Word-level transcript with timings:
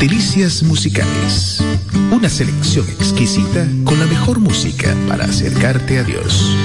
Delicias 0.00 0.62
musicales. 0.62 1.60
Una 2.12 2.28
selección 2.28 2.88
exquisita 2.88 3.66
con 3.82 3.98
la 3.98 4.06
mejor 4.06 4.38
música 4.38 4.94
para 5.08 5.24
acercarte 5.24 5.98
a 5.98 6.04
Dios. 6.04 6.56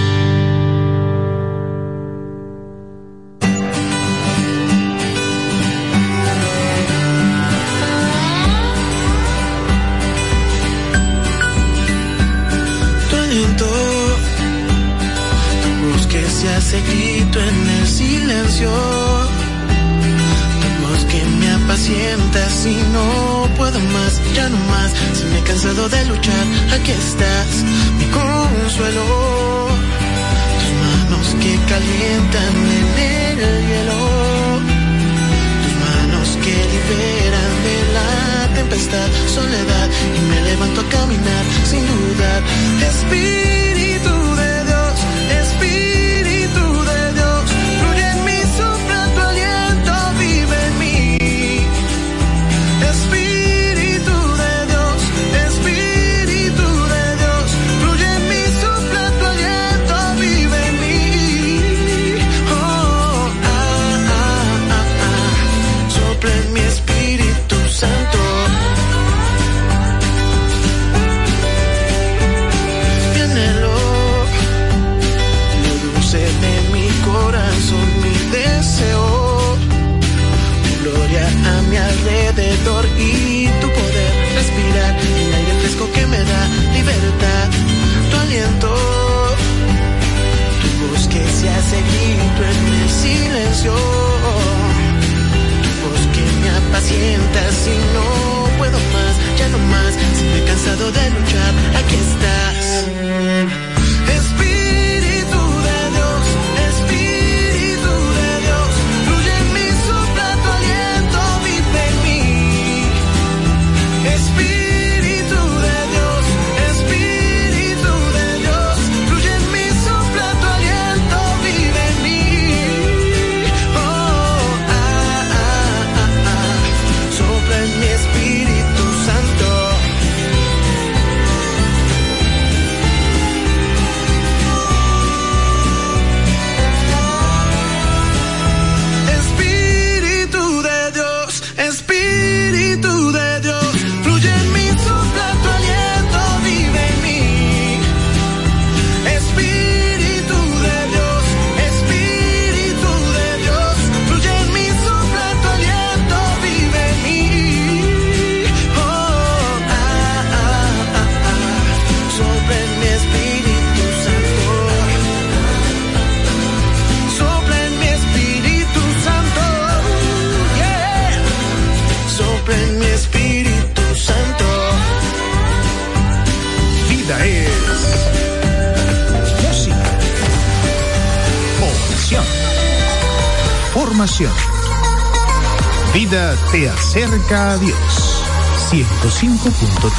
Cerca 187.13 187.51
a 187.51 187.57
Dios, 187.59 188.23
105.3. 188.71 189.93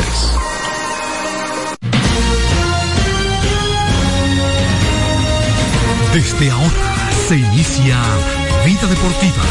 Desde 6.12 6.50
ahora 6.50 7.08
se 7.28 7.36
inicia 7.36 8.02
Vida 8.66 8.88
Deportiva. 8.88 9.44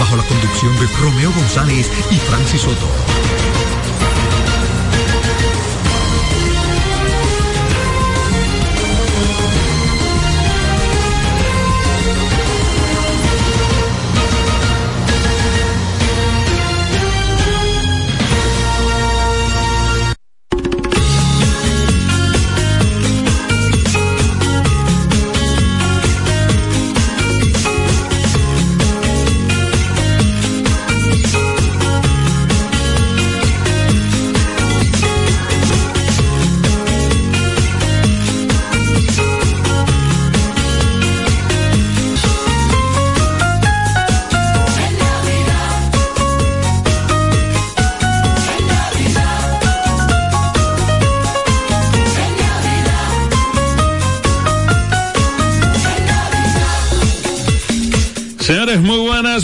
Bajo 0.00 0.16
la 0.16 0.24
conducción 0.24 0.74
de 0.80 0.88
Romeo 1.00 1.30
González 1.30 1.88
y 2.10 2.16
Francis 2.16 2.62
Soto 2.62 2.88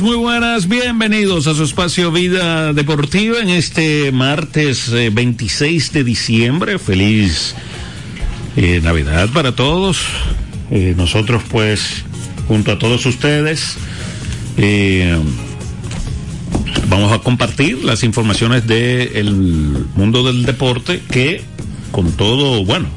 muy 0.02 0.16
buenas. 0.16 0.66
Bienvenidos 0.66 1.46
a 1.46 1.54
su 1.54 1.62
espacio 1.62 2.10
Vida 2.10 2.72
Deportiva 2.72 3.38
en 3.38 3.48
este 3.48 4.10
martes 4.10 4.88
eh, 4.88 5.10
26 5.12 5.92
de 5.92 6.02
diciembre. 6.04 6.78
Feliz 6.78 7.54
eh, 8.56 8.80
Navidad 8.82 9.28
para 9.32 9.54
todos. 9.54 9.98
Eh, 10.70 10.94
nosotros 10.96 11.42
pues, 11.48 12.04
junto 12.48 12.72
a 12.72 12.78
todos 12.78 13.06
ustedes, 13.06 13.76
vamos 16.88 17.12
a 17.12 17.20
compartir 17.20 17.84
las 17.84 18.02
informaciones 18.02 18.66
del 18.66 19.24
de 19.26 19.84
mundo 19.94 20.24
del 20.24 20.44
deporte 20.44 21.02
que 21.10 21.42
con 21.92 22.10
todo, 22.12 22.64
bueno, 22.64 22.88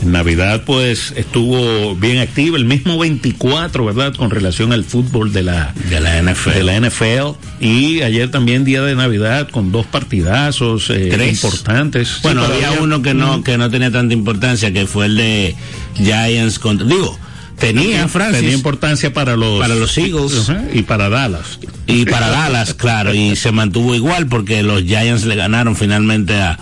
en 0.00 0.12
Navidad, 0.12 0.62
pues, 0.64 1.12
estuvo 1.16 1.96
bien 1.96 2.18
activa, 2.18 2.56
el 2.56 2.64
mismo 2.64 2.98
24, 2.98 3.84
¿verdad? 3.84 4.14
Con 4.14 4.30
relación 4.30 4.72
al 4.72 4.84
fútbol 4.84 5.32
de 5.32 5.42
la, 5.42 5.74
de 5.90 6.00
la 6.00 6.22
NFL. 6.22 6.50
De 6.50 6.62
la 6.62 6.80
NFL. 6.80 7.36
Y 7.60 8.02
ayer 8.02 8.30
también 8.30 8.64
día 8.64 8.82
de 8.82 8.94
Navidad 8.94 9.48
con 9.50 9.72
dos 9.72 9.86
partidazos 9.86 10.88
eh, 10.90 11.08
Tres. 11.10 11.42
importantes. 11.42 12.20
Bueno, 12.22 12.46
Sí, 12.46 12.52
había 12.52 12.80
uno 12.80 13.02
que 13.02 13.12
no, 13.14 13.42
que 13.42 13.58
no 13.58 13.70
tenía 13.70 13.90
tanta 13.90 14.14
importancia, 14.14 14.72
que 14.72 14.86
fue 14.86 15.06
el 15.06 15.16
de 15.16 15.56
Giants 15.96 16.60
contra. 16.60 16.86
Digo, 16.86 17.18
tenía 17.58 18.06
Francis. 18.06 18.40
Tenía 18.40 18.54
importancia 18.54 19.12
para 19.12 19.36
los, 19.36 19.58
Para 19.60 19.74
los 19.74 19.98
Eagles. 19.98 20.48
Y 20.72 20.82
para 20.82 21.08
Dallas. 21.08 21.58
Y 21.88 22.04
para 22.04 22.28
Dallas, 22.28 22.74
claro, 22.74 23.14
y 23.14 23.34
se 23.34 23.50
mantuvo 23.50 23.96
igual 23.96 24.28
porque 24.28 24.62
los 24.62 24.82
Giants 24.84 25.24
le 25.24 25.34
ganaron 25.34 25.74
finalmente 25.74 26.34
a, 26.40 26.56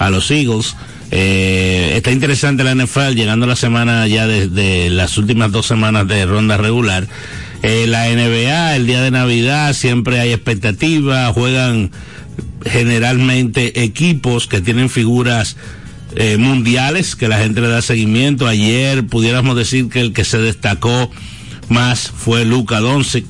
a 0.00 0.10
los 0.10 0.28
Eagles. 0.32 0.74
Eh, 1.10 1.92
está 1.96 2.12
interesante 2.12 2.62
la 2.62 2.74
NFL, 2.74 3.14
llegando 3.14 3.46
la 3.46 3.56
semana 3.56 4.06
ya 4.06 4.26
desde 4.26 4.90
las 4.90 5.18
últimas 5.18 5.50
dos 5.50 5.66
semanas 5.66 6.06
de 6.06 6.24
ronda 6.26 6.56
regular. 6.56 7.08
Eh, 7.62 7.86
la 7.86 8.08
NBA, 8.08 8.76
el 8.76 8.86
día 8.86 9.02
de 9.02 9.10
Navidad, 9.10 9.72
siempre 9.74 10.20
hay 10.20 10.32
expectativa, 10.32 11.32
juegan 11.32 11.90
generalmente 12.64 13.82
equipos 13.82 14.46
que 14.46 14.60
tienen 14.60 14.88
figuras 14.88 15.56
eh, 16.16 16.36
mundiales 16.38 17.16
que 17.16 17.28
la 17.28 17.38
gente 17.38 17.60
le 17.60 17.68
da 17.68 17.82
seguimiento. 17.82 18.46
Ayer 18.46 19.06
pudiéramos 19.06 19.56
decir 19.56 19.88
que 19.88 20.00
el 20.00 20.12
que 20.12 20.24
se 20.24 20.38
destacó 20.38 21.10
más 21.68 22.10
fue 22.10 22.44
Luka 22.44 22.80
Doncic 22.80 23.24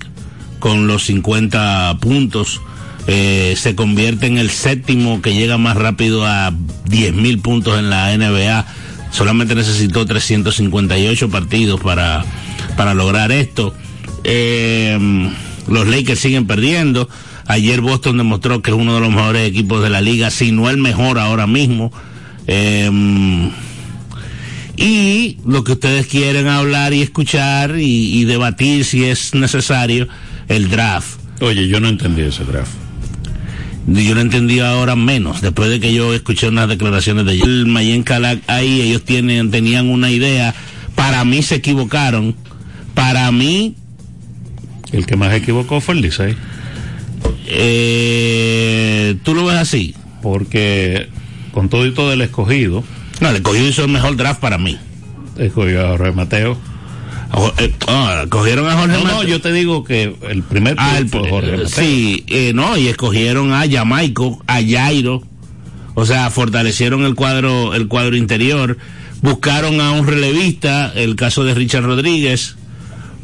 con 0.58 0.86
los 0.86 1.04
50 1.04 1.98
puntos. 2.00 2.60
Eh, 3.06 3.54
se 3.56 3.74
convierte 3.74 4.26
en 4.26 4.38
el 4.38 4.50
séptimo 4.50 5.22
que 5.22 5.34
llega 5.34 5.58
más 5.58 5.76
rápido 5.76 6.26
a 6.26 6.52
10 6.86 7.14
mil 7.14 7.38
puntos 7.40 7.78
en 7.78 7.90
la 7.90 8.16
NBA. 8.16 8.66
Solamente 9.10 9.54
necesitó 9.54 10.06
358 10.06 11.28
partidos 11.30 11.80
para, 11.80 12.24
para 12.76 12.94
lograr 12.94 13.32
esto. 13.32 13.74
Eh, 14.24 14.98
los 15.66 15.86
Lakers 15.86 16.20
siguen 16.20 16.46
perdiendo. 16.46 17.08
Ayer 17.46 17.80
Boston 17.80 18.18
demostró 18.18 18.62
que 18.62 18.70
es 18.70 18.76
uno 18.76 18.94
de 18.94 19.00
los 19.00 19.10
mejores 19.10 19.48
equipos 19.48 19.82
de 19.82 19.90
la 19.90 20.00
liga, 20.00 20.30
si 20.30 20.52
no 20.52 20.70
el 20.70 20.76
mejor 20.76 21.18
ahora 21.18 21.46
mismo. 21.46 21.92
Eh, 22.46 23.50
y 24.76 25.36
lo 25.44 25.64
que 25.64 25.72
ustedes 25.72 26.06
quieren 26.06 26.46
hablar 26.46 26.94
y 26.94 27.02
escuchar 27.02 27.76
y, 27.78 28.20
y 28.20 28.24
debatir 28.24 28.84
si 28.84 29.04
es 29.04 29.34
necesario, 29.34 30.08
el 30.48 30.70
draft. 30.70 31.20
Oye, 31.40 31.68
yo 31.68 31.80
no 31.80 31.88
entendí 31.88 32.22
ese 32.22 32.44
draft. 32.44 32.72
Yo 33.92 34.14
lo 34.14 34.20
entendí 34.20 34.60
ahora 34.60 34.94
menos, 34.94 35.40
después 35.40 35.68
de 35.68 35.80
que 35.80 35.92
yo 35.92 36.14
escuché 36.14 36.48
unas 36.48 36.68
declaraciones 36.68 37.24
de 37.26 37.32
el 37.40 37.66
Mayen 37.66 38.02
Kalak 38.04 38.38
ahí, 38.46 38.80
ellos 38.82 39.04
tienen, 39.04 39.50
tenían 39.50 39.88
una 39.88 40.10
idea, 40.10 40.54
para 40.94 41.24
mí 41.24 41.42
se 41.42 41.56
equivocaron, 41.56 42.36
para 42.94 43.30
mí, 43.32 43.74
El 44.92 45.06
que 45.06 45.16
más 45.16 45.34
equivocó 45.34 45.80
fue 45.80 45.94
el 45.94 46.02
Licey. 46.02 46.36
eh, 47.48 49.16
tú 49.22 49.34
lo 49.34 49.44
ves 49.46 49.56
así. 49.56 49.94
Porque 50.22 51.08
con 51.52 51.68
todo 51.68 51.86
y 51.86 51.92
todo 51.92 52.12
el 52.12 52.20
escogido, 52.20 52.84
No, 53.20 53.32
le 53.32 53.42
cogió 53.42 53.66
hizo 53.66 53.84
el 53.84 53.90
mejor 53.90 54.16
draft 54.16 54.40
para 54.40 54.58
mí. 54.58 54.78
escogió 55.38 55.84
a 55.86 55.88
Jorge 55.96 56.12
Mateo. 56.12 56.58
A 57.32 57.36
Jo- 57.36 57.54
eh, 57.58 57.72
ah, 57.86 58.24
cogieron 58.28 58.68
a 58.68 58.72
Jorge 58.76 58.98
No, 58.98 59.04
no, 59.04 59.22
yo 59.22 59.40
te 59.40 59.52
digo 59.52 59.84
que 59.84 60.14
el 60.28 60.42
primer 60.42 60.74
Ah, 60.78 60.98
el, 60.98 61.08
fue 61.08 61.28
Jorge 61.28 61.52
Mateo. 61.52 61.68
sí, 61.68 62.24
eh, 62.28 62.52
no, 62.54 62.76
y 62.76 62.88
escogieron 62.88 63.52
a 63.52 63.64
Jamaico, 63.70 64.42
a 64.46 64.60
Jairo, 64.62 65.22
o 65.94 66.04
sea, 66.06 66.30
fortalecieron 66.30 67.04
el 67.04 67.14
cuadro, 67.14 67.74
el 67.74 67.86
cuadro 67.88 68.16
interior, 68.16 68.78
buscaron 69.22 69.80
a 69.80 69.92
un 69.92 70.06
relevista, 70.06 70.92
el 70.94 71.14
caso 71.16 71.44
de 71.44 71.54
Richard 71.54 71.84
Rodríguez, 71.84 72.56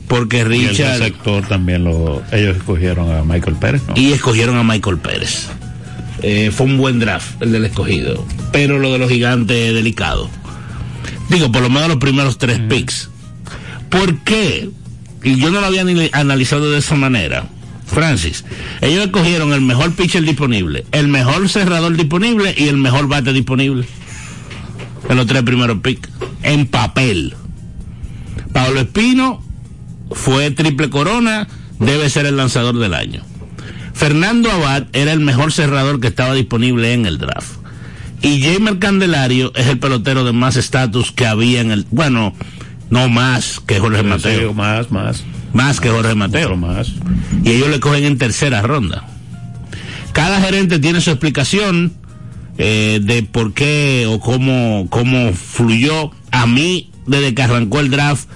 porque 0.09 0.37
Y 0.39 0.41
el 0.41 0.49
Richard 0.49 0.99
sector 0.99 1.47
también 1.49 1.83
lo, 1.85 2.23
ellos 2.33 2.57
escogieron 2.57 3.11
a 3.13 3.25
Michael 3.25 3.57
Pérez, 3.57 3.83
¿no? 3.89 3.95
y 3.97 4.13
escogieron 4.13 4.57
a 4.57 4.63
Michael 4.63 4.99
Pérez. 4.99 5.49
Eh, 6.23 6.51
fue 6.55 6.67
un 6.67 6.79
buen 6.79 6.99
draft 6.99 7.43
el 7.43 7.53
del 7.53 7.65
escogido, 7.67 8.25
pero 8.53 8.79
lo 8.79 8.93
de 8.93 8.99
los 8.99 9.11
gigantes 9.11 9.75
delicado. 9.75 10.31
Digo, 11.29 11.51
por 11.51 11.61
lo 11.63 11.69
menos 11.71 11.89
los 11.89 11.97
primeros 11.99 12.39
tres 12.39 12.59
picks. 12.69 13.11
¿Por 13.91 14.19
qué? 14.21 14.71
Y 15.23 15.37
yo 15.37 15.51
no 15.51 15.61
lo 15.61 15.67
había 15.67 15.85
ni 15.85 16.11
analizado 16.13 16.71
de 16.71 16.79
esa 16.79 16.95
manera. 16.95 17.49
Francis, 17.87 18.45
ellos 18.81 19.07
escogieron 19.07 19.53
el 19.53 19.61
mejor 19.61 19.93
pitcher 19.93 20.23
disponible, 20.23 20.85
el 20.93 21.09
mejor 21.09 21.49
cerrador 21.49 21.97
disponible 21.97 22.55
y 22.57 22.69
el 22.69 22.77
mejor 22.77 23.09
bate 23.09 23.33
disponible. 23.33 23.87
En 25.09 25.17
los 25.17 25.27
tres 25.27 25.43
primeros 25.43 25.79
picks. 25.79 26.09
En 26.43 26.67
papel. 26.67 27.35
Pablo 28.53 28.81
Espino 28.81 29.43
fue 30.11 30.51
triple 30.51 30.91
corona, 30.91 31.47
debe 31.79 32.11
ser 32.11 32.27
el 32.27 32.37
lanzador 32.37 32.79
del 32.79 32.95
año. 32.95 33.23
Fernando 33.95 34.51
Abad 34.51 34.85
era 34.93 35.13
el 35.13 35.21
mejor 35.21 35.53
cerrador 35.53 36.01
que 36.01 36.09
estaba 36.09 36.35
disponible 36.35 36.93
en 36.93 37.07
el 37.07 37.19
draft. 37.19 37.53
Y 38.23 38.43
Jamer 38.43 38.79
Candelario 38.79 39.53
es 39.55 39.67
el 39.69 39.79
pelotero 39.79 40.25
de 40.25 40.33
más 40.33 40.57
estatus 40.57 41.13
que 41.13 41.27
había 41.27 41.61
en 41.61 41.71
el. 41.71 41.87
Bueno, 41.91 42.35
no 42.91 43.09
más 43.09 43.61
que 43.61 43.79
Jorge 43.79 44.03
Mateo. 44.03 44.55
más, 44.55 44.91
más. 44.91 45.25
Más 45.53 45.81
que 45.81 45.89
Jorge 45.89 46.15
Mateo. 46.15 46.57
más. 46.57 46.93
Y 47.45 47.51
ellos 47.51 47.69
le 47.69 47.81
cogen 47.81 48.05
en 48.05 48.19
tercera 48.19 48.63
ronda. 48.63 49.05
Cada 50.13 50.41
gerente 50.41 50.79
tiene 50.79 51.01
su 51.01 51.11
explicación 51.11 51.93
eh, 52.59 53.01
de 53.03 53.23
por 53.23 53.53
qué 53.53 54.07
o 54.09 54.21
cómo, 54.21 54.87
cómo 54.91 55.33
fluyó. 55.33 56.11
A 56.31 56.47
mí, 56.47 56.91
desde 57.07 57.35
que 57.35 57.43
arrancó 57.43 57.81
el 57.81 57.91
draft, 57.91 58.29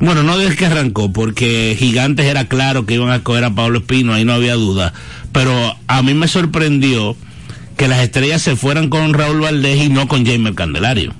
bueno, 0.00 0.22
no 0.22 0.38
desde 0.38 0.56
que 0.56 0.66
arrancó, 0.66 1.12
porque 1.12 1.76
Gigantes 1.78 2.26
era 2.26 2.46
claro 2.46 2.86
que 2.86 2.94
iban 2.94 3.10
a 3.10 3.22
coger 3.22 3.44
a 3.44 3.54
Pablo 3.54 3.80
Espino, 3.80 4.14
ahí 4.14 4.24
no 4.24 4.32
había 4.32 4.54
duda. 4.54 4.92
Pero 5.32 5.76
a 5.86 6.02
mí 6.02 6.14
me 6.14 6.26
sorprendió 6.26 7.16
que 7.76 7.86
las 7.86 8.00
estrellas 8.00 8.42
se 8.42 8.56
fueran 8.56 8.88
con 8.88 9.14
Raúl 9.14 9.40
Valdés 9.40 9.84
y 9.84 9.88
no 9.88 10.08
con 10.08 10.26
Jamer 10.26 10.54
Candelario, 10.54 11.14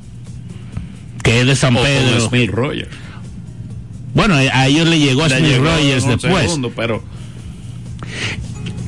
que 1.31 1.41
es 1.41 1.47
de 1.47 1.57
San 1.57 1.77
O 1.77 1.83
Pedro. 1.83 2.29
Smith 2.29 2.51
Rogers. 2.51 2.89
Bueno, 4.15 4.35
a 4.35 4.67
ellos 4.67 4.89
le 4.89 4.99
llegó 4.99 5.27
Le 5.29 5.39
Smith 5.39 5.51
llegó 5.51 5.65
Rogers 5.65 6.07
después. 6.07 6.43
segundo, 6.43 6.73
pero 6.75 7.03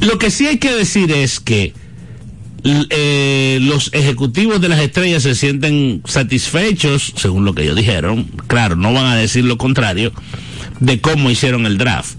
Lo 0.01 0.19
que 0.19 0.31
sí 0.31 0.47
hay 0.47 0.59
que 0.59 0.73
decir 0.75 1.13
es 1.13 1.39
que 1.39 1.73
eh, 2.65 3.59
los 3.63 3.91
ejecutivos 3.93 4.61
de 4.61 4.69
las 4.69 4.81
estrellas 4.81 5.23
se 5.23 5.35
sienten 5.35 6.03
satisfechos, 6.05 7.13
según 7.17 7.45
lo 7.45 7.55
que 7.55 7.63
ellos 7.63 7.77
dijeron, 7.77 8.25
claro, 8.49 8.75
no 8.77 8.93
van 8.93 9.07
a 9.07 9.17
decir 9.17 9.45
lo 9.45 9.59
contrario, 9.59 10.13
de 10.81 11.01
cómo 11.01 11.31
hicieron 11.31 11.67
el 11.67 11.79
draft. 11.79 12.17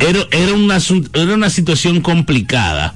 Era, 0.00 0.26
era, 0.32 0.54
una, 0.54 0.78
era 1.14 1.34
una 1.34 1.50
situación 1.50 2.00
complicada. 2.00 2.94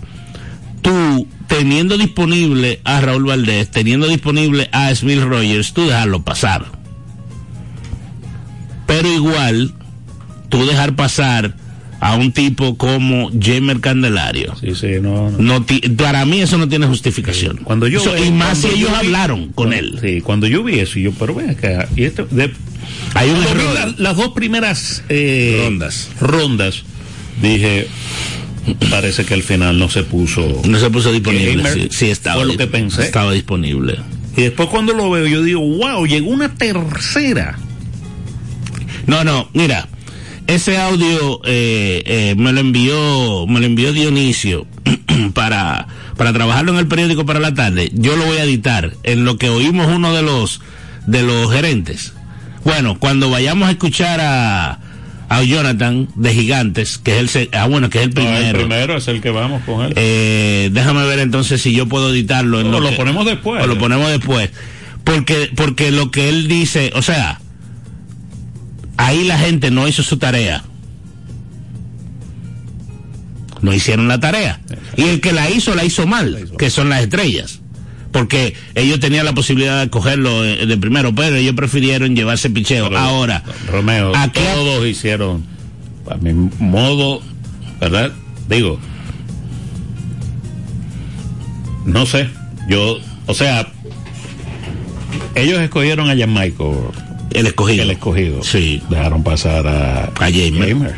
Tú, 0.81 1.27
teniendo 1.59 1.97
disponible 1.99 2.81
a 2.85 3.01
Raúl 3.01 3.25
Valdés, 3.27 3.71
teniendo 3.71 4.09
disponible 4.09 4.69
a 4.73 4.93
Smith 4.95 5.21
Rogers, 5.21 5.73
tú 5.73 5.87
dejarlo 5.87 6.23
pasar. 6.23 6.65
Pero 8.87 9.09
igual, 9.13 9.75
tú 10.49 10.67
dejar 10.67 10.95
pasar 10.97 11.55
a 12.01 12.17
un 12.17 12.33
tipo 12.33 12.77
como 12.77 13.31
Jamer 13.41 13.81
Candelario. 13.81 14.55
sí, 14.61 14.75
sí, 14.75 14.89
no, 15.01 15.31
no. 15.31 15.39
No 15.39 15.63
ti- 15.63 15.81
para 15.97 16.25
mí 16.27 16.41
eso 16.41 16.59
no 16.59 16.69
tiene 16.69 16.87
justificación. 16.87 17.59
Cuando 17.65 17.87
yo 17.89 18.01
Eso- 18.01 18.17
y 18.23 18.31
más 18.31 18.59
si 18.59 18.67
ellos 18.69 18.91
vi- 18.91 18.97
hablaron 19.07 19.53
con 19.53 19.73
él. 19.73 19.99
Sí, 20.03 20.21
cuando 20.21 20.47
yo 20.47 20.63
vi 20.63 20.81
eso, 20.81 20.99
yo, 20.99 21.13
pero 21.13 21.35
ven 21.35 21.51
acá, 21.51 21.89
y 21.97 22.05
esto, 22.05 22.27
de, 22.31 22.53
Hay 23.15 23.31
un 23.31 23.43
error. 23.43 23.75
la- 23.75 23.95
las 23.97 24.17
dos 24.17 24.31
primeras 24.35 25.03
eh, 25.09 25.63
Rondas. 25.65 26.11
rondas, 26.21 26.83
dije, 27.41 27.89
parece 28.91 29.25
que 29.25 29.35
al 29.35 29.43
final 29.43 29.79
no 29.79 29.89
se 29.89 30.03
puso. 30.03 30.63
No 30.65 30.79
se 30.79 30.91
puso 30.91 31.13
disponible. 31.13 31.57
Gamer 31.57 31.73
Sí, 31.73 31.89
sí 31.91 32.11
estaba. 32.11 32.37
fue 32.37 32.47
lo 32.47 32.57
que 32.57 32.67
pensé. 32.67 33.05
Estaba 33.05 33.33
disponible. 33.33 33.99
Y 34.37 34.43
después 34.43 34.69
cuando 34.69 34.95
lo 34.95 35.11
veo, 35.11 35.27
yo 35.27 35.43
digo, 35.43 35.61
wow, 35.61 36.07
llegó 36.07 36.31
una 36.31 36.55
tercera. 36.55 37.59
No, 39.07 39.23
no, 39.23 39.49
mira, 39.53 39.89
ese 40.47 40.79
audio 40.79 41.41
eh, 41.45 42.03
eh, 42.07 42.35
me 42.37 42.53
lo 42.53 42.61
envió, 42.61 43.47
me 43.47 43.61
lo 43.61 43.67
envió 43.67 43.93
Dionisio 43.93 44.67
para, 45.35 45.87
para 46.17 46.33
trabajarlo 46.33 46.73
en 46.73 46.79
el 46.79 46.89
periódico 46.89 47.25
para 47.27 47.41
la 47.41 47.55
tarde. 47.55 47.91
Yo 47.95 48.17
lo 48.17 48.25
voy 48.25 48.39
a 48.39 48.45
editar 48.45 48.93
en 49.05 49.25
lo 49.25 49.37
que 49.37 49.51
oímos 49.51 49.89
uno 49.89 50.15
de 50.15 50.23
los 50.23 50.61
de 51.07 51.23
los 51.23 51.53
gerentes. 51.53 52.15
Bueno, 52.65 52.99
cuando 52.99 53.29
vayamos 53.31 53.69
a 53.69 53.73
escuchar 53.73 54.21
a, 54.23 54.81
a 55.29 55.43
Jonathan 55.43 56.09
de 56.15 56.35
Gigantes, 56.35 56.99
que 56.99 57.13
es 57.15 57.19
el 57.21 57.29
se- 57.29 57.49
ah 57.53 57.67
bueno, 57.67 57.91
que 57.91 57.99
es 57.99 58.05
el 58.05 58.11
No, 58.11 58.15
primero. 58.17 58.47
el 58.47 58.55
primero 58.55 58.97
es 58.97 59.09
el 59.09 59.21
que 59.21 59.31
vamos 59.31 59.63
con 59.65 59.85
él. 59.87 59.93
Eh, 59.97 60.71
déjame 60.73 61.05
ver 61.07 61.19
entonces 61.21 61.61
si 61.63 61.73
yo 61.73 61.87
puedo 61.89 62.11
editarlo. 62.13 62.61
En 62.61 62.71
No, 62.71 62.81
lo 62.81 62.91
que- 62.91 62.97
ponemos 62.97 63.25
después. 63.27 63.63
O 63.63 63.67
lo 63.67 63.79
ponemos 63.79 64.09
después. 64.11 64.51
Porque, 65.03 65.51
porque 65.55 65.91
lo 65.91 66.11
que 66.11 66.29
él 66.29 66.49
dice, 66.49 66.93
o 66.95 67.03
sea, 67.03 67.41
ahí 68.97 69.25
la 69.25 69.39
gente 69.39 69.71
no 69.71 69.87
hizo 69.89 70.03
su 70.03 70.19
tarea. 70.19 70.65
No 73.61 73.73
hicieron 73.73 74.09
la 74.09 74.21
tarea. 74.21 74.61
Y 74.97 75.03
el 75.05 75.21
que 75.21 75.33
la 75.33 75.49
hizo, 75.51 75.75
la 75.75 75.85
hizo 75.85 76.07
mal, 76.07 76.51
que 76.59 76.71
son 76.71 76.89
las 76.91 77.03
estrellas. 77.03 77.61
Porque 78.15 78.55
ellos 78.77 79.01
tenían 79.01 79.25
la 79.25 79.33
posibilidad 79.33 79.81
de 79.81 79.91
cogerlo 79.91 80.43
de 80.43 80.77
primero, 80.77 81.13
pero 81.13 81.35
ellos 81.35 81.57
prefirieron 81.57 82.15
llevarse 82.15 82.49
picheo. 82.49 82.97
Ahora, 82.97 83.43
Romeo, 83.67 84.13
todos 84.33 84.87
hicieron, 84.87 85.45
a 86.09 86.15
mi 86.19 86.33
modo, 86.61 87.21
¿verdad? 87.81 88.13
Digo, 88.49 88.79
no 91.87 92.07
sé, 92.07 92.29
yo, 92.69 92.99
o 93.27 93.35
sea, 93.35 93.67
ellos 95.35 95.59
escogieron 95.59 96.09
a 96.09 96.17
Jamaica. 96.17 96.63
El 97.33 97.49
escogido. 97.49 97.83
El 97.83 97.91
escogido. 97.91 98.45
Sí. 98.45 98.81
Dejaron 98.91 99.25
pasar 99.25 99.67
a, 99.67 100.05
a 100.05 100.31
Jamer. 100.31 100.95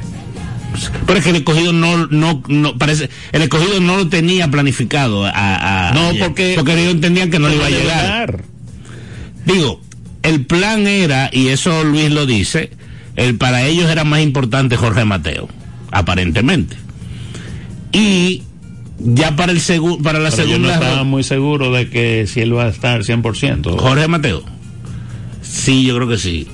Pero 1.06 1.18
es 1.18 1.24
que 1.24 1.30
el 1.30 1.36
escogido 1.36 1.72
no, 1.72 2.06
no, 2.08 2.42
no, 2.48 2.76
parece, 2.76 3.08
el 3.32 3.42
escogido 3.42 3.80
no 3.80 3.96
lo 3.96 4.08
tenía 4.08 4.50
planificado 4.50 5.24
a, 5.24 5.92
no, 5.94 6.12
porque, 6.18 6.54
porque 6.56 6.74
ellos 6.74 6.94
entendían 6.94 7.30
que 7.30 7.38
no 7.38 7.48
le 7.48 7.56
iba 7.56 7.66
a 7.66 7.70
llegar. 7.70 8.44
Digo, 9.44 9.80
el 10.22 10.44
plan 10.44 10.86
era, 10.86 11.30
y 11.32 11.48
eso 11.48 11.84
Luis 11.84 12.10
lo 12.10 12.26
dice, 12.26 12.70
el, 13.14 13.36
para 13.36 13.64
ellos 13.64 13.88
era 13.90 14.04
más 14.04 14.20
importante 14.20 14.76
Jorge 14.76 15.04
Mateo, 15.04 15.48
aparentemente. 15.92 16.76
Y 17.92 18.42
ya 18.98 19.36
para 19.36 19.52
el 19.52 19.60
segu 19.60 20.02
para 20.02 20.18
la 20.18 20.30
segunda. 20.30 20.56
Yo 20.56 20.58
no 20.58 20.72
estaba 20.72 21.04
muy 21.04 21.22
seguro 21.22 21.72
de 21.72 21.88
que 21.88 22.26
si 22.26 22.40
él 22.40 22.56
va 22.56 22.64
a 22.64 22.68
estar 22.68 23.02
100%. 23.02 23.78
Jorge 23.78 24.08
Mateo. 24.08 24.42
Sí, 25.42 25.84
yo 25.84 25.96
creo 25.96 26.08
que 26.08 26.18
sí. 26.18 26.46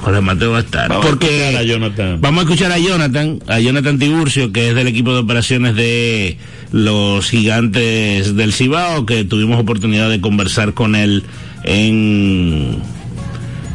Jorge 0.00 0.20
Mateo 0.20 0.52
va 0.52 0.58
a 0.58 0.60
estar. 0.60 0.88
Vamos 0.88 1.06
porque 1.06 1.56
a, 1.56 1.62
Jonathan. 1.62 2.20
vamos 2.20 2.40
a 2.40 2.42
escuchar 2.44 2.72
a 2.72 2.78
Jonathan, 2.78 3.40
a 3.46 3.60
Jonathan 3.60 3.98
Tiburcio, 3.98 4.52
que 4.52 4.70
es 4.70 4.74
del 4.74 4.86
equipo 4.86 5.12
de 5.12 5.20
operaciones 5.20 5.74
de 5.76 6.38
los 6.72 7.28
gigantes 7.28 8.34
del 8.34 8.52
Cibao, 8.52 9.06
que 9.06 9.24
tuvimos 9.24 9.60
oportunidad 9.60 10.08
de 10.08 10.20
conversar 10.20 10.74
con 10.74 10.94
él 10.94 11.24
en 11.64 12.78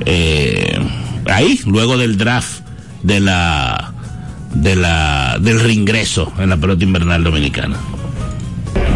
eh, 0.05 0.79
ahí, 1.27 1.59
luego 1.65 1.97
del 1.97 2.17
draft 2.17 2.61
de 3.03 3.19
la 3.19 3.93
de 4.53 4.75
la 4.75 5.37
del 5.39 5.59
reingreso 5.59 6.31
en 6.39 6.49
la 6.49 6.57
pelota 6.57 6.83
invernal 6.83 7.23
dominicana. 7.23 7.77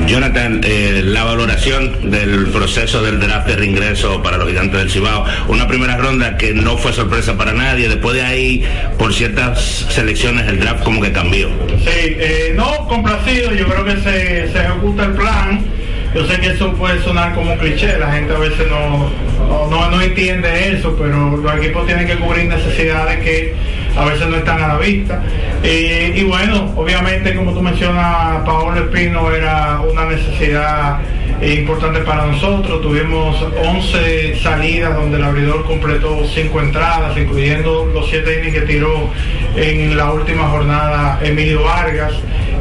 Jonathan, 0.08 0.62
eh, 0.63 1.01
la 1.06 1.24
valoración 1.24 2.10
del 2.10 2.48
proceso 2.48 3.01
del 3.01 3.20
draft 3.20 3.48
de 3.48 3.56
reingreso 3.56 4.22
para 4.24 4.38
los 4.38 4.48
gigantes 4.48 4.79
del 4.79 4.89
Cibao, 4.89 5.25
una 5.48 5.68
primera 5.68 5.98
ronda 5.98 6.38
que 6.38 6.53
no 6.53 6.77
fue 6.77 6.94
sorpresa 6.94 7.38
para 7.38 7.53
nadie, 7.53 7.88
después 7.88 8.15
de 8.15 8.24
ahí, 8.24 8.63
por 8.98 9.13
ciertas 9.13 9.60
selecciones, 9.89 10.48
el 10.48 10.60
draft 10.60 10.84
como 10.84 11.01
que 11.01 11.12
cambió. 11.12 11.50
Sí, 11.79 11.89
eh, 11.94 12.53
no, 12.56 12.88
complacido, 12.88 13.53
yo 13.53 13.68
creo 13.68 13.86
que 13.86 13.96
se, 13.98 14.51
se 14.51 14.60
ejecuta 14.60 15.06
el 15.06 15.13
plan. 15.13 15.78
Yo 16.13 16.25
sé 16.25 16.39
que 16.39 16.48
eso 16.48 16.74
puede 16.74 17.00
sonar 17.04 17.36
como 17.36 17.56
cliché, 17.58 18.00
la 18.00 18.12
gente 18.12 18.34
a 18.34 18.39
veces 18.39 18.68
no, 18.68 19.10
no, 19.70 19.92
no 19.92 20.01
entiende 20.01 20.74
eso, 20.74 20.96
pero 20.98 21.38
los 21.38 21.56
equipos 21.58 21.86
tienen 21.86 22.08
que 22.08 22.16
cubrir 22.16 22.48
necesidades 22.48 23.20
que 23.20 23.54
a 23.96 24.06
veces 24.06 24.28
no 24.28 24.38
están 24.38 24.62
a 24.62 24.70
la 24.70 24.78
vista. 24.78 25.22
Y 25.63 26.24
bueno, 26.24 26.74
obviamente 26.75 27.36
como 27.36 27.54
tú 27.54 27.62
mencionas, 27.62 28.44
Paolo 28.44 28.80
Espino 28.80 29.32
era 29.32 29.82
una 29.82 30.06
necesidad 30.06 31.00
importante 31.41 32.00
para 32.01 32.25
nosotros. 32.25 32.81
Tuvimos 32.81 33.41
11 33.41 34.39
salidas 34.41 34.96
donde 34.96 35.17
el 35.17 35.24
abridor 35.24 35.65
completó 35.65 36.25
5 36.25 36.62
entradas, 36.62 37.17
incluyendo 37.17 37.89
los 37.93 38.10
7 38.10 38.39
innings 38.39 38.53
que 38.53 38.62
tiró 38.62 39.10
en 39.55 39.96
la 39.96 40.12
última 40.12 40.50
jornada 40.50 41.19
Emilio 41.22 41.63
Vargas. 41.63 42.13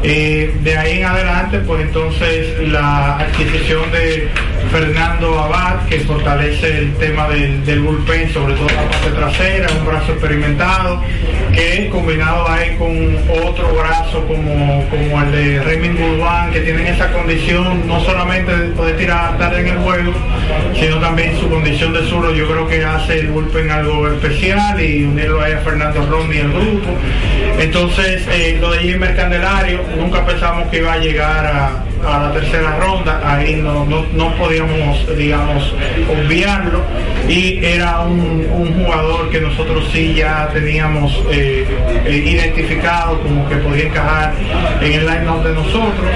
Eh, 0.02 0.54
de 0.62 0.78
ahí 0.78 0.98
en 0.98 1.06
adelante, 1.06 1.58
pues 1.60 1.82
entonces 1.82 2.68
la 2.68 3.16
adquisición 3.18 3.90
de 3.90 4.28
Fernando 4.70 5.38
Abad, 5.38 5.86
que 5.88 6.00
fortalece 6.00 6.78
el 6.78 6.94
tema 6.94 7.28
del, 7.28 7.64
del 7.64 7.80
bullpen, 7.80 8.32
sobre 8.32 8.54
todo 8.54 8.66
la 8.66 8.90
parte 8.90 9.10
trasera, 9.10 9.68
un 9.78 9.86
brazo 9.86 10.12
experimentado, 10.12 11.02
que 11.52 11.88
combinado 11.90 12.48
ahí 12.48 12.76
con 12.76 13.16
otro 13.44 13.74
brazo 13.74 14.26
como, 14.26 14.84
como 14.88 15.22
el 15.22 15.32
de 15.32 15.62
Raymond 15.62 15.98
Gulban, 15.98 16.50
que 16.50 16.60
tienen 16.60 16.86
esa 16.86 17.10
condición 17.12 17.86
no 17.86 18.00
solamente 18.00 18.56
de 18.56 18.68
poder 18.68 18.96
tirar 18.96 19.38
tarde 19.38 19.60
en 19.60 19.68
el 19.68 19.78
juego, 19.78 20.12
sino 20.74 20.98
también 20.98 21.38
su 21.38 21.48
condición 21.48 21.92
de 21.92 22.06
zurdo, 22.08 22.32
yo 22.34 22.46
creo 22.46 22.68
que 22.68 22.84
hace 22.84 23.20
el 23.20 23.28
bullpen 23.28 23.70
algo 23.70 24.08
especial 24.08 24.80
y 24.80 25.04
unirlo 25.04 25.40
ahí 25.40 25.52
a 25.52 25.58
Fernando 25.58 26.06
Rondi 26.06 26.36
y 26.36 26.40
el 26.40 26.52
grupo. 26.52 26.88
Entonces, 27.58 28.26
eh, 28.30 28.58
lo 28.60 28.70
de 28.70 28.78
Jimmer 28.80 29.16
Candelario, 29.16 29.80
nunca 29.96 30.24
pensamos 30.24 30.68
que 30.68 30.78
iba 30.78 30.92
a 30.92 30.98
llegar 30.98 31.46
a, 31.46 31.84
a 32.06 32.18
la 32.18 32.32
tercera 32.32 32.78
ronda, 32.78 33.20
ahí 33.24 33.56
no, 33.56 33.84
no, 33.84 34.04
no, 34.12 34.34
podíamos, 34.36 35.16
digamos, 35.16 35.74
obviarlo, 36.08 36.82
y 37.28 37.64
era 37.64 38.00
un, 38.00 38.46
un 38.52 38.84
jugador 38.84 39.30
que 39.30 39.40
nosotros 39.40 39.88
sí 39.92 40.14
ya 40.14 40.48
teníamos 40.52 41.12
eh, 41.30 41.66
eh, 42.06 42.22
identificado 42.24 43.20
como 43.20 43.48
que 43.48 43.56
podía 43.56 43.84
encajar 43.86 44.34
en 44.80 44.92
el 44.92 45.06
line-up 45.06 45.42
de 45.42 45.54
nosotros. 45.54 46.10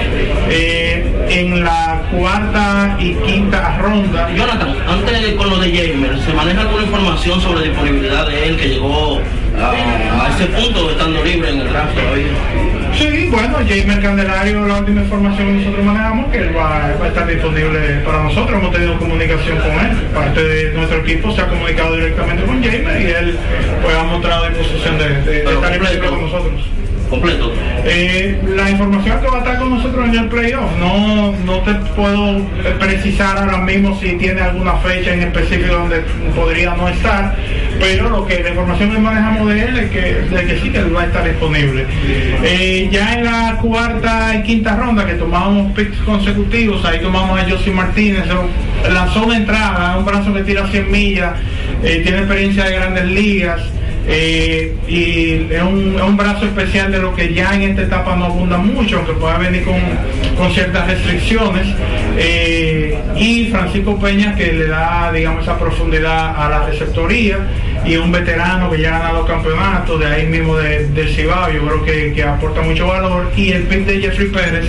Eh, 0.49 1.13
en 1.29 1.63
la 1.63 2.01
cuarta 2.11 2.97
y 2.99 3.13
quinta 3.15 3.77
ronda. 3.77 4.29
Jonathan, 4.35 4.75
antes 4.87 5.33
con 5.33 5.49
lo 5.49 5.57
de 5.57 5.71
Jamer, 5.71 6.19
¿se 6.19 6.33
maneja 6.33 6.61
alguna 6.61 6.83
información 6.83 7.41
sobre 7.41 7.69
disponibilidad 7.69 8.27
de 8.27 8.47
él 8.47 8.57
que 8.57 8.69
llegó 8.69 9.19
a, 9.59 10.25
a 10.25 10.29
ese 10.29 10.45
punto 10.47 10.91
estando 10.91 11.23
libre 11.23 11.49
en 11.49 11.59
el 11.61 11.69
draft 11.69 11.95
todavía? 11.95 12.73
Sí, 12.97 13.27
bueno, 13.31 13.57
Jamer 13.67 14.01
Candelario, 14.01 14.67
la 14.67 14.79
última 14.79 15.01
información 15.01 15.47
que 15.47 15.53
nosotros 15.53 15.85
manejamos, 15.85 16.31
que 16.31 16.37
él 16.37 16.55
va, 16.55 16.93
va, 16.99 17.05
a 17.05 17.07
estar 17.07 17.27
disponible 17.27 17.79
para 18.05 18.23
nosotros. 18.23 18.59
Hemos 18.59 18.71
tenido 18.71 18.97
comunicación 18.99 19.57
con 19.57 19.71
él. 19.71 19.97
Parte 20.13 20.43
de 20.43 20.73
nuestro 20.73 20.99
equipo 20.99 21.31
se 21.31 21.41
ha 21.41 21.47
comunicado 21.47 21.95
directamente 21.95 22.43
con 22.43 22.63
Jamer 22.63 23.01
y 23.01 23.05
él 23.11 23.37
pues, 23.81 23.95
ha 23.95 24.03
mostrado 24.03 24.49
disposición 24.49 24.97
de, 24.99 25.09
de, 25.09 25.43
de 25.43 25.53
estar 25.53 25.71
disponible 25.71 26.09
con 26.09 26.21
nosotros 26.21 26.82
completo? 27.13 27.51
Eh, 27.85 28.39
la 28.55 28.69
información 28.69 29.19
que 29.19 29.27
va 29.27 29.35
a 29.35 29.39
estar 29.39 29.59
con 29.59 29.69
nosotros 29.71 30.07
en 30.07 30.15
el 30.15 30.29
playoff, 30.29 30.71
no, 30.79 31.33
no 31.45 31.59
te 31.59 31.73
puedo 31.95 32.41
precisar 32.79 33.37
ahora 33.37 33.57
mismo 33.59 33.99
si 33.99 34.13
tiene 34.13 34.41
alguna 34.41 34.73
fecha 34.77 35.13
en 35.13 35.23
específico 35.23 35.73
donde 35.73 36.01
podría 36.35 36.75
no 36.75 36.87
estar, 36.87 37.35
pero 37.79 38.09
lo 38.09 38.25
que 38.25 38.41
la 38.41 38.49
información 38.49 38.91
que 38.91 38.97
manejamos 38.97 39.49
de 39.49 39.63
él 39.63 39.77
es 39.79 39.91
que, 39.91 40.01
de 40.01 40.45
que 40.45 40.59
sí 40.59 40.69
que 40.69 40.79
él 40.79 40.95
va 40.95 41.01
a 41.01 41.05
estar 41.05 41.23
disponible. 41.23 41.85
Eh, 42.43 42.89
ya 42.91 43.13
en 43.15 43.25
la 43.25 43.57
cuarta 43.61 44.35
y 44.35 44.43
quinta 44.43 44.75
ronda 44.75 45.05
que 45.05 45.13
tomamos 45.13 45.71
picks 45.73 45.97
consecutivos, 45.99 46.83
ahí 46.85 46.99
tomamos 46.99 47.39
a 47.39 47.49
Josie 47.49 47.73
Martínez, 47.73 48.23
lanzó 48.91 49.25
una 49.25 49.37
entrada, 49.37 49.97
un 49.97 50.05
brazo 50.05 50.33
que 50.33 50.43
tira 50.43 50.67
100 50.67 50.91
millas, 50.91 51.33
eh, 51.83 52.01
tiene 52.03 52.19
experiencia 52.19 52.65
de 52.65 52.75
grandes 52.75 53.05
ligas. 53.05 53.61
Eh, 54.05 54.75
y 54.87 55.53
es 55.53 55.61
un, 55.61 55.95
es 55.95 56.01
un, 56.01 56.17
brazo 56.17 56.45
especial 56.45 56.91
de 56.91 56.99
lo 56.99 57.15
que 57.15 57.33
ya 57.33 57.55
en 57.55 57.61
esta 57.61 57.83
etapa 57.83 58.15
no 58.15 58.25
abunda 58.25 58.57
mucho, 58.57 58.97
aunque 58.97 59.13
pueda 59.13 59.37
venir 59.37 59.63
con, 59.63 59.79
con 60.37 60.51
ciertas 60.51 60.87
restricciones. 60.87 61.67
Eh, 62.17 62.99
y 63.15 63.45
Francisco 63.45 63.97
Peña 63.99 64.35
que 64.35 64.51
le 64.51 64.67
da, 64.67 65.11
digamos, 65.11 65.43
esa 65.43 65.57
profundidad 65.57 66.35
a 66.35 66.49
la 66.49 66.65
receptoría 66.65 67.39
y 67.85 67.95
un 67.95 68.11
veterano 68.11 68.69
que 68.69 68.81
ya 68.81 68.95
ha 68.95 68.99
ganado 68.99 69.25
campeonatos 69.25 69.99
de 69.99 70.05
ahí 70.05 70.25
mismo 70.25 70.55
de, 70.57 70.87
del 70.89 71.09
Cibao, 71.09 71.51
yo 71.51 71.65
creo 71.65 71.83
que, 71.83 72.13
que 72.13 72.23
aporta 72.23 72.61
mucho 72.61 72.87
valor. 72.87 73.31
Y 73.37 73.51
el 73.51 73.63
pick 73.63 73.85
de 73.85 74.01
Jeffrey 74.01 74.27
Pérez 74.27 74.65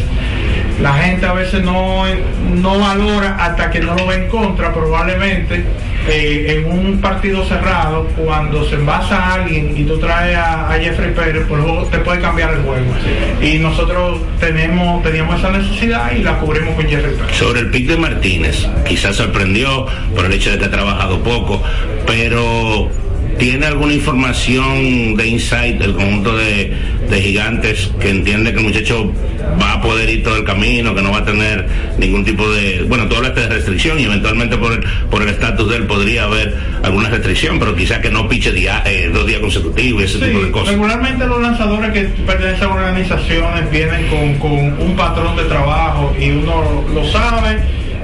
la 0.80 0.92
gente 0.94 1.26
a 1.26 1.32
veces 1.32 1.62
no, 1.62 2.04
no 2.52 2.78
valora 2.78 3.36
hasta 3.36 3.70
que 3.70 3.80
no 3.80 3.94
lo 3.94 4.06
ve 4.06 4.16
en 4.16 4.28
contra, 4.28 4.72
probablemente 4.72 5.64
eh, 6.08 6.56
en 6.56 6.66
un 6.66 7.00
partido 7.00 7.44
cerrado, 7.46 8.06
cuando 8.16 8.68
se 8.68 8.74
envasa 8.74 9.16
a 9.16 9.34
alguien 9.34 9.72
y 9.76 9.84
tú 9.84 9.98
traes 9.98 10.36
a, 10.36 10.76
Jeffrey 10.80 11.12
Pérez, 11.14 11.44
pues 11.48 11.90
te 11.90 11.98
puede 11.98 12.20
cambiar 12.20 12.54
el 12.54 12.62
juego. 12.62 12.92
Y 13.40 13.58
nosotros 13.58 14.20
tenemos, 14.38 15.02
teníamos 15.02 15.38
esa 15.38 15.50
necesidad 15.50 16.12
y 16.12 16.22
la 16.22 16.38
cubrimos 16.38 16.74
con 16.74 16.86
Jeffrey. 16.86 17.14
Sobre 17.32 17.60
el 17.60 17.70
pick 17.70 17.86
de 17.86 17.96
Martínez, 17.96 18.66
quizás 18.86 19.16
sorprendió 19.16 19.86
por 20.14 20.26
el 20.26 20.32
hecho 20.32 20.50
de 20.50 20.58
que 20.58 20.64
ha 20.66 20.70
trabajado 20.70 21.22
poco, 21.22 21.62
pero 22.06 22.90
¿Tiene 23.38 23.66
alguna 23.66 23.92
información 23.92 25.16
de 25.16 25.26
insight 25.26 25.78
del 25.78 25.94
conjunto 25.94 26.36
de, 26.36 26.72
de, 27.10 27.20
gigantes 27.20 27.90
que 28.00 28.10
entiende 28.10 28.52
que 28.52 28.58
el 28.58 28.64
muchacho 28.64 29.12
va 29.60 29.73
poder 29.94 30.10
ir 30.10 30.24
todo 30.24 30.36
el 30.36 30.44
camino, 30.44 30.92
que 30.92 31.02
no 31.02 31.12
va 31.12 31.18
a 31.18 31.24
tener 31.24 31.68
ningún 31.98 32.24
tipo 32.24 32.50
de, 32.50 32.82
bueno, 32.88 33.06
tú 33.06 33.14
hablaste 33.14 33.42
de 33.42 33.48
restricción 33.48 34.00
y 34.00 34.04
eventualmente 34.04 34.56
por 34.56 34.72
el 34.72 34.84
por 35.08 35.22
el 35.22 35.28
estatus 35.28 35.70
de 35.70 35.76
él 35.76 35.86
podría 35.86 36.24
haber 36.24 36.52
alguna 36.82 37.10
restricción, 37.10 37.60
pero 37.60 37.76
quizás 37.76 38.00
que 38.00 38.10
no 38.10 38.28
piche 38.28 38.50
día, 38.50 38.82
eh, 38.86 39.08
dos 39.14 39.24
días 39.24 39.38
consecutivos 39.38 40.02
y 40.02 40.04
ese 40.04 40.18
sí, 40.18 40.24
tipo 40.24 40.40
de 40.40 40.50
cosas. 40.50 40.70
Regularmente 40.70 41.26
los 41.26 41.40
lanzadores 41.40 41.92
que 41.92 42.02
pertenecen 42.26 42.68
a 42.68 42.74
organizaciones 42.74 43.70
vienen 43.70 44.08
con, 44.08 44.34
con 44.40 44.82
un 44.82 44.96
patrón 44.96 45.36
de 45.36 45.44
trabajo 45.44 46.12
y 46.18 46.30
uno 46.30 46.84
lo 46.92 47.04
sabe 47.12 47.60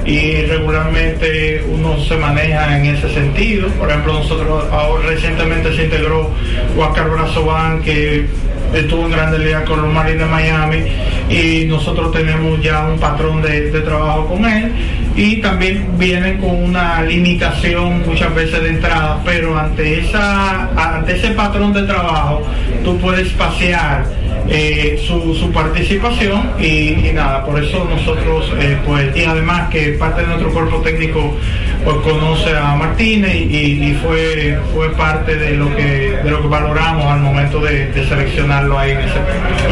y 0.07 0.43
regularmente 0.43 1.65
uno 1.69 1.99
se 2.05 2.17
maneja 2.17 2.79
en 2.79 2.87
ese 2.87 3.13
sentido. 3.13 3.69
Por 3.71 3.91
ejemplo, 3.91 4.13
nosotros 4.13 4.65
ahora 4.71 5.09
recientemente 5.09 5.75
se 5.75 5.85
integró 5.85 6.31
Huáscar 6.77 7.11
Brazobán, 7.11 7.83
que 7.83 8.27
estuvo 8.75 9.05
en 9.07 9.13
Grandes 9.13 9.41
Ligas 9.41 9.65
con 9.69 9.83
los 9.83 9.93
Marines 9.93 10.21
de 10.21 10.27
Miami 10.27 10.85
y 11.29 11.67
nosotros 11.67 12.13
tenemos 12.13 12.61
ya 12.63 12.87
un 12.87 12.99
patrón 12.99 13.43
de, 13.43 13.71
de, 13.71 13.81
trabajo 13.81 14.27
con 14.27 14.45
él. 14.45 14.73
Y 15.17 15.37
también 15.37 15.99
vienen 15.99 16.39
con 16.39 16.51
una 16.51 17.03
limitación 17.03 18.07
muchas 18.07 18.35
veces 18.35 18.63
de 18.63 18.69
entrada, 18.71 19.21
pero 19.25 19.59
ante 19.59 20.01
esa 20.01 20.71
ante 20.77 21.17
ese 21.17 21.31
patrón 21.31 21.73
de 21.73 21.83
trabajo 21.83 22.43
tú 22.85 22.97
puedes 22.99 23.29
pasear 23.31 24.05
eh, 24.49 25.01
su, 25.07 25.35
su, 25.35 25.53
participación 25.53 26.51
y, 26.59 27.13
nada, 27.13 27.45
por 27.45 27.63
eso 27.63 27.85
nosotros, 27.85 28.53
eh, 28.59 28.77
pues, 28.85 29.17
y 29.17 29.25
además 29.25 29.69
que 29.71 29.93
parte 29.93 30.23
de 30.23 30.27
nuestro 30.27 30.53
cuerpo 30.53 30.79
técnico 30.79 31.37
pues 31.85 31.97
conoce 31.99 32.57
a 32.57 32.75
Martínez 32.77 33.35
y, 33.35 33.95
fue 34.03 34.59
fue 34.75 34.91
parte 34.91 35.37
de 35.37 35.57
lo 35.57 35.75
que 35.75 36.19
de 36.23 36.31
lo 36.31 36.43
que 36.43 36.49
valoramos 36.49 37.07
al 37.07 37.21
momento 37.21 37.61
de, 37.61 37.91
seleccionarlo 38.09 38.79
ahí 38.79 38.93
en 38.93 39.01
ese 39.01 39.19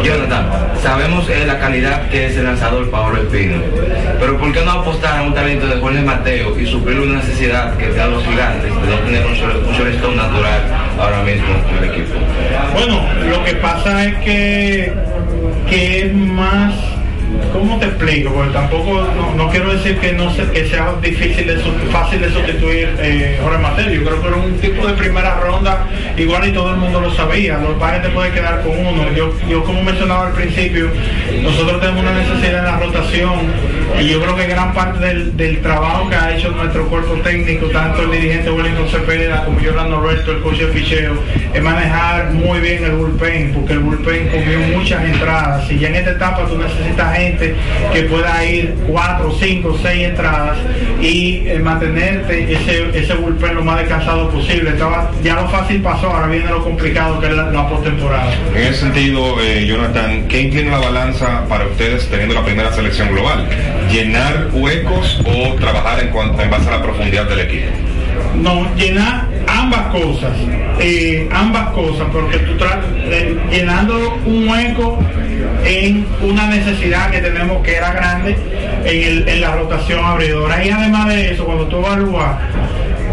Jonathan, 0.03 0.47
sabemos 0.81 1.29
eh, 1.29 1.45
la 1.45 1.59
calidad 1.59 2.09
que 2.09 2.27
es 2.27 2.37
el 2.37 2.45
lanzador 2.45 2.89
Pablo 2.89 3.21
Espino, 3.21 3.57
pero 4.19 4.37
¿por 4.37 4.51
qué 4.53 4.61
no 4.63 4.71
apostar 4.71 5.19
a 5.19 5.23
un 5.23 5.33
talento 5.33 5.67
de 5.67 5.79
Jorge 5.79 6.01
Mateo 6.01 6.59
y 6.59 6.65
suplir 6.65 6.99
una 6.99 7.15
necesidad 7.15 7.75
que 7.77 7.91
sean 7.91 8.11
los 8.11 8.23
gigantes 8.23 8.63
de 8.63 8.89
no 8.89 8.97
tener 8.99 9.25
un, 9.25 10.09
un 10.09 10.17
natural 10.17 10.61
ahora 10.99 11.23
mismo 11.23 11.47
en 11.71 11.83
el 11.83 11.89
equipo? 11.91 12.13
Bueno, 12.73 13.01
lo 13.29 13.43
que 13.43 13.53
pasa 13.55 14.05
es 14.05 14.15
que, 14.19 14.93
que 15.69 16.05
es 16.05 16.13
más 16.13 16.73
¿Cómo 17.53 17.79
te 17.79 17.85
explico? 17.85 18.31
Porque 18.33 18.51
tampoco, 18.51 19.07
no, 19.35 19.49
quiero 19.49 19.73
decir 19.73 19.97
que 19.99 20.13
no 20.13 20.29
que 20.35 20.67
sea 20.67 20.93
difícil, 21.01 21.47
de, 21.47 21.57
fácil 21.91 22.21
de 22.21 22.31
sustituir 22.31 22.95
eh, 22.99 23.39
Jorge 23.41 23.57
Mateo. 23.57 23.89
Yo 23.91 24.03
creo 24.03 24.21
que 24.21 24.27
era 24.27 24.37
un 24.37 24.57
tipo 24.59 24.87
de 24.87 24.93
primera 24.93 25.39
ronda, 25.39 25.87
igual 26.17 26.47
y 26.47 26.51
todo 26.51 26.71
el 26.71 26.77
mundo 26.77 27.01
lo 27.01 27.13
sabía. 27.13 27.57
Los 27.57 27.73
padres 27.75 28.03
te 28.03 28.09
puede 28.09 28.31
quedar 28.31 28.61
con 28.61 28.77
uno. 28.77 29.11
Yo, 29.15 29.33
yo 29.47 29.63
como 29.63 29.83
mencionaba 29.83 30.27
al 30.27 30.33
principio, 30.33 30.89
nosotros 31.41 31.81
tenemos 31.81 32.01
una 32.01 32.13
necesidad 32.13 32.59
en 32.59 32.65
la 32.65 32.79
rotación 32.79 33.39
y 33.97 34.07
yo 34.07 34.21
creo 34.21 34.35
que 34.35 34.47
gran 34.47 34.73
parte 34.73 35.13
del, 35.25 35.59
trabajo 35.61 36.09
que 36.09 36.15
ha 36.15 36.35
hecho 36.35 36.51
nuestro 36.51 36.87
cuerpo 36.87 37.15
técnico, 37.15 37.65
tanto 37.67 38.03
el 38.03 38.11
dirigente 38.11 38.49
Wellington 38.49 38.87
Cepeda 38.87 39.43
como 39.43 39.59
Yolanda 39.59 39.97
Roberto, 39.97 40.31
el 40.31 40.41
coach 40.41 40.59
de 40.59 40.67
ficheo, 40.67 41.15
es 41.53 41.61
manejar 41.61 42.31
muy 42.31 42.59
bien 42.59 42.83
el 42.83 42.91
bullpen, 42.91 43.51
porque 43.53 43.73
el 43.73 43.79
bullpen 43.79 44.29
comió 44.29 44.59
muchas 44.77 45.03
entradas. 45.03 45.69
Y 45.69 45.79
ya 45.79 45.89
en 45.89 45.95
esta 45.95 46.11
etapa 46.11 46.45
tú 46.45 46.57
necesitas 46.57 47.18
gente 47.19 47.55
que 47.93 48.03
pueda 48.03 48.45
ir 48.45 48.75
cuatro, 48.87 49.35
cinco, 49.39 49.77
seis 49.81 50.07
entradas 50.07 50.57
y 51.01 51.43
eh, 51.45 51.59
mantenerte 51.59 52.53
ese, 52.53 52.97
ese 52.97 53.13
bullpen 53.15 53.55
lo 53.55 53.63
más 53.63 53.79
descansado 53.79 54.29
posible. 54.29 54.71
Estaba, 54.71 55.11
ya 55.23 55.35
lo 55.35 55.47
fácil 55.49 55.81
pasó, 55.81 56.07
ahora 56.07 56.27
viene 56.27 56.49
lo 56.49 56.63
complicado 56.63 57.19
que 57.19 57.27
es 57.27 57.33
la, 57.33 57.69
postemporada. 57.69 58.33
En 58.55 58.63
ese 58.63 58.81
sentido, 58.81 59.39
eh, 59.41 59.65
Jonathan, 59.67 60.27
¿qué 60.27 60.41
inclina 60.41 60.71
la 60.71 60.79
balanza 60.79 61.45
para 61.47 61.65
ustedes 61.67 62.07
teniendo 62.09 62.35
la 62.35 62.43
primera 62.43 62.71
selección 62.73 63.09
global? 63.09 63.47
¿Llenar 63.91 64.49
huecos 64.53 65.21
o 65.25 65.55
trabajar 65.55 65.99
en, 65.99 66.09
cuanto, 66.09 66.41
en 66.41 66.49
base 66.49 66.67
a 66.69 66.77
la 66.77 66.81
profundidad 66.81 67.27
del 67.27 67.41
equipo? 67.41 67.67
No, 68.35 68.73
llenar 68.75 69.28
ambas 69.59 69.81
cosas, 69.87 70.31
eh, 70.79 71.27
ambas 71.31 71.69
cosas, 71.71 72.07
porque 72.11 72.37
tú 72.39 72.57
tratas, 72.57 72.85
llenando 73.51 74.17
un 74.25 74.47
hueco 74.47 74.99
en 75.65 76.05
una 76.21 76.47
necesidad 76.47 77.11
que 77.11 77.19
tenemos 77.19 77.63
que 77.63 77.75
era 77.75 77.91
grande 77.91 78.37
en, 78.85 79.41
la 79.41 79.55
rotación 79.55 80.03
abridora. 80.03 80.63
Y 80.65 80.69
además 80.69 81.09
de 81.09 81.31
eso, 81.31 81.45
cuando 81.45 81.65
tú 81.67 81.77
evalúas 81.77 82.37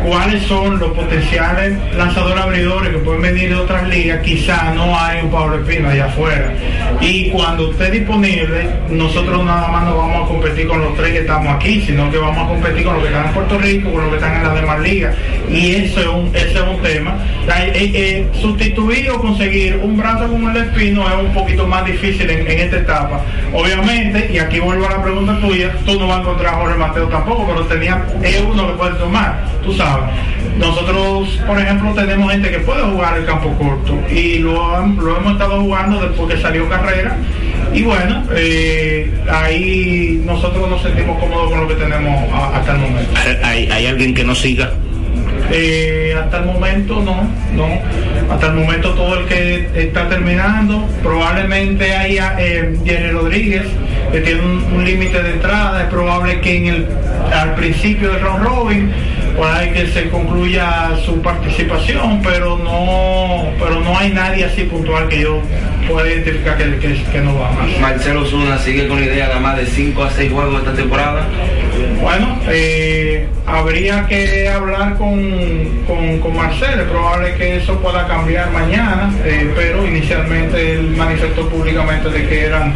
cuáles 0.04 0.42
son 0.44 0.78
los 0.78 0.90
potenciales 0.92 1.74
lanzadores 1.96 2.42
abridores 2.42 2.90
que 2.90 2.98
pueden 2.98 3.22
venir 3.22 3.48
de 3.50 3.56
otras 3.56 3.88
ligas, 3.88 4.20
quizá 4.22 4.72
no 4.74 4.98
hay 4.98 5.22
un 5.22 5.30
Pablo 5.30 5.58
Espino 5.58 5.88
allá 5.88 6.06
afuera. 6.06 6.52
Y 7.00 7.30
cuando 7.30 7.70
esté 7.70 7.90
disponible, 7.90 8.68
nosotros 8.90 9.44
nada 9.44 9.68
más 9.68 9.84
no 9.84 9.96
vamos 9.96 10.24
a 10.24 10.28
competir 10.28 10.66
con 10.66 10.80
los 10.80 10.94
tres 10.96 11.12
que 11.12 11.18
estamos 11.20 11.54
aquí, 11.54 11.80
sino 11.82 12.10
que 12.10 12.18
vamos 12.18 12.44
a 12.44 12.48
competir 12.48 12.84
con 12.84 12.94
los 12.94 13.02
que 13.02 13.08
están 13.08 13.26
en 13.26 13.32
Puerto 13.32 13.58
Rico, 13.58 13.92
con 13.92 14.02
los 14.02 14.10
que 14.10 14.16
están 14.16 14.36
en 14.36 14.42
las 14.44 14.54
demás 14.54 14.80
ligas. 14.80 15.14
Y 15.48 15.74
eso 15.76 16.00
es 16.00 16.06
un, 16.06 16.30
ese 16.34 16.54
es 16.54 16.62
un 16.62 16.82
tema. 16.82 17.16
Eh, 17.46 17.92
eh, 17.94 18.28
sustituir 18.40 19.10
o 19.10 19.20
conseguir 19.20 19.76
un 19.82 19.96
brazo 19.96 20.28
como 20.28 20.50
el 20.50 20.56
Espino 20.56 21.06
es 21.08 21.24
un 21.24 21.32
poquito 21.32 21.66
más 21.66 21.84
difícil 21.84 22.28
en, 22.28 22.46
esta 22.46 22.78
etapa. 22.78 23.20
Obviamente, 23.52 24.30
y 24.32 24.38
aquí 24.38 24.58
vuelvo 24.58 24.86
a 24.86 24.90
la 24.90 25.02
pregunta 25.02 25.38
tuya, 25.40 25.72
tú 25.84 25.98
no 25.98 26.08
vas 26.08 26.18
a 26.18 26.20
encontrar 26.22 26.54
a 26.54 26.56
Jorge 26.58 26.76
Mateo 26.76 27.08
tampoco, 27.08 27.46
pero 27.46 27.66
tenía, 27.66 28.04
es 28.22 28.40
uno 28.40 28.66
que 28.66 28.72
puede 28.74 28.94
tomar, 28.94 29.44
tú 29.62 29.72
sabes. 29.74 29.85
Nosotros, 30.58 31.40
por 31.46 31.58
ejemplo, 31.58 31.92
tenemos 31.92 32.32
gente 32.32 32.50
que 32.50 32.60
puede 32.60 32.82
jugar 32.82 33.18
el 33.18 33.26
campo 33.26 33.52
corto 33.58 33.98
y 34.10 34.38
lo, 34.38 34.74
hemos 34.78 35.32
estado 35.32 35.60
jugando 35.60 36.00
después 36.00 36.34
que 36.34 36.40
salió 36.40 36.68
carrera. 36.68 37.16
Y 37.74 37.82
bueno, 37.82 38.22
eh, 38.34 39.12
ahí 39.30 40.22
nosotros 40.24 40.70
nos 40.70 40.82
sentimos 40.82 41.18
cómodos 41.18 41.50
con 41.50 41.60
lo 41.60 41.68
que 41.68 41.74
tenemos 41.74 42.32
hasta 42.54 42.72
el 42.72 42.78
momento. 42.78 43.12
¿Hay, 43.42 43.68
¿Hay 43.70 43.86
alguien 43.86 44.14
que 44.14 44.24
nos 44.24 44.40
siga? 44.40 44.70
Eh, 45.50 46.14
hasta 46.18 46.38
el 46.38 46.46
momento 46.46 47.00
no, 47.02 47.28
no. 47.54 48.32
Hasta 48.32 48.48
el 48.48 48.54
momento 48.54 48.90
todo 48.94 49.20
el 49.20 49.26
que 49.26 49.68
está 49.74 50.08
terminando, 50.08 50.84
probablemente 51.02 51.94
haya 51.94 52.34
eh, 52.38 52.76
Jerry 52.84 53.10
Rodríguez, 53.10 53.62
que 54.10 54.20
tiene 54.20 54.40
un, 54.40 54.84
límite 54.84 55.22
de 55.22 55.32
entrada, 55.32 55.82
es 55.82 55.88
probable 55.88 56.40
que 56.40 56.56
en 56.56 56.66
el, 56.66 56.86
al 57.32 57.54
principio 57.54 58.12
del 58.12 58.20
round 58.20 58.44
robin 58.44 58.92
hay 59.44 59.70
que 59.72 59.86
se 59.88 60.08
concluya 60.08 60.96
su 61.04 61.20
participación, 61.20 62.22
pero 62.22 62.58
no, 62.58 63.44
pero 63.58 63.80
no 63.80 63.96
hay 63.98 64.10
nadie 64.10 64.44
así 64.44 64.62
puntual 64.64 65.08
que 65.08 65.20
yo 65.20 65.40
pueda 65.86 66.08
identificar 66.08 66.56
que, 66.56 67.04
que, 67.12 67.20
no 67.20 67.38
va 67.38 67.50
más. 67.52 67.78
Marcelo 67.80 68.24
Zuna 68.24 68.58
sigue 68.58 68.88
con 68.88 69.00
la 69.00 69.06
idea 69.06 69.28
de 69.28 69.40
más 69.40 69.56
de 69.56 69.66
5 69.66 70.02
a 70.02 70.10
6 70.10 70.32
juegos 70.32 70.60
esta 70.60 70.74
temporada. 70.74 71.26
Bueno, 72.00 72.38
eh, 72.48 73.26
habría 73.46 74.06
que 74.06 74.48
hablar 74.48 74.96
con, 74.96 75.20
con, 75.86 76.36
Marcelo, 76.36 76.82
es 76.82 76.88
probable 76.88 77.34
que 77.34 77.56
eso 77.56 77.78
pueda 77.80 78.06
cambiar 78.06 78.50
mañana, 78.50 79.10
eh, 79.24 79.50
pero 79.54 79.86
inicialmente 79.86 80.74
él 80.74 80.94
manifestó 80.96 81.48
públicamente 81.48 82.10
de 82.10 82.28
que 82.28 82.44
eran 82.44 82.74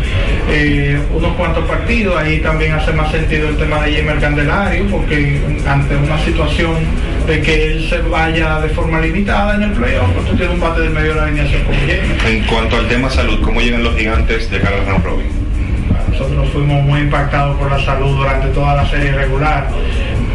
eh, 0.49 0.99
unos 1.15 1.35
cuantos 1.37 1.65
partidos, 1.67 2.17
ahí 2.17 2.41
también 2.41 2.73
hace 2.73 2.93
más 2.93 3.11
sentido 3.11 3.49
el 3.49 3.57
tema 3.57 3.83
de 3.83 3.97
Jamer 3.97 4.19
Candelario, 4.19 4.87
porque 4.87 5.41
ante 5.67 5.97
una 5.97 6.19
situación 6.25 6.77
de 7.31 7.41
que 7.43 7.67
él 7.67 7.89
se 7.89 7.99
vaya 7.99 8.59
de 8.61 8.69
forma 8.71 9.01
limitada 9.01 9.55
en 9.55 9.63
el 9.63 9.71
playoff, 9.71 10.09
tú 10.29 10.37
tienes 10.37 10.53
un 10.53 10.59
bate 10.59 10.81
del 10.81 10.91
medio 10.91 11.11
de 11.11 11.15
la 11.15 11.27
alineación 11.27 11.63
como 11.63 11.79
En 12.29 12.45
cuanto 12.47 12.77
al 12.77 12.89
tema 12.89 13.09
salud, 13.09 13.41
¿cómo 13.41 13.61
llegan 13.61 13.85
los 13.85 13.95
gigantes 13.95 14.51
de 14.51 14.61
cara 14.61 14.79
al 14.79 15.01
robin? 15.01 15.29
Nosotros 16.11 16.49
fuimos 16.49 16.83
muy 16.83 17.03
impactados 17.03 17.57
por 17.57 17.71
la 17.71 17.79
salud 17.85 18.17
durante 18.17 18.49
toda 18.49 18.75
la 18.75 18.91
serie 18.91 19.13
regular, 19.13 19.69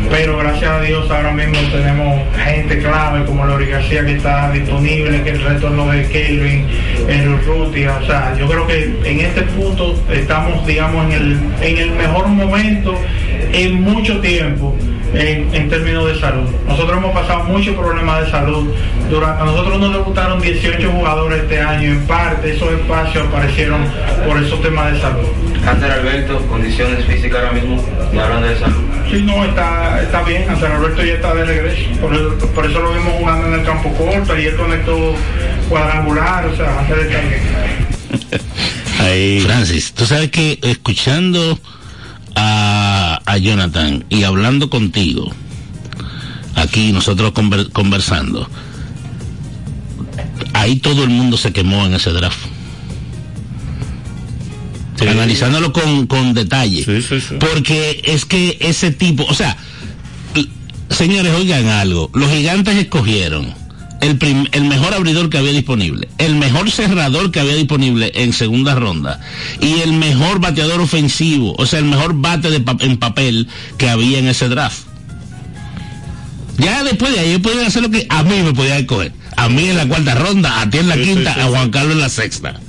pero 0.09 0.37
gracias 0.37 0.71
a 0.71 0.79
Dios 0.79 1.11
ahora 1.11 1.31
mismo 1.31 1.57
tenemos 1.69 2.21
gente 2.45 2.79
clave 2.79 3.25
como 3.25 3.45
Lori 3.45 3.65
García 3.65 4.05
que 4.05 4.13
está 4.13 4.49
disponible, 4.53 5.21
que 5.21 5.31
el 5.31 5.43
retorno 5.43 5.91
de 5.91 6.07
Kelvin, 6.07 6.65
el 7.09 7.27
Urrutia, 7.27 7.97
o 8.01 8.05
sea, 8.05 8.33
yo 8.39 8.47
creo 8.47 8.65
que 8.67 8.95
en 9.03 9.19
este 9.19 9.41
punto 9.41 10.01
estamos, 10.13 10.65
digamos, 10.65 11.05
en 11.07 11.11
el, 11.11 11.39
en 11.61 11.77
el 11.77 11.91
mejor 11.91 12.27
momento 12.29 12.97
en 13.51 13.81
mucho 13.81 14.21
tiempo 14.21 14.77
en, 15.15 15.69
términos 15.69 16.07
de 16.07 16.19
salud. 16.19 16.49
Nosotros 16.67 16.97
hemos 16.97 17.13
pasado 17.13 17.43
muchos 17.45 17.75
problemas 17.75 18.25
de 18.25 18.31
salud. 18.31 18.73
Durante, 19.09 19.41
a 19.41 19.45
nosotros 19.45 19.79
nos 19.79 19.93
debutaron 19.93 20.41
18 20.41 20.91
jugadores 20.91 21.43
este 21.43 21.59
año. 21.59 21.91
En 21.91 22.07
parte 22.07 22.55
esos 22.55 22.71
espacios 22.71 23.27
aparecieron 23.27 23.81
por 24.27 24.41
esos 24.41 24.61
temas 24.61 24.93
de 24.93 25.01
salud. 25.01 25.27
Cáncer 25.63 25.91
Alberto, 25.91 26.39
condiciones 26.47 27.05
físicas 27.05 27.39
ahora 27.39 27.53
mismo, 27.53 27.83
y 28.13 28.17
hablando 28.17 28.47
de 28.47 28.59
salud. 28.59 28.83
Sí, 29.09 29.21
no, 29.23 29.43
está, 29.45 30.01
está 30.01 30.23
bien. 30.23 30.45
Cáncer 30.45 30.71
Alberto 30.71 31.03
ya 31.03 31.13
está 31.13 31.33
de 31.33 31.45
regreso. 31.45 31.89
Por, 32.01 32.65
eso 32.65 32.79
lo 32.79 32.93
vimos 32.93 33.13
jugando 33.19 33.47
en 33.47 33.53
el 33.53 33.65
campo 33.65 33.89
corto. 33.93 34.37
y 34.37 34.45
él 34.45 34.55
conectó 34.55 35.15
cuadrangular. 35.69 36.45
O 36.45 36.55
sea, 36.55 36.65
Cáncer 36.75 36.99
está 36.99 37.21
bien. 37.21 38.41
Ahí. 38.99 39.39
Francis, 39.41 39.93
tú 39.93 40.05
sabes 40.05 40.31
que 40.31 40.59
escuchando 40.61 41.59
a, 42.35 42.84
a 43.25 43.37
Jonathan 43.37 44.05
y 44.09 44.23
hablando 44.23 44.69
contigo, 44.69 45.31
aquí 46.55 46.91
nosotros 46.91 47.33
conversando, 47.73 48.49
ahí 50.53 50.77
todo 50.77 51.03
el 51.03 51.09
mundo 51.09 51.37
se 51.37 51.53
quemó 51.53 51.85
en 51.85 51.95
ese 51.95 52.11
draft. 52.11 52.39
Analizándolo 55.01 55.73
con, 55.73 56.07
con 56.07 56.33
detalle. 56.33 56.85
Porque 57.39 58.01
es 58.05 58.25
que 58.25 58.57
ese 58.61 58.91
tipo, 58.91 59.23
o 59.25 59.33
sea, 59.33 59.57
señores, 60.89 61.33
oigan 61.35 61.67
algo, 61.67 62.09
los 62.13 62.31
gigantes 62.31 62.75
escogieron 62.75 63.53
el, 64.01 64.63
mejor 64.65 64.93
abridor 64.93 65.29
que 65.29 65.37
había 65.37 65.51
disponible, 65.51 66.07
el 66.17 66.35
mejor 66.35 66.69
cerrador 66.69 67.31
que 67.31 67.39
había 67.39 67.55
disponible 67.55 68.11
en 68.15 68.33
segunda 68.33 68.75
ronda 68.75 69.19
y 69.61 69.81
el 69.81 69.93
mejor 69.93 70.39
bateador 70.39 70.81
ofensivo, 70.81 71.55
o 71.57 71.65
sea, 71.65 71.79
el 71.79 71.85
mejor 71.85 72.13
bate 72.15 72.49
de 72.49 72.63
en 72.79 72.97
papel 72.97 73.47
que 73.77 73.89
había 73.89 74.19
en 74.19 74.27
ese 74.27 74.47
draft. 74.47 74.83
Ya 76.57 76.83
después 76.83 77.13
de 77.13 77.19
ahí 77.19 77.37
pueden 77.37 77.65
hacer 77.65 77.83
lo 77.83 77.89
que 77.89 78.05
a 78.09 78.23
mí 78.23 78.41
me 78.41 78.53
podían 78.53 78.79
escoger. 78.79 79.11
A 79.35 79.49
mí 79.49 79.67
en 79.67 79.75
la 79.75 79.87
cuarta 79.87 80.15
ronda, 80.15 80.61
a 80.61 80.69
ti 80.69 80.77
en 80.77 80.87
la 80.87 80.95
quinta, 80.95 81.31
a 81.33 81.47
Juan 81.47 81.69
Carlos 81.69 81.93
en 81.93 81.99
la 81.99 82.09
sexta. 82.09 82.59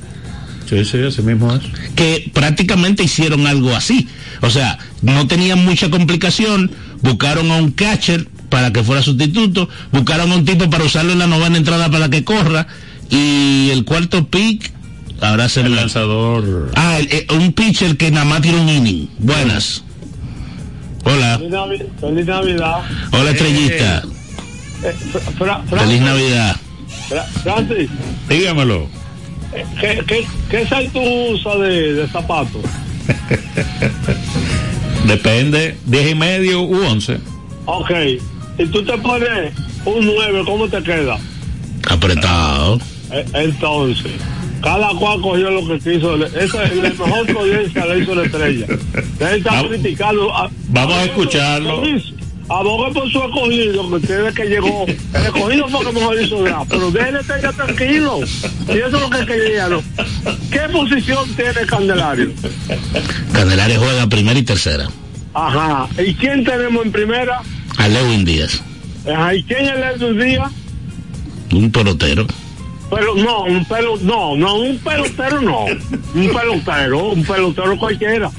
Sí, 0.68 0.84
sí, 0.84 0.98
ese 0.98 1.22
mismo 1.22 1.54
es. 1.54 1.62
Que 1.94 2.28
prácticamente 2.34 3.04
hicieron 3.04 3.46
algo 3.46 3.74
así. 3.76 4.08
O 4.42 4.50
sea, 4.50 4.78
no 5.02 5.28
tenían 5.28 5.64
mucha 5.64 5.88
complicación, 5.90 6.72
buscaron 7.02 7.52
a 7.52 7.56
un 7.56 7.70
catcher 7.70 8.26
para 8.48 8.72
que 8.72 8.82
fuera 8.82 9.02
sustituto, 9.02 9.68
buscaron 9.92 10.32
a 10.32 10.36
un 10.36 10.44
tipo 10.44 10.70
para 10.70 10.84
usarlo 10.84 11.12
en 11.12 11.18
la 11.18 11.26
novena 11.26 11.56
entrada 11.56 11.90
para 11.90 12.08
que 12.08 12.24
corra, 12.24 12.66
y 13.10 13.70
el 13.70 13.84
cuarto 13.84 14.26
pick 14.26 14.72
ahora 15.20 15.48
se 15.48 15.60
el 15.60 15.74
lanzador. 15.74 16.72
Ah, 16.74 16.98
el, 16.98 17.26
un 17.36 17.52
pitcher 17.52 17.96
que 17.96 18.10
nada 18.10 18.24
más 18.24 18.42
tiene 18.42 18.60
un 18.60 18.68
inning. 18.68 19.08
Buenas. 19.18 19.82
Hola. 21.04 21.38
Feliz, 21.38 21.52
Navi 21.52 21.78
Feliz 22.00 22.26
Navidad. 22.26 22.80
Hola, 23.12 23.30
estrellista. 23.30 24.02
Eh, 24.82 24.94
Fra 25.38 25.62
Fra 25.68 25.80
Feliz 25.80 26.00
Navidad. 26.00 26.56
Fra 27.08 27.22
Francis, 27.42 27.88
Dígamelo. 28.28 28.88
¿qué, 29.80 30.02
qué, 30.06 30.26
qué 30.50 30.90
tú 30.92 31.00
usas 31.00 31.60
de, 31.60 31.92
de 31.94 32.08
zapatos? 32.08 32.62
Depende, 35.06 35.78
10 35.86 36.10
y 36.10 36.14
medio 36.14 36.62
u 36.62 36.84
11. 36.84 37.18
Ok. 37.66 37.90
Y 38.58 38.66
tú 38.66 38.84
te 38.84 38.96
pones 38.98 39.52
un 39.84 40.06
9, 40.06 40.42
¿cómo 40.46 40.68
te 40.68 40.82
queda? 40.82 41.18
Apretado. 41.88 42.78
Eh, 43.12 43.24
Entonces, 43.34 44.12
cada 44.62 44.88
cual 44.90 45.20
cogió 45.20 45.50
lo 45.50 45.66
que 45.68 45.78
quiso. 45.78 46.16
Esa 46.26 46.64
es 46.64 46.76
la 46.76 46.88
mejor 46.90 47.30
audiencia 47.38 47.86
le 47.86 47.98
hizo 48.02 48.14
la 48.14 48.24
estrella. 48.24 48.66
Él 49.20 49.36
está 49.38 49.50
Vamos- 49.52 49.68
criticando. 49.68 50.34
a- 50.34 50.50
vamos 50.68 50.94
a 50.94 51.04
escucharlo. 51.04 51.82
Aboga 52.48 52.90
por 52.92 53.10
su 53.10 53.18
escogido, 53.20 53.88
que 53.88 53.94
usted 53.96 54.32
que 54.34 54.44
llegó. 54.44 54.86
El 54.86 55.22
escogido 55.24 55.68
fue 55.68 55.84
que 55.86 55.92
mejor 55.92 56.20
hizo 56.22 56.42
draft. 56.44 56.66
Pero 56.70 56.90
déjele 56.92 57.18
estar 57.20 57.52
tranquilo. 57.54 58.20
Y 58.68 58.78
eso 58.78 58.86
es 58.86 58.92
lo 58.92 59.10
que 59.10 59.26
quería. 59.26 59.68
¿no? 59.68 59.82
¿Qué 60.50 60.60
posición 60.72 61.28
tiene 61.34 61.66
Candelario? 61.66 62.30
Candelaria 63.32 63.78
juega 63.78 64.06
primera 64.06 64.38
y 64.38 64.42
tercera. 64.44 64.88
Ajá. 65.34 65.88
¿Y 65.98 66.14
quién 66.14 66.44
tenemos 66.44 66.84
en 66.86 66.92
primera? 66.92 67.42
A 67.78 67.88
Lewin 67.88 68.24
Díaz. 68.24 68.60
¿Y 69.34 69.42
quién 69.44 69.66
es 69.66 70.00
el 70.00 70.18
día? 70.18 70.50
Un 71.52 71.70
pelotero. 71.70 72.26
Pero 72.90 73.14
no, 73.16 73.42
un 73.44 73.64
pelo, 73.64 73.96
no, 74.02 74.36
no, 74.36 74.54
un 74.56 74.78
pelotero 74.78 75.40
no. 75.40 75.64
Un 76.14 76.28
pelotero, 76.32 77.08
un 77.08 77.24
pelotero 77.24 77.76
cualquiera. 77.78 78.30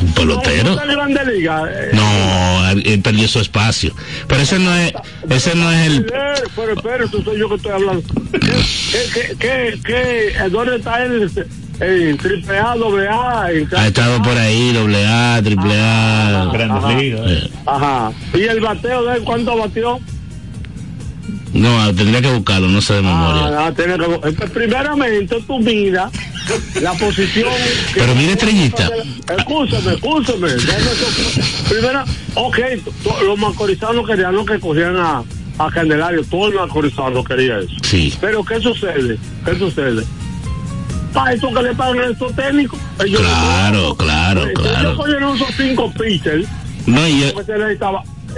Un 0.00 0.12
pelotero. 0.12 0.74
No, 0.76 1.22
liga. 1.24 1.64
eh, 1.70 1.90
No, 1.94 2.70
él 2.70 3.00
perdió 3.02 3.26
su 3.28 3.40
espacio. 3.40 3.94
Pero 4.28 4.42
ese 4.42 4.58
no 4.58 4.74
es, 4.74 4.92
ese 5.30 5.54
no 5.54 5.72
es 5.72 5.86
el. 5.86 6.00
Eh, 6.00 6.42
Pero 6.54 6.72
espera, 6.74 7.04
eso 7.04 7.22
soy 7.22 7.38
yo 7.38 7.48
que 7.48 7.54
estoy 7.54 7.72
hablando. 7.72 8.02
¿Qué, 8.32 9.00
qué, 9.14 9.36
qué, 9.38 9.80
qué, 9.84 10.48
¿Dónde 10.50 10.76
está 10.76 11.02
él? 11.04 11.30
En 11.78 12.16
triple 12.16 12.58
A, 12.58 12.74
doble 12.74 13.06
A. 13.08 13.42
Ha 13.44 13.86
estado 13.86 14.22
por 14.22 14.36
ahí, 14.36 14.72
doble 14.72 15.06
A, 15.06 15.40
triple 15.44 15.74
A. 15.78 16.48
Grandes 16.52 16.84
Ajá. 16.84 16.94
ligas. 16.98 17.30
Eh, 17.30 17.50
Ajá. 17.66 18.12
¿Y 18.34 18.42
el 18.44 18.60
bateo 18.60 19.04
de 19.04 19.16
él 19.18 19.22
cuánto 19.24 19.56
batió? 19.56 20.00
No, 21.52 21.94
tendría 21.94 22.20
que 22.22 22.32
buscarlo, 22.32 22.68
no 22.68 22.80
sé 22.80 22.94
de 22.94 23.02
memoria. 23.02 23.66
Ah, 23.66 23.72
tiene 23.74 23.96
que, 23.96 24.46
primeramente 24.48 25.36
tú 25.46 25.58
mira 25.58 26.10
la 26.80 26.92
posición. 26.94 27.48
Pero 27.94 28.14
mira, 28.14 28.32
Estrellita. 28.32 28.88
Escúchame, 29.36 29.94
escúchame. 29.94 30.48
Primera, 31.68 32.04
ok, 32.34 32.58
los 33.24 33.38
macorizanos 33.38 34.06
querían 34.06 34.34
lo 34.34 34.44
que 34.44 34.58
cogían 34.60 34.96
a, 34.96 35.22
a 35.58 35.70
Candelario. 35.70 36.22
Todo 36.24 36.48
el 36.48 36.54
macorizano 36.54 37.24
quería 37.24 37.58
eso. 37.58 37.72
Sí. 37.82 38.12
Pero 38.20 38.44
¿qué 38.44 38.60
sucede? 38.60 39.18
¿Qué 39.44 39.58
sucede? 39.58 40.04
Para 41.16 41.32
eso 41.32 41.48
que 41.50 41.62
le 41.62 41.74
pagan 41.74 41.98
a 41.98 42.06
estos 42.12 42.36
técnicos. 42.36 42.78
Ellos- 43.04 43.20
Claro, 43.22 43.96
claro, 43.96 44.42
Ellos 44.46 44.60
claro. 44.60 44.96
cogieron 44.96 45.34
esos 45.36 45.48
cinco 45.56 45.90
pitchers. 45.92 46.46
No, 46.86 47.08
y 47.08 47.20
yo. 47.20 47.26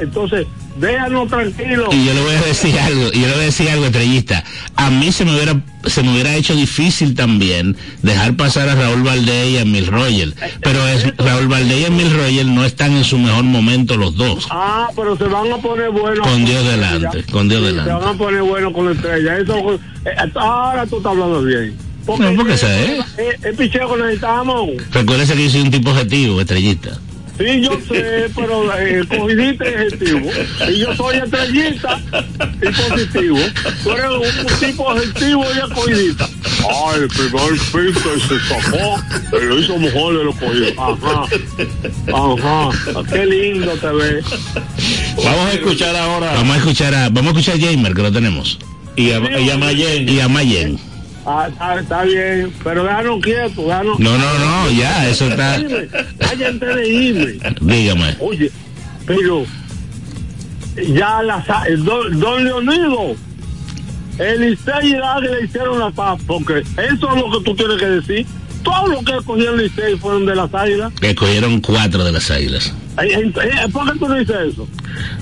Entonces, 0.01 0.47
déjanos 0.77 1.29
tranquilos. 1.29 1.93
y 1.93 2.05
yo 2.07 2.15
le 2.15 2.21
voy 2.21 2.35
a 2.37 2.41
decir 2.43 2.79
algo, 2.79 3.09
y 3.13 3.21
yo 3.23 3.27
le 3.27 3.33
voy 3.33 3.43
a 3.43 3.47
decir 3.47 3.69
algo, 3.69 3.87
estrellista. 3.87 4.45
A 4.77 4.91
mí 4.91 5.11
se 5.11 5.25
me 5.25 5.35
hubiera, 5.35 5.61
se 5.87 6.05
me 6.05 6.13
hubiera 6.13 6.37
hecho 6.37 6.55
difícil 6.55 7.17
también 7.17 7.77
dejar 8.03 8.37
pasar 8.37 8.69
a 8.69 8.77
Raúl 8.77 9.03
Valdés 9.03 9.49
y 9.51 9.57
a 9.57 9.63
Emil 9.63 9.89
Roger. 9.89 10.35
Pero 10.63 10.87
es, 10.87 11.17
Raúl 11.17 11.49
Valdés 11.49 11.81
y 11.81 11.85
Emil 11.87 12.13
Roger 12.17 12.47
no 12.47 12.65
están 12.65 12.93
en 12.93 13.03
su 13.03 13.19
mejor 13.19 13.43
momento 13.43 13.97
los 13.97 14.15
dos. 14.17 14.47
Ah, 14.51 14.89
pero 14.95 15.17
se 15.17 15.25
van 15.25 15.53
a 15.53 15.57
poner 15.57 15.91
buenos. 15.91 16.25
Con 16.25 16.45
Dios 16.45 16.65
delante, 16.65 17.25
con 17.25 17.49
Dios 17.49 17.61
delante. 17.65 17.91
Se 17.91 17.97
van 17.99 18.15
a 18.15 18.17
poner 18.17 18.43
buenos 18.43 18.73
con 18.73 18.87
la 18.87 18.93
estrella. 18.93 19.37
Eso, 19.37 19.75
eh, 20.05 20.11
ahora 20.37 20.87
tú 20.87 20.99
estás 20.99 21.11
hablando 21.11 21.43
bien. 21.43 21.77
No, 22.17 22.35
porque 22.37 22.57
se 22.57 22.67
eh, 22.67 23.01
eh, 23.19 23.39
el 23.43 23.55
picheo 23.55 23.95
que 23.95 24.03
necesitamos. 24.03 24.71
Recuérdese 24.93 25.35
que 25.35 25.45
yo 25.45 25.51
soy 25.51 25.61
un 25.61 25.71
tipo 25.71 25.91
objetivo, 25.91 26.41
estrellista. 26.41 26.99
Sí, 27.39 27.61
yo 27.61 27.79
sé, 27.89 28.29
pero 28.35 28.65
eh, 28.77 29.05
cogidita 29.09 29.65
es 29.65 29.93
objetivo. 29.93 30.31
Y 30.69 30.79
yo 30.79 30.97
soy 30.97 31.19
estrellista 31.19 32.01
y 32.61 32.67
positivo. 32.67 33.39
Tú 33.85 33.93
eres 33.93 34.07
un, 34.07 34.47
un 34.47 34.61
tipo 34.61 34.83
objetivo 34.83 35.45
y 35.45 35.59
escogidita. 35.59 36.29
Ah, 36.69 36.95
el 36.97 37.09
primer 37.09 37.53
que 37.53 38.21
se 38.21 38.41
sacó, 38.49 39.01
él 39.37 39.49
lo 39.49 39.61
hizo 39.61 39.79
mejor 39.79 40.19
de 40.19 40.25
lo 40.25 40.33
cogido. 40.33 40.67
Ajá. 40.83 41.27
Ajá. 42.13 43.05
Qué 43.13 43.27
lindo 43.27 43.71
te 43.73 43.87
ves. 43.87 44.25
Vamos 45.25 45.47
a 45.47 45.53
escuchar 45.53 45.95
ahora. 45.95 46.33
Vamos 46.35 46.57
a 46.57 46.59
escuchar 46.59 46.95
a, 46.95 47.09
vamos 47.09 47.37
a 47.37 47.39
escuchar 47.39 47.55
a 47.55 47.71
Jamer, 47.71 47.95
que 47.95 48.03
lo 48.03 48.11
tenemos. 48.11 48.59
Y 48.97 49.13
a, 49.13 49.41
y 49.41 49.49
a 49.49 49.57
Mayen. 49.57 50.09
Y 50.09 50.19
a 50.19 50.27
Mayen. 50.29 50.88
Ah, 51.31 51.47
está, 51.47 51.79
está 51.79 52.03
bien, 52.05 52.51
pero 52.65 52.85
déjanos 52.85 53.21
quietos, 53.21 53.57
déjanos. 53.57 53.99
No, 53.99 54.17
no, 54.17 54.39
no, 54.39 54.71
ya, 54.71 55.07
eso 55.11 55.29
está. 55.29 55.61
Váyanse 56.21 56.65
de 56.65 56.89
irme. 56.89 57.39
Dígame. 57.61 58.17
Oye, 58.19 58.51
pero 59.05 59.45
ya 60.95 61.23
la, 61.23 61.45
don, 61.81 62.19
don 62.19 62.45
Leonido, 62.45 63.15
el 64.19 64.41
Licey 64.41 64.93
y 64.93 64.95
Águila 64.95 65.41
hicieron 65.45 65.79
la 65.79 65.91
paz, 65.91 66.19
porque 66.27 66.61
eso 66.61 67.15
es 67.15 67.23
lo 67.23 67.31
que 67.31 67.45
tú 67.45 67.55
tienes 67.55 67.77
que 67.79 67.87
decir. 67.87 68.27
Todo 68.63 68.87
lo 68.87 69.05
que 69.05 69.13
el 69.45 69.57
Licey 69.59 69.99
fueron 69.99 70.25
de 70.25 70.35
las 70.35 70.55
águilas. 70.55 70.95
Que 70.99 71.15
cogieron 71.15 71.61
cuatro 71.61 72.05
de 72.05 72.13
las 72.13 72.31
águilas. 72.31 72.73
¿Por 73.73 73.93
qué 73.93 73.99
tú 73.99 74.09
no 74.09 74.15
dices 74.17 74.37
eso? 74.53 74.69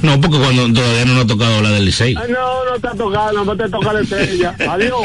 No, 0.02 0.20
porque 0.20 0.38
cuando 0.38 0.72
todavía 0.72 1.04
no 1.04 1.14
nos 1.14 1.24
ha 1.24 1.26
tocado 1.26 1.56
hablar 1.56 1.72
del 1.74 1.84
Licey. 1.84 2.14
Ay, 2.16 2.30
no, 2.30 2.64
no 2.64 2.80
te 2.80 2.88
ha 2.88 2.92
tocado, 2.92 3.44
no 3.44 3.56
te 3.56 3.68
toca 3.68 3.92
la 3.92 4.00
estrella. 4.00 4.54
Adiós. 4.68 5.02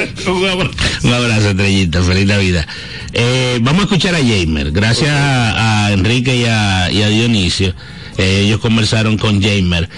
Un 1.04 1.14
abrazo, 1.14 1.50
estrellita, 1.50 2.02
feliz 2.02 2.28
Navidad. 2.28 2.66
Eh, 3.14 3.60
vamos 3.62 3.82
a 3.82 3.84
escuchar 3.86 4.16
a 4.16 4.20
Jamer. 4.20 4.72
Gracias 4.72 5.10
a, 5.10 5.88
a 5.88 5.92
Enrique 5.92 6.36
y 6.38 6.46
a, 6.46 6.90
y 6.92 7.02
a 7.02 7.10
Dionisio. 7.10 7.74
Eh, 8.18 8.44
ellos 8.46 8.60
conversaron 8.60 9.18
con 9.18 9.42
Jamer. 9.42 9.90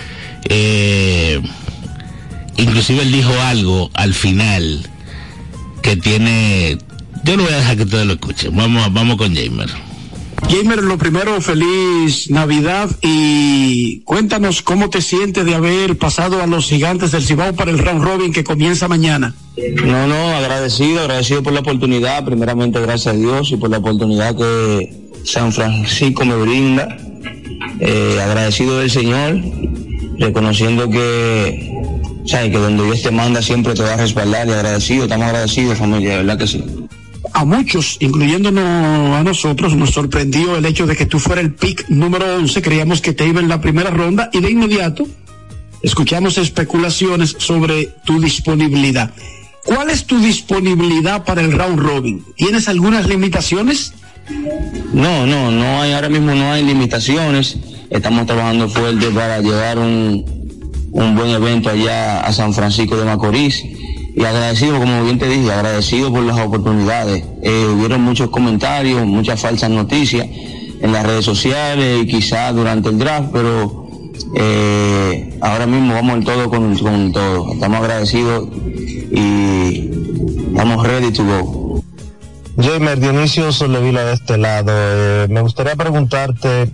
Eh, 0.49 1.39
inclusive 2.57 3.03
él 3.03 3.11
dijo 3.11 3.33
algo 3.41 3.91
al 3.93 4.13
final 4.13 4.81
que 5.81 5.95
tiene... 5.95 6.79
Yo 7.23 7.37
lo 7.37 7.43
voy 7.43 7.53
a 7.53 7.57
dejar 7.57 7.77
que 7.77 7.83
ustedes 7.83 8.05
lo 8.07 8.13
escuchen. 8.13 8.55
Vamos, 8.55 8.91
vamos 8.91 9.17
con 9.17 9.35
Jamer. 9.35 9.69
Gamer, 10.53 10.83
lo 10.83 10.99
primero, 10.99 11.41
feliz 11.41 12.29
Navidad 12.29 12.87
y 13.01 14.01
cuéntanos 14.01 14.61
cómo 14.61 14.87
te 14.91 15.01
sientes 15.01 15.45
de 15.45 15.55
haber 15.55 15.97
pasado 15.97 16.43
a 16.43 16.45
los 16.45 16.67
gigantes 16.67 17.11
del 17.11 17.23
Cibao 17.23 17.53
para 17.53 17.71
el 17.71 17.79
round 17.79 18.03
robin 18.03 18.31
que 18.31 18.43
comienza 18.43 18.87
mañana. 18.87 19.33
No, 19.83 20.05
no, 20.05 20.35
agradecido, 20.35 21.01
agradecido 21.01 21.41
por 21.41 21.53
la 21.53 21.61
oportunidad, 21.61 22.23
primeramente 22.23 22.79
gracias 22.79 23.15
a 23.15 23.17
Dios 23.17 23.51
y 23.51 23.55
por 23.55 23.71
la 23.71 23.79
oportunidad 23.79 24.37
que 24.37 24.93
San 25.23 25.51
Francisco 25.51 26.23
me 26.23 26.35
brinda. 26.35 26.97
Eh, 27.79 28.19
agradecido 28.23 28.77
del 28.77 28.91
Señor, 28.91 29.41
reconociendo 30.19 30.87
que, 30.87 31.67
sabes, 32.27 32.51
que 32.51 32.57
donde 32.59 32.85
Dios 32.85 33.01
te 33.01 33.09
manda 33.09 33.41
siempre 33.41 33.73
te 33.73 33.81
va 33.81 33.95
a 33.95 33.97
respaldar 33.97 34.47
y 34.47 34.51
agradecido, 34.51 35.05
estamos 35.05 35.25
agradecidos 35.25 35.79
familia, 35.79 36.11
de 36.11 36.17
verdad 36.17 36.37
que 36.37 36.45
sí. 36.45 36.63
A 37.33 37.45
muchos, 37.45 37.97
incluyéndonos 37.99 39.15
a 39.15 39.23
nosotros, 39.23 39.75
nos 39.75 39.89
sorprendió 39.89 40.55
el 40.55 40.65
hecho 40.65 40.85
de 40.85 40.95
que 40.95 41.07
tú 41.07 41.19
fueras 41.19 41.45
el 41.45 41.53
pick 41.53 41.89
número 41.89 42.35
11. 42.35 42.61
Creíamos 42.61 43.01
que 43.01 43.13
te 43.13 43.27
iba 43.27 43.39
en 43.39 43.49
la 43.49 43.59
primera 43.59 43.89
ronda 43.89 44.29
y 44.31 44.39
de 44.39 44.51
inmediato 44.51 45.07
escuchamos 45.81 46.37
especulaciones 46.37 47.35
sobre 47.39 47.87
tu 48.05 48.21
disponibilidad. 48.21 49.11
¿Cuál 49.65 49.89
es 49.89 50.05
tu 50.05 50.19
disponibilidad 50.19 51.25
para 51.25 51.41
el 51.41 51.51
round 51.51 51.79
robin? 51.79 52.23
¿Tienes 52.35 52.67
algunas 52.67 53.07
limitaciones? 53.07 53.93
No, 54.93 55.25
no, 55.25 55.51
no 55.51 55.81
hay, 55.81 55.93
ahora 55.93 56.09
mismo 56.09 56.35
no 56.35 56.51
hay 56.51 56.63
limitaciones. 56.63 57.57
Estamos 57.89 58.27
trabajando 58.27 58.69
fuerte 58.69 59.07
para 59.07 59.41
llevar 59.41 59.79
un, 59.79 60.23
un 60.91 61.15
buen 61.15 61.29
evento 61.31 61.69
allá 61.69 62.21
a 62.21 62.31
San 62.31 62.53
Francisco 62.53 62.95
de 62.95 63.05
Macorís. 63.05 63.63
Y 64.15 64.23
agradecido, 64.23 64.79
como 64.79 65.03
bien 65.03 65.17
te 65.17 65.27
dije, 65.27 65.51
agradecido 65.51 66.11
por 66.11 66.23
las 66.23 66.39
oportunidades. 66.39 67.23
Eh, 67.41 67.65
hubieron 67.75 68.01
muchos 68.01 68.29
comentarios, 68.29 69.05
muchas 69.05 69.41
falsas 69.41 69.71
noticias 69.71 70.27
en 70.27 70.91
las 70.91 71.03
redes 71.03 71.25
sociales 71.25 72.03
y 72.03 72.07
quizás 72.07 72.53
durante 72.53 72.89
el 72.89 72.99
draft, 72.99 73.29
pero 73.33 73.87
eh, 74.35 75.37
ahora 75.41 75.65
mismo 75.65 75.95
vamos 75.95 76.17
en 76.17 76.23
todo 76.25 76.49
con, 76.49 76.77
con 76.77 77.11
todo. 77.11 77.53
Estamos 77.53 77.79
agradecidos 77.79 78.49
y 78.51 79.89
estamos 80.51 80.85
ready 80.85 81.11
to 81.11 81.23
go. 81.23 81.83
Jamer 82.61 82.99
Dionisio 82.99 83.51
Soldevila 83.51 84.05
de 84.05 84.13
este 84.13 84.37
lado. 84.37 84.71
Eh, 84.75 85.27
me 85.27 85.41
gustaría 85.41 85.75
preguntarte, 85.75 86.71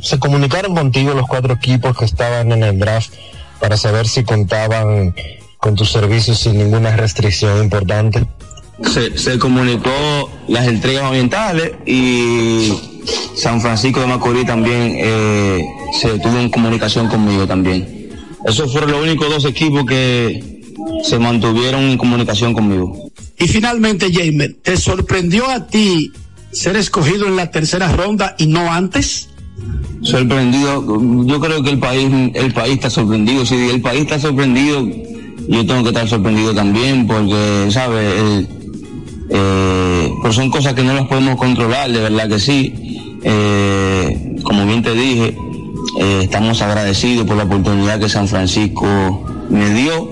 ¿se 0.00 0.18
comunicaron 0.18 0.74
contigo 0.74 1.12
los 1.12 1.26
cuatro 1.26 1.52
equipos 1.52 1.94
que 1.94 2.06
estaban 2.06 2.52
en 2.52 2.62
el 2.62 2.78
draft 2.78 3.12
para 3.60 3.76
saber 3.76 4.08
si 4.08 4.24
contaban 4.24 5.14
con 5.64 5.74
tus 5.74 5.92
servicios 5.92 6.40
sin 6.40 6.58
ninguna 6.58 6.94
restricción 6.94 7.64
importante? 7.64 8.26
Se, 8.92 9.16
se 9.16 9.38
comunicó 9.38 10.30
las 10.46 10.68
entregas 10.68 11.04
orientales 11.04 11.72
y 11.86 12.70
San 13.34 13.62
Francisco 13.62 14.00
de 14.00 14.06
Macorís 14.06 14.44
también 14.44 14.94
eh, 14.98 15.64
se 15.98 16.18
tuvo 16.18 16.38
en 16.38 16.50
comunicación 16.50 17.08
conmigo 17.08 17.46
también. 17.46 18.10
Esos 18.46 18.70
fueron 18.72 18.90
los 18.90 19.02
únicos 19.04 19.30
dos 19.30 19.46
equipos 19.46 19.86
que 19.86 20.60
se 21.02 21.18
mantuvieron 21.18 21.84
en 21.84 21.96
comunicación 21.96 22.52
conmigo. 22.52 23.10
Y 23.38 23.48
finalmente, 23.48 24.12
Jamer, 24.12 24.56
¿te 24.62 24.76
sorprendió 24.76 25.48
a 25.48 25.66
ti 25.66 26.12
ser 26.52 26.76
escogido 26.76 27.26
en 27.26 27.36
la 27.36 27.50
tercera 27.50 27.90
ronda 27.90 28.36
y 28.36 28.48
no 28.48 28.70
antes? 28.70 29.30
Sorprendido, 30.02 30.84
yo 31.24 31.40
creo 31.40 31.62
que 31.62 31.70
el 31.70 31.78
país, 31.78 32.12
el 32.34 32.52
país 32.52 32.74
está 32.74 32.90
sorprendido. 32.90 33.46
Si 33.46 33.54
el 33.54 33.80
país 33.80 34.02
está 34.02 34.20
sorprendido, 34.20 34.86
yo 35.48 35.66
tengo 35.66 35.82
que 35.82 35.88
estar 35.88 36.08
sorprendido 36.08 36.54
también, 36.54 37.06
porque, 37.06 37.68
¿sabes? 37.70 38.46
Pero 39.28 40.32
son 40.32 40.50
cosas 40.50 40.74
que 40.74 40.82
no 40.82 40.94
las 40.94 41.06
podemos 41.06 41.36
controlar, 41.36 41.90
de 41.90 42.00
verdad 42.00 42.28
que 42.28 42.38
sí. 42.38 43.20
Eh, 43.24 44.36
como 44.42 44.66
bien 44.66 44.82
te 44.82 44.94
dije, 44.94 45.36
eh, 46.00 46.20
estamos 46.22 46.60
agradecidos 46.62 47.26
por 47.26 47.36
la 47.36 47.44
oportunidad 47.44 47.98
que 47.98 48.08
San 48.08 48.28
Francisco 48.28 49.24
me 49.50 49.70
dio 49.70 50.10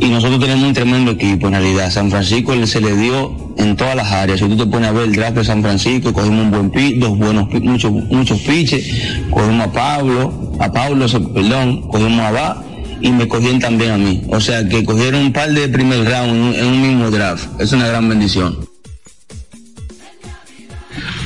y 0.00 0.08
nosotros 0.08 0.40
tenemos 0.40 0.64
un 0.64 0.72
tremendo 0.72 1.12
equipo 1.12 1.46
en 1.48 1.54
realidad. 1.54 1.90
San 1.90 2.10
Francisco 2.10 2.54
se 2.66 2.80
le 2.80 2.96
dio 2.96 3.34
en 3.56 3.76
todas 3.76 3.94
las 3.94 4.10
áreas. 4.10 4.40
Si 4.40 4.48
tú 4.48 4.56
te 4.56 4.66
pones 4.66 4.88
a 4.88 4.92
ver 4.92 5.04
el 5.04 5.12
draft 5.14 5.36
de 5.36 5.44
San 5.44 5.62
Francisco, 5.62 6.12
cogimos 6.12 6.44
un 6.44 6.50
buen 6.50 6.70
pitch, 6.70 6.98
dos 6.98 7.18
buenos, 7.18 7.48
muchos, 7.62 7.92
muchos 7.92 8.38
pitches, 8.40 8.88
cogimos 9.30 9.66
a 9.66 9.72
Pablo, 9.72 10.52
a 10.58 10.72
Pablo, 10.72 11.06
perdón, 11.34 11.82
cogimos 11.88 12.20
a 12.20 12.30
Va 12.30 12.69
y 13.00 13.10
me 13.10 13.28
cogieron 13.28 13.60
también 13.60 13.90
a 13.92 13.98
mí. 13.98 14.22
O 14.28 14.40
sea 14.40 14.68
que 14.68 14.84
cogieron 14.84 15.22
un 15.22 15.32
par 15.32 15.52
de 15.52 15.68
primer 15.68 16.04
round 16.04 16.54
en 16.54 16.66
un 16.66 16.82
mismo 16.82 17.10
draft. 17.10 17.60
Es 17.60 17.72
una 17.72 17.86
gran 17.86 18.08
bendición. 18.08 18.58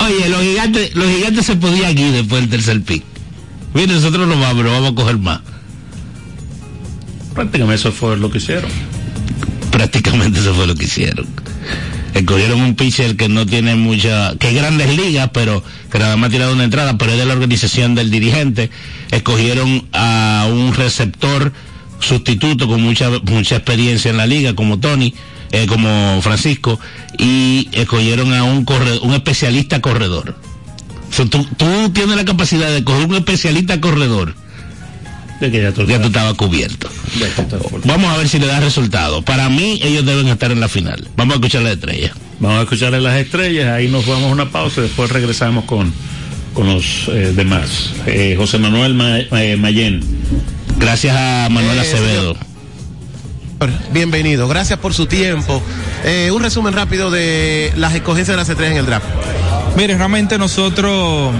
Oye, 0.01 0.29
los 0.29 0.43
gigantes, 0.43 0.95
los 0.95 1.07
gigantes 1.09 1.47
se 1.47 1.57
podían 1.57 1.91
aquí 1.91 2.11
después 2.11 2.43
del 2.43 2.51
tercer 2.51 2.83
pick. 2.83 3.03
Mire, 3.73 3.93
nosotros 3.95 4.29
no 4.29 4.39
vamos, 4.39 4.57
pero 4.57 4.73
vamos 4.73 4.93
a 4.93 4.95
coger 4.95 5.19
más. 5.19 5.41
Prácticamente 7.35 7.81
eso 7.81 7.93
fue 7.93 8.17
lo 8.17 8.31
que 8.31 8.39
hicieron. 8.39 8.71
Prácticamente 9.73 10.39
eso 10.39 10.55
fue 10.55 10.67
lo 10.67 10.75
que 10.75 10.85
hicieron. 10.85 11.27
Escogieron 12.15 12.61
un 12.61 12.77
pitcher 12.77 13.17
que 13.17 13.29
no 13.29 13.45
tiene 13.45 13.75
mucha, 13.75 14.37
que 14.39 14.49
es 14.49 14.55
grandes 14.55 14.97
ligas, 14.97 15.31
pero 15.33 15.65
que 15.91 15.99
nada 15.99 16.17
más 16.17 16.29
ha 16.29 16.33
tirado 16.33 16.53
una 16.53 16.65
entrada, 16.65 16.97
pero 16.97 17.13
es 17.13 17.19
de 17.19 17.27
la 17.27 17.35
organización 17.35 17.97
del 17.97 18.11
dirigente. 18.11 18.71
Escogieron 19.11 19.87
a 19.93 20.47
un 20.51 20.75
receptor 20.75 21.53
sustituto 21.99 22.69
con 22.69 22.83
mucha, 22.83 23.11
mucha 23.25 23.57
experiencia 23.57 24.13
en 24.13 24.17
la 24.17 24.27
liga, 24.27 24.55
como 24.55 24.79
Tony, 24.79 25.13
eh, 25.51 25.67
como 25.67 26.21
Francisco, 26.23 26.79
y 27.19 27.69
escogieron 27.73 28.33
a 28.33 28.45
un 28.45 28.65
corredor, 28.65 29.01
un 29.03 29.15
especialista 29.15 29.81
corredor. 29.81 30.37
tú, 31.17 31.27
tú 31.57 31.91
tienes 31.93 32.15
la 32.15 32.25
capacidad 32.25 32.71
de 32.71 32.85
coger 32.85 33.07
un 33.07 33.17
especialista 33.17 33.81
corredor 33.81 34.37
de 35.41 35.51
que 35.51 35.63
ya 35.63 35.73
tú, 35.73 35.85
ya 35.87 36.01
tú 36.01 36.09
estabas 36.09 36.35
cubierto. 36.35 36.89
Vamos 37.85 38.13
a 38.13 38.17
ver 38.17 38.29
si 38.29 38.39
le 38.39 38.47
da 38.47 38.61
resultado. 38.61 39.23
Para 39.23 39.49
mí, 39.49 39.81
ellos 39.83 40.05
deben 40.05 40.29
estar 40.29 40.51
en 40.53 40.61
la 40.61 40.69
final. 40.69 41.09
Vamos 41.17 41.35
a 41.35 41.37
escuchar 41.37 41.63
las 41.63 41.75
estrellas. 41.75 42.13
Vamos 42.41 42.59
a 42.59 42.63
escucharle 42.63 43.01
las 43.01 43.17
estrellas, 43.17 43.69
ahí 43.69 43.89
nos 43.89 44.07
vamos 44.07 44.25
a 44.25 44.33
una 44.33 44.51
pausa 44.51 44.81
y 44.81 44.85
después 44.85 45.11
regresamos 45.11 45.65
con, 45.65 45.93
con 46.53 46.67
los 46.67 47.09
eh, 47.09 47.33
demás. 47.35 47.93
Eh, 48.07 48.35
José 48.37 48.59
Manuel 48.59 48.95
Ma 48.95 49.21
eh, 49.21 49.57
Mayen. 49.57 50.03
Gracias 50.79 51.17
a 51.17 51.49
Manuel 51.51 51.79
Acevedo. 51.79 52.37
Bienvenido, 53.93 54.49
gracias 54.49 54.79
por 54.79 54.93
su 54.93 55.07
tiempo. 55.07 55.63
un 56.33 56.43
resumen 56.43 56.75
rápido 56.75 57.11
de 57.11 57.73
las 57.77 57.95
escogencias 57.95 58.35
de 58.35 58.37
las 58.37 58.49
estrellas 58.49 58.73
en 58.73 58.79
el 58.81 58.87
draft. 58.87 59.07
Mire, 59.77 59.97
realmente 59.97 60.37
nosotros 60.37 61.33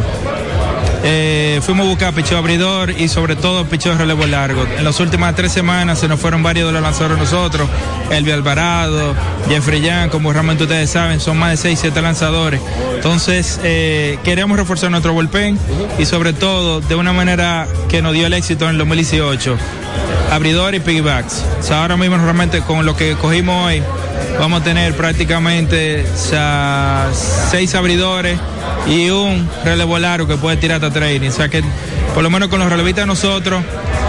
eh, 1.07 1.61
fuimos 1.63 1.85
a 1.85 1.89
buscar 1.91 2.15
picheo 2.15 2.39
abridor 2.39 2.91
y 2.91 3.09
sobre 3.09 3.37
todo 3.37 3.67
picheo 3.67 3.93
de 3.93 3.99
relevo 3.99 4.27
largo. 4.27 4.67
En 4.79 4.85
las 4.85 4.99
últimas 5.01 5.35
tres 5.35 5.53
semanas 5.53 5.99
se 5.99 6.09
nos 6.09 6.19
fueron 6.19 6.43
varios 6.43 6.67
de 6.67 6.73
los 6.73 6.83
lanzadores 6.83 7.19
nosotros, 7.19 7.69
Elvi 8.11 8.31
Alvarado, 8.31 9.15
Jeffrey 9.47 9.83
Young, 9.83 10.09
como 10.09 10.33
realmente 10.33 10.65
ustedes 10.65 10.89
saben, 10.89 11.21
son 11.21 11.37
más 11.37 11.51
de 11.51 11.57
6, 11.59 11.79
7 11.79 12.01
lanzadores. 12.01 12.61
Entonces, 12.95 13.61
eh, 13.63 14.19
queremos 14.25 14.59
reforzar 14.59 14.91
nuestro 14.91 15.13
bullpen 15.13 15.59
y 15.99 16.07
sobre 16.07 16.33
todo 16.33 16.81
de 16.81 16.95
una 16.95 17.13
manera 17.13 17.67
que 17.91 18.01
nos 18.01 18.15
dio 18.15 18.27
el 18.27 18.33
éxito 18.33 18.65
en 18.65 18.71
el 18.73 18.79
2018, 18.79 19.59
abridor 20.33 20.75
y 20.75 20.81
piggybacks. 20.81 21.45
Ahora 21.71 21.99
mismo 21.99 22.17
realmente 22.17 22.61
con 22.63 22.87
lo 22.87 22.97
que 22.97 23.15
cogimos 23.17 23.67
hoy, 23.67 23.83
vamos 24.39 24.61
a 24.61 24.65
tener 24.65 24.95
prácticamente 24.95 26.05
seis 27.51 27.75
abridores 27.75 28.39
y 28.87 29.11
un 29.11 29.49
relevo 29.65 29.99
largo 29.99 30.27
que 30.27 30.37
puede 30.37 30.57
tirar 30.57 30.77
hasta 30.77 30.93
training. 30.93 31.29
O 31.29 31.33
sea 31.33 31.49
que 31.49 31.63
por 32.15 32.23
lo 32.23 32.31
menos 32.31 32.49
con 32.49 32.61
los 32.61 32.69
relevistas 32.69 33.07
nosotros, 33.07 33.63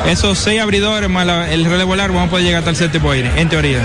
esos 0.07 0.37
seis 0.37 0.61
abridores 0.61 1.09
el 1.49 1.65
relevo 1.65 1.95
largo 1.95 2.15
vamos 2.15 2.27
a 2.27 2.31
poder 2.31 2.45
llegar 2.45 2.59
hasta 2.59 2.71
el 2.71 2.75
séptimo 2.75 3.13
inning, 3.13 3.31
en 3.37 3.49
teoría. 3.49 3.79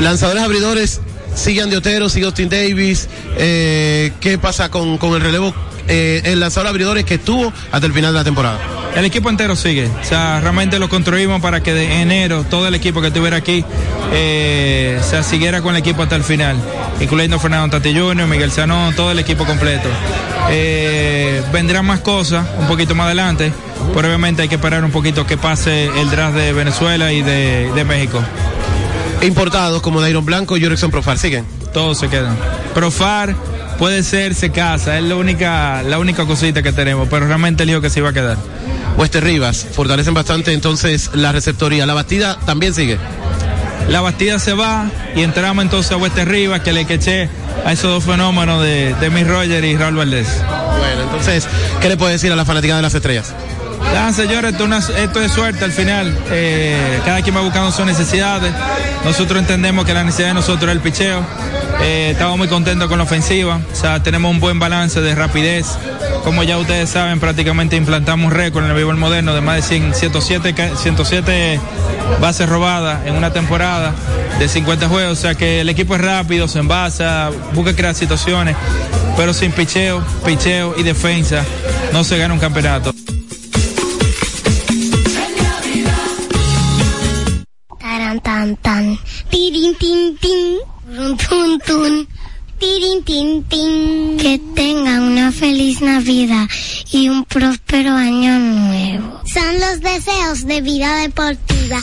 Lanzadores 0.00 0.42
abridores, 0.42 1.00
siguen 1.34 1.70
de 1.70 1.76
Otero, 1.76 2.08
sigue 2.08 2.26
Austin 2.26 2.48
Davis. 2.48 3.08
Eh, 3.36 4.12
¿Qué 4.20 4.38
pasa 4.38 4.70
con, 4.70 4.98
con 4.98 5.14
el 5.14 5.20
relevo? 5.20 5.54
Eh, 5.88 6.22
el 6.24 6.40
lanzador 6.40 6.68
abridores 6.68 7.04
que 7.04 7.14
estuvo 7.14 7.52
hasta 7.70 7.86
el 7.86 7.92
final 7.92 8.12
de 8.12 8.18
la 8.18 8.24
temporada. 8.24 8.58
El 8.96 9.04
equipo 9.04 9.28
entero 9.28 9.54
sigue. 9.56 9.88
O 10.00 10.04
sea, 10.04 10.40
realmente 10.40 10.78
lo 10.78 10.88
construimos 10.88 11.42
para 11.42 11.62
que 11.62 11.74
de 11.74 12.00
enero 12.00 12.44
todo 12.48 12.66
el 12.66 12.74
equipo 12.74 13.02
que 13.02 13.08
estuviera 13.08 13.36
aquí 13.36 13.62
eh, 14.12 14.98
se 15.02 15.22
siguiera 15.22 15.60
con 15.60 15.74
el 15.74 15.80
equipo 15.80 16.02
hasta 16.02 16.16
el 16.16 16.24
final, 16.24 16.56
incluyendo 16.98 17.38
Fernando 17.38 17.76
Tati 17.76 17.94
Jr., 17.94 18.26
Miguel 18.26 18.50
Sanón, 18.50 18.94
todo 18.94 19.10
el 19.12 19.18
equipo 19.18 19.44
completo. 19.44 19.88
Eh, 20.50 21.42
vendrán 21.52 21.84
más 21.84 22.00
cosas 22.00 22.46
un 22.58 22.66
poquito 22.68 22.94
más 22.94 23.06
adelante, 23.06 23.52
pero 23.94 24.08
obviamente 24.08 24.40
hay 24.40 24.48
que 24.48 24.54
esperar 24.54 24.82
un 24.82 24.90
poquito 24.90 25.26
que 25.26 25.36
pase 25.36 25.90
el 26.00 26.08
draft 26.10 26.34
de 26.34 26.54
Venezuela 26.54 27.12
y 27.12 27.20
de, 27.20 27.70
de 27.74 27.84
México. 27.84 28.22
Importados 29.20 29.82
como 29.82 30.00
Dairon 30.00 30.24
Blanco 30.24 30.56
y 30.56 30.62
Jorexon 30.62 30.90
Profar, 30.90 31.18
¿siguen? 31.18 31.44
Todos 31.74 31.98
se 31.98 32.08
quedan. 32.08 32.34
Profar 32.72 33.34
puede 33.78 34.02
ser, 34.02 34.34
se 34.34 34.50
casa, 34.50 34.96
es 34.96 35.04
la 35.04 35.16
única, 35.16 35.82
la 35.82 35.98
única 35.98 36.24
cosita 36.24 36.62
que 36.62 36.72
tenemos, 36.72 37.08
pero 37.10 37.26
realmente 37.26 37.64
el 37.64 37.70
hijo 37.70 37.80
que 37.82 37.90
se 37.90 38.00
iba 38.00 38.08
a 38.08 38.12
quedar. 38.12 38.38
Oeste 38.98 39.20
Rivas, 39.20 39.66
fortalecen 39.72 40.14
bastante 40.14 40.52
entonces 40.52 41.10
la 41.14 41.32
receptoría. 41.32 41.86
La 41.86 41.94
Bastida 41.94 42.38
también 42.46 42.74
sigue. 42.74 42.98
La 43.88 44.00
Bastida 44.00 44.38
se 44.38 44.52
va 44.52 44.90
y 45.14 45.22
entramos 45.22 45.64
entonces 45.64 45.92
a 45.92 45.96
Oeste 45.96 46.24
Rivas 46.24 46.60
que 46.60 46.72
le 46.72 46.86
queché 46.86 47.28
a 47.64 47.72
esos 47.72 47.90
dos 47.90 48.04
fenómenos 48.04 48.62
de, 48.62 48.94
de 48.94 49.10
Miss 49.10 49.26
Roger 49.26 49.64
y 49.64 49.76
Raúl 49.76 49.96
Valdés. 49.96 50.28
Bueno, 50.78 51.02
entonces, 51.02 51.46
¿qué 51.80 51.88
le 51.88 51.96
puede 51.96 52.12
decir 52.12 52.32
a 52.32 52.36
la 52.36 52.44
fanática 52.44 52.76
de 52.76 52.82
las 52.82 52.94
estrellas? 52.94 53.32
Ya, 53.92 54.12
señores, 54.12 54.52
esto, 54.52 54.66
esto, 54.96 55.20
es 55.22 55.32
suerte 55.32 55.64
al 55.64 55.72
final. 55.72 56.16
Eh, 56.30 57.00
cada 57.04 57.22
quien 57.22 57.36
va 57.36 57.40
buscando 57.40 57.70
sus 57.70 57.86
necesidades. 57.86 58.52
Nosotros 59.04 59.40
entendemos 59.40 59.84
que 59.84 59.94
la 59.94 60.04
necesidad 60.04 60.28
de 60.28 60.34
nosotros 60.34 60.70
es 60.70 60.76
el 60.76 60.80
picheo. 60.80 61.24
Eh, 61.82 62.10
estamos 62.12 62.38
muy 62.38 62.48
contentos 62.48 62.88
con 62.88 62.98
la 62.98 63.04
ofensiva. 63.04 63.60
O 63.72 63.74
sea, 63.74 64.02
tenemos 64.02 64.30
un 64.30 64.40
buen 64.40 64.58
balance 64.58 65.00
de 65.00 65.14
rapidez. 65.14 65.66
Como 66.24 66.42
ya 66.42 66.58
ustedes 66.58 66.90
saben, 66.90 67.20
prácticamente 67.20 67.76
implantamos 67.76 68.32
récord 68.32 68.64
en 68.64 68.70
el 68.70 68.74
béisbol 68.76 68.96
moderno 68.96 69.34
de 69.34 69.40
más 69.40 69.56
de 69.56 69.62
100, 69.62 69.94
107, 69.94 70.54
107 70.76 71.60
bases 72.20 72.48
robadas 72.48 73.06
en 73.06 73.14
una 73.14 73.32
temporada 73.32 73.94
de 74.38 74.48
50 74.48 74.88
juegos. 74.88 75.18
O 75.18 75.20
sea 75.20 75.34
que 75.34 75.60
el 75.60 75.68
equipo 75.68 75.94
es 75.94 76.00
rápido, 76.00 76.48
se 76.48 76.58
envasa, 76.58 77.30
busca 77.54 77.74
crear 77.74 77.94
situaciones. 77.94 78.56
Pero 79.16 79.32
sin 79.32 79.52
picheo, 79.52 80.02
picheo 80.24 80.74
y 80.76 80.82
defensa 80.82 81.44
no 81.92 82.04
se 82.04 82.18
gana 82.18 82.34
un 82.34 82.40
campeonato. 82.40 82.92
Tirin 92.58 93.04
tin 93.04 93.44
tin. 93.44 94.16
Que 94.16 94.40
tengan 94.54 95.02
una 95.02 95.30
feliz 95.30 95.80
navidad 95.80 96.46
y 96.90 97.08
un 97.08 97.24
próspero 97.24 97.92
año 97.94 98.38
nuevo. 98.38 99.20
Son 99.26 99.60
los 99.60 99.80
deseos 99.80 100.46
de 100.46 100.60
vida 100.62 100.96
deportiva 101.02 101.82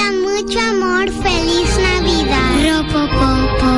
mucho 0.09 0.59
amor, 0.59 1.09
feliz 1.23 1.69
Navidad. 1.77 2.51
Ropopopo, 2.65 3.71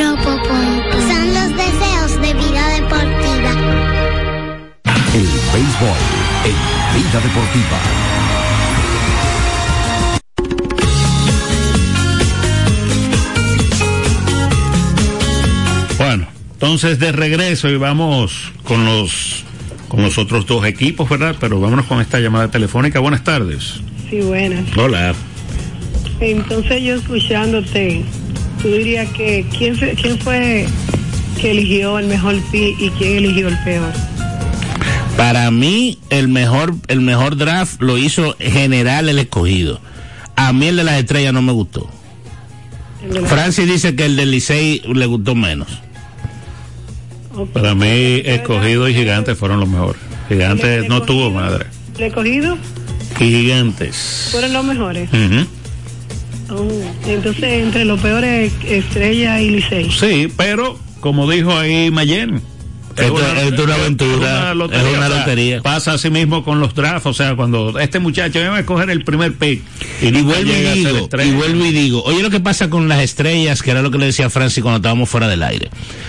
ropopopo. 0.00 0.96
Son 1.08 1.26
los 1.34 1.50
deseos 1.56 2.20
de 2.20 2.34
vida 2.34 2.68
deportiva. 2.74 3.52
El 5.14 5.26
béisbol 5.52 5.98
en 6.44 6.56
Vida 6.96 7.20
Deportiva. 7.20 7.78
Bueno, 15.98 16.26
entonces 16.52 16.98
de 16.98 17.12
regreso 17.12 17.68
y 17.68 17.76
vamos 17.76 18.52
con 18.64 18.84
los 18.84 19.44
con 19.88 20.02
los 20.02 20.18
otros 20.18 20.46
dos 20.46 20.66
equipos, 20.66 21.08
¿verdad? 21.08 21.36
Pero 21.40 21.60
vámonos 21.60 21.86
con 21.86 22.00
esta 22.00 22.18
llamada 22.18 22.50
telefónica. 22.50 22.98
Buenas 23.00 23.24
tardes. 23.24 23.80
Sí, 24.10 24.20
buenas. 24.20 24.64
Hola. 24.76 25.14
Entonces 26.20 26.82
yo 26.82 26.94
escuchándote, 26.94 28.02
tú 28.62 28.68
dirías 28.68 29.08
que 29.10 29.46
quién, 29.56 29.76
quién 29.76 30.18
fue 30.18 30.66
que 31.40 31.50
eligió 31.50 31.98
el 31.98 32.06
mejor 32.06 32.36
pi 32.50 32.74
y 32.78 32.90
quién 32.90 33.18
eligió 33.18 33.48
el 33.48 33.58
peor. 33.64 33.92
Para 35.16 35.50
mí, 35.50 35.98
el 36.10 36.28
mejor, 36.28 36.74
el 36.88 37.00
mejor 37.00 37.36
draft 37.36 37.80
lo 37.80 37.98
hizo 37.98 38.36
general 38.38 39.08
el 39.08 39.18
escogido. 39.18 39.80
A 40.36 40.52
mí 40.52 40.66
el 40.68 40.76
de 40.76 40.84
las 40.84 40.98
estrellas 40.98 41.32
no 41.32 41.42
me 41.42 41.52
gustó. 41.52 41.88
Francis 43.26 43.66
dice 43.66 43.94
que 43.94 44.04
el 44.04 44.16
del 44.16 44.30
Licey 44.30 44.82
le 44.92 45.06
gustó 45.06 45.34
menos. 45.34 45.68
Para 47.52 47.74
mí, 47.74 48.22
escogido 48.24 48.88
y 48.88 48.94
gigantes 48.94 49.36
fueron 49.38 49.60
los 49.60 49.68
mejores. 49.68 50.00
Gigantes 50.28 50.88
no 50.88 51.02
tuvo 51.02 51.30
madre. 51.30 51.66
¿El 51.96 52.04
escogido? 52.04 52.56
Y 53.20 53.24
gigantes. 53.24 54.28
Fueron 54.32 54.52
los 54.52 54.64
mejores. 54.64 55.08
Ujú. 55.10 55.46
Oh, 56.50 56.68
entonces, 57.06 57.42
entre 57.44 57.84
los 57.84 58.00
peores, 58.00 58.52
Estrella 58.64 59.40
y 59.40 59.50
Licey. 59.50 59.90
Sí, 59.90 60.28
pero 60.36 60.78
como 61.00 61.28
dijo 61.30 61.56
ahí 61.56 61.90
Mayen. 61.90 62.40
Esto- 62.96 63.18
esto 63.20 63.54
es 63.54 63.60
una 63.60 63.74
aventura, 63.74 64.52
es 64.52 64.56
una 64.56 64.64
o 64.64 64.68
sea, 64.70 65.08
lotería. 65.10 65.60
Pasa 65.60 65.92
así 65.92 66.08
mismo 66.08 66.42
con 66.42 66.60
los 66.60 66.74
drafts, 66.74 67.04
o 67.04 67.12
sea, 67.12 67.36
cuando 67.36 67.78
este 67.78 67.98
muchacho 67.98 68.40
iba 68.40 68.56
a 68.56 68.60
escoger 68.60 68.88
el 68.88 69.04
primer 69.04 69.34
pick 69.34 69.60
y, 70.00 70.06
Y 70.06 70.22
vuelvo 70.22 70.50
y 70.50 70.62
digo, 70.78 71.08
y 71.22 71.30
vuelvo 71.32 71.66
y 71.66 71.72
digo, 71.72 72.02
oye 72.04 72.22
lo 72.22 72.30
que 72.30 72.40
pasa 72.40 72.70
con 72.70 72.88
las 72.88 73.00
estrellas, 73.00 73.60
que 73.62 73.70
era 73.72 73.82
lo 73.82 73.90
que 73.90 73.98
le 73.98 74.06
decía 74.06 74.30
Francis 74.30 74.62
cuando 74.62 74.76
estábamos 74.78 75.10
fuera 75.10 75.28
del 75.28 75.42
aire. 75.42 75.68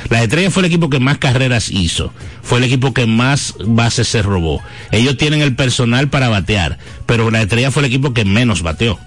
Las 0.10 0.22
estrellas 0.24 0.54
fue 0.54 0.62
el 0.62 0.68
equipo 0.68 0.90
que 0.90 1.00
más 1.02 1.18
carreras 1.18 1.70
hizo, 1.72 2.14
fue 2.42 2.60
el 2.60 2.64
equipo 2.64 2.94
que 2.94 3.06
más 3.06 3.56
bases 3.66 4.08
se 4.08 4.22
robó. 4.22 4.62
Ellos 4.94 5.18
tienen 5.18 5.42
el 5.42 5.56
personal 5.56 6.08
para 6.08 6.30
batear, 6.30 6.78
pero 7.06 7.32
la 7.32 7.42
estrella 7.42 7.70
fue 7.70 7.82
el 7.82 7.88
equipo 7.88 8.14
que 8.14 8.24
menos 8.24 8.62
bateó. 8.62 8.98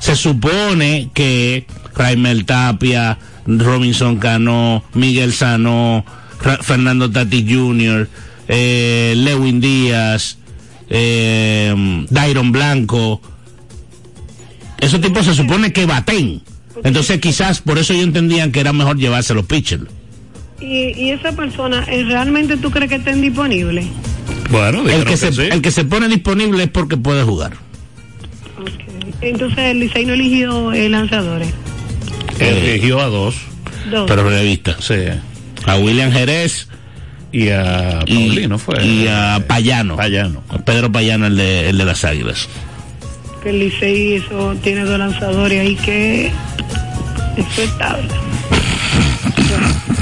Se 0.00 0.14
supone 0.16 1.10
que 1.12 1.66
Raimel 1.94 2.44
Tapia, 2.44 3.18
Robinson 3.46 4.16
Cano, 4.18 4.84
Miguel 4.94 5.32
Sano, 5.32 6.04
Ra- 6.42 6.58
Fernando 6.58 7.10
Tati 7.10 7.44
Jr., 7.48 8.08
eh, 8.48 9.14
Lewin 9.16 9.60
Díaz, 9.60 10.38
eh, 10.88 11.74
Dairon 12.10 12.52
Blanco, 12.52 13.20
esos 14.80 15.00
tipos 15.00 15.26
se 15.26 15.34
supone 15.34 15.72
que 15.72 15.86
baten. 15.86 16.42
Entonces 16.84 17.20
quizás 17.20 17.60
por 17.60 17.76
eso 17.78 17.92
ellos 17.92 18.04
entendían 18.06 18.52
que 18.52 18.60
era 18.60 18.72
mejor 18.72 18.96
llevarse 18.96 19.34
los 19.34 19.44
pitchers. 19.46 19.82
¿Y, 20.60 20.92
y 20.96 21.10
esa 21.10 21.32
persona, 21.32 21.84
eh, 21.88 22.04
realmente 22.04 22.56
tú 22.56 22.70
crees 22.70 22.88
que 22.88 22.96
estén 22.96 23.20
disponibles? 23.20 23.86
Bueno, 24.50 24.88
El 24.88 25.04
que, 25.04 25.10
que 25.10 25.16
se, 25.16 25.32
sí. 25.32 25.42
el 25.50 25.60
que 25.60 25.70
se 25.70 25.84
pone 25.84 26.08
disponible 26.08 26.62
es 26.64 26.70
porque 26.70 26.96
puede 26.96 27.22
jugar. 27.24 27.52
Entonces, 29.20 29.58
el 29.58 29.80
Licey 29.80 30.06
no 30.06 30.14
eligió 30.14 30.72
eh, 30.72 30.88
lanzadores. 30.88 31.48
Eligió 32.38 33.00
a 33.00 33.06
dos. 33.06 33.36
Dos. 33.90 34.04
Pero 34.08 34.28
revista. 34.28 34.76
Sí. 34.80 34.94
A 35.66 35.76
William 35.76 36.12
Jerez 36.12 36.68
y 37.32 37.48
a 37.50 38.00
Paulino 38.06 38.58
fue. 38.58 38.84
Y 38.84 39.06
a 39.08 39.42
Payano. 39.46 39.96
Payano. 39.96 40.42
A 40.48 40.58
Pedro 40.58 40.90
Payano, 40.90 41.26
el 41.26 41.36
de, 41.36 41.70
el 41.70 41.78
de 41.78 41.84
las 41.84 42.04
Águilas. 42.04 42.48
Que 43.42 43.50
el 43.50 43.58
Licey 43.60 44.14
eso 44.14 44.56
tiene 44.62 44.84
dos 44.84 44.98
lanzadores 44.98 45.60
ahí 45.60 45.76
que 45.76 46.26
eso 47.36 47.62
es 47.62 47.78
tabla. 47.78 48.14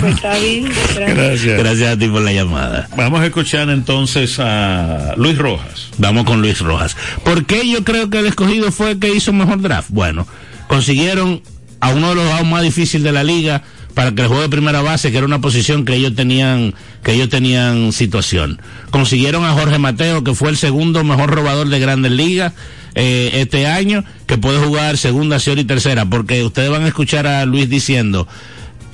Pues 0.00 0.14
está 0.14 0.38
bien. 0.38 0.64
gracias. 0.64 1.14
Gracias. 1.14 1.58
Gracias 1.58 1.92
a 1.94 1.98
ti 1.98 2.08
por 2.08 2.22
la 2.22 2.32
llamada. 2.32 2.88
Vamos 2.96 3.20
a 3.20 3.26
escuchar 3.26 3.70
entonces 3.70 4.38
a 4.38 5.14
Luis 5.16 5.38
Rojas. 5.38 5.90
Vamos 5.98 6.24
con 6.24 6.40
Luis 6.40 6.60
Rojas. 6.60 6.96
¿Por 7.24 7.46
qué 7.46 7.68
yo 7.68 7.84
creo 7.84 8.10
que 8.10 8.18
el 8.18 8.26
escogido 8.26 8.70
fue 8.72 8.92
el 8.92 8.98
que 8.98 9.14
hizo 9.14 9.32
mejor 9.32 9.60
draft? 9.60 9.88
Bueno, 9.90 10.26
consiguieron 10.68 11.42
a 11.80 11.90
uno 11.90 12.10
de 12.10 12.14
los 12.16 12.24
jugadores 12.24 12.50
más 12.50 12.62
difíciles 12.62 13.04
de 13.04 13.12
la 13.12 13.24
liga 13.24 13.62
para 13.96 14.12
que 14.14 14.20
el 14.22 14.28
juego 14.28 14.42
de 14.42 14.50
primera 14.50 14.82
base, 14.82 15.10
que 15.10 15.16
era 15.16 15.26
una 15.26 15.40
posición 15.40 15.86
que 15.86 15.94
ellos 15.94 16.14
tenían, 16.14 16.74
que 17.02 17.14
ellos 17.14 17.30
tenían 17.30 17.92
situación. 17.92 18.60
Consiguieron 18.90 19.46
a 19.46 19.52
Jorge 19.52 19.78
Mateo, 19.78 20.22
que 20.22 20.34
fue 20.34 20.50
el 20.50 20.58
segundo 20.58 21.02
mejor 21.02 21.30
robador 21.30 21.68
de 21.70 21.78
Grandes 21.78 22.12
Ligas 22.12 22.52
eh, 22.94 23.30
este 23.34 23.66
año, 23.66 24.04
que 24.26 24.36
puede 24.36 24.58
jugar 24.58 24.98
segunda, 24.98 25.38
segunda 25.40 25.62
y 25.62 25.64
tercera, 25.64 26.04
porque 26.04 26.44
ustedes 26.44 26.68
van 26.68 26.82
a 26.84 26.88
escuchar 26.88 27.26
a 27.26 27.46
Luis 27.46 27.70
diciendo, 27.70 28.28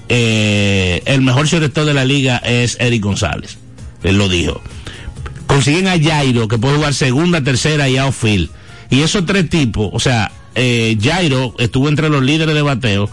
eh, 0.08 1.02
el 1.06 1.22
mejor 1.22 1.46
shortstop 1.46 1.84
de 1.84 1.94
la 1.94 2.04
liga 2.04 2.38
es 2.38 2.76
Eric 2.80 3.02
González. 3.02 3.58
Él 4.02 4.18
lo 4.18 4.28
dijo 4.28 4.60
consiguen 5.52 5.86
a 5.86 6.00
Jairo 6.00 6.48
que 6.48 6.56
puede 6.56 6.76
jugar 6.76 6.94
segunda, 6.94 7.42
tercera 7.42 7.86
y 7.86 7.98
outfield. 7.98 8.48
Y 8.88 9.00
esos 9.00 9.26
tres 9.26 9.50
tipos, 9.50 9.90
o 9.92 10.00
sea, 10.00 10.32
eh, 10.54 10.96
Jairo 11.00 11.54
estuvo 11.58 11.90
entre 11.90 12.08
los 12.08 12.22
líderes 12.22 12.54
de 12.54 12.62
bateo, 12.62 13.10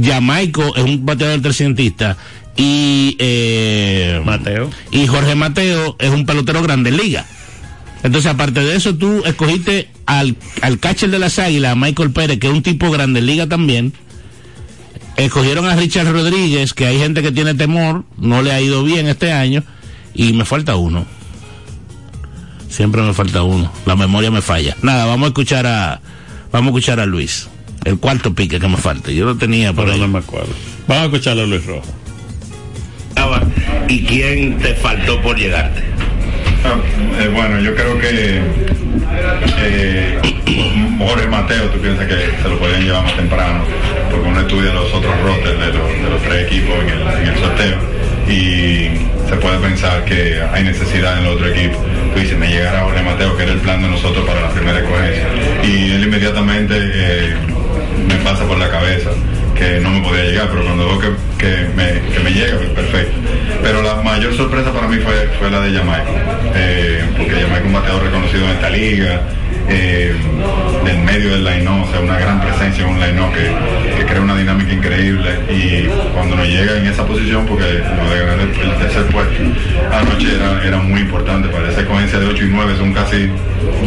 Jamaico 0.00 0.74
es 0.74 0.82
un 0.82 1.06
bateador 1.06 1.40
trescientista 1.40 2.16
y 2.56 3.16
eh, 3.20 4.20
Mateo 4.24 4.70
y 4.90 5.06
Jorge 5.06 5.36
Mateo 5.36 5.94
es 6.00 6.10
un 6.10 6.26
pelotero 6.26 6.62
grande 6.62 6.90
liga. 6.90 7.24
Entonces, 8.02 8.30
aparte 8.30 8.60
de 8.60 8.76
eso, 8.76 8.96
tú 8.96 9.22
escogiste 9.24 9.88
al, 10.06 10.36
al 10.62 10.80
catcher 10.80 11.10
de 11.10 11.20
las 11.20 11.38
águilas, 11.38 11.76
Michael 11.76 12.10
Pérez, 12.10 12.38
que 12.40 12.48
es 12.48 12.52
un 12.52 12.62
tipo 12.62 12.90
grande 12.90 13.22
liga 13.22 13.46
también. 13.46 13.92
Escogieron 15.18 15.66
a 15.66 15.74
Richard 15.74 16.10
Rodríguez, 16.10 16.72
que 16.74 16.86
hay 16.86 16.98
gente 16.98 17.22
que 17.22 17.32
tiene 17.32 17.54
temor, 17.54 18.04
no 18.16 18.40
le 18.40 18.52
ha 18.52 18.60
ido 18.60 18.84
bien 18.84 19.08
este 19.08 19.32
año, 19.32 19.64
y 20.14 20.32
me 20.32 20.44
falta 20.44 20.76
uno. 20.76 21.04
Siempre 22.68 23.02
me 23.02 23.12
falta 23.12 23.42
uno. 23.42 23.70
La 23.84 23.96
memoria 23.96 24.30
me 24.30 24.42
falla. 24.42 24.76
Nada, 24.82 25.06
vamos 25.06 25.26
a 25.26 25.28
escuchar 25.28 25.66
a, 25.66 26.00
vamos 26.52 26.68
a 26.68 26.70
escuchar 26.70 27.00
a 27.00 27.06
Luis. 27.06 27.48
El 27.84 27.98
cuarto 27.98 28.32
pique 28.34 28.60
que 28.60 28.68
me 28.68 28.76
falta. 28.76 29.10
Yo 29.10 29.24
lo 29.24 29.36
tenía, 29.36 29.72
pero 29.72 29.96
no 29.96 30.06
me 30.06 30.20
acuerdo. 30.20 30.52
Vamos 30.86 31.02
a 31.02 31.06
escuchar 31.06 31.38
a 31.38 31.46
Luis 31.46 31.66
Rojas. 31.66 31.98
¿Y 33.88 34.04
quién 34.04 34.58
te 34.58 34.74
faltó 34.74 35.20
por 35.22 35.36
llegarte? 35.36 35.82
Ah, 36.64 36.76
eh, 37.20 37.28
bueno, 37.28 37.60
yo 37.60 37.74
creo 37.74 37.98
que 37.98 38.42
eh, 39.58 40.18
Jorge 40.98 41.26
Mateo, 41.28 41.64
tú 41.70 41.78
piensas 41.80 42.06
que 42.06 42.14
se 42.42 42.48
lo 42.48 42.58
podían 42.58 42.82
llevar 42.82 43.04
más 43.04 43.16
temprano, 43.16 43.64
porque 44.10 44.28
uno 44.28 44.40
estudia 44.40 44.72
los 44.72 44.92
otros 44.92 45.14
rotes 45.22 45.58
de 45.58 45.72
los, 45.72 46.22
tres 46.22 46.46
equipos 46.46 46.74
en 46.82 46.88
el, 46.88 47.02
en 47.02 47.28
el 47.28 47.38
sorteo 47.38 47.78
y 48.28 48.90
se 49.28 49.36
puede 49.36 49.58
pensar 49.58 50.04
que 50.04 50.42
hay 50.52 50.64
necesidad 50.64 51.18
en 51.18 51.26
el 51.26 51.32
otro 51.32 51.48
equipo. 51.48 51.78
Tú 52.12 52.20
dices, 52.20 52.38
me 52.38 52.48
llegará 52.48 52.82
Jorge 52.82 53.02
Mateo, 53.02 53.36
que 53.36 53.42
era 53.42 53.52
el 53.52 53.60
plan 53.60 53.82
de 53.82 53.88
nosotros 53.88 54.26
para 54.26 54.40
la 54.42 54.50
primera 54.50 54.78
escogencia. 54.80 55.26
Y 55.62 55.92
él 55.92 56.04
inmediatamente 56.04 56.74
eh, 56.76 57.34
me 58.06 58.14
pasa 58.16 58.44
por 58.44 58.58
la 58.58 58.68
cabeza 58.70 59.10
que 59.58 59.80
no 59.80 59.90
me 59.90 60.00
podía 60.00 60.24
llegar, 60.24 60.48
pero 60.50 60.64
cuando 60.64 60.86
veo 60.86 60.98
que, 61.00 61.08
que 61.38 61.68
me, 61.74 62.00
que 62.12 62.20
me 62.20 62.30
llega, 62.30 62.56
pues 62.58 62.70
perfecto. 62.70 63.18
Pero 63.62 63.82
la 63.82 63.96
mayor 63.96 64.34
sorpresa 64.34 64.72
para 64.72 64.86
mí 64.86 64.98
fue, 64.98 65.28
fue 65.38 65.50
la 65.50 65.60
de 65.60 65.76
Jamaica, 65.76 66.04
eh, 66.54 67.04
porque 67.16 67.32
Jamaica 67.32 67.58
es 67.58 67.66
un 67.66 67.72
bateador 67.72 68.02
reconocido 68.04 68.44
en 68.44 68.50
esta 68.50 68.70
liga, 68.70 69.22
eh, 69.68 70.14
del 70.84 70.98
medio 70.98 71.30
del 71.30 71.44
line 71.44 71.68
o 71.68 71.86
sea, 71.90 72.00
una 72.00 72.18
gran 72.18 72.40
presencia 72.40 72.84
en 72.84 72.90
un 72.90 73.00
line 73.00 73.20
que, 73.34 73.96
que 73.96 74.04
crea 74.06 74.20
una 74.20 74.36
dinámica 74.36 74.72
increíble. 74.72 75.40
Y 75.50 75.86
cuando 76.14 76.36
nos 76.36 76.46
llega 76.46 76.76
en 76.76 76.86
esa 76.86 77.06
posición, 77.06 77.46
porque 77.46 77.82
nos 77.96 78.10
de 78.10 78.42
el, 78.44 78.78
tercer 78.78 79.06
puesto, 79.06 79.42
anoche 79.92 80.36
era, 80.36 80.64
era 80.64 80.78
muy 80.78 81.00
importante 81.00 81.48
para 81.48 81.70
esa 81.70 81.84
coherencia 81.84 82.18
de 82.18 82.26
8 82.26 82.44
y 82.44 82.48
9, 82.48 82.74
son 82.78 82.92
casi 82.92 83.30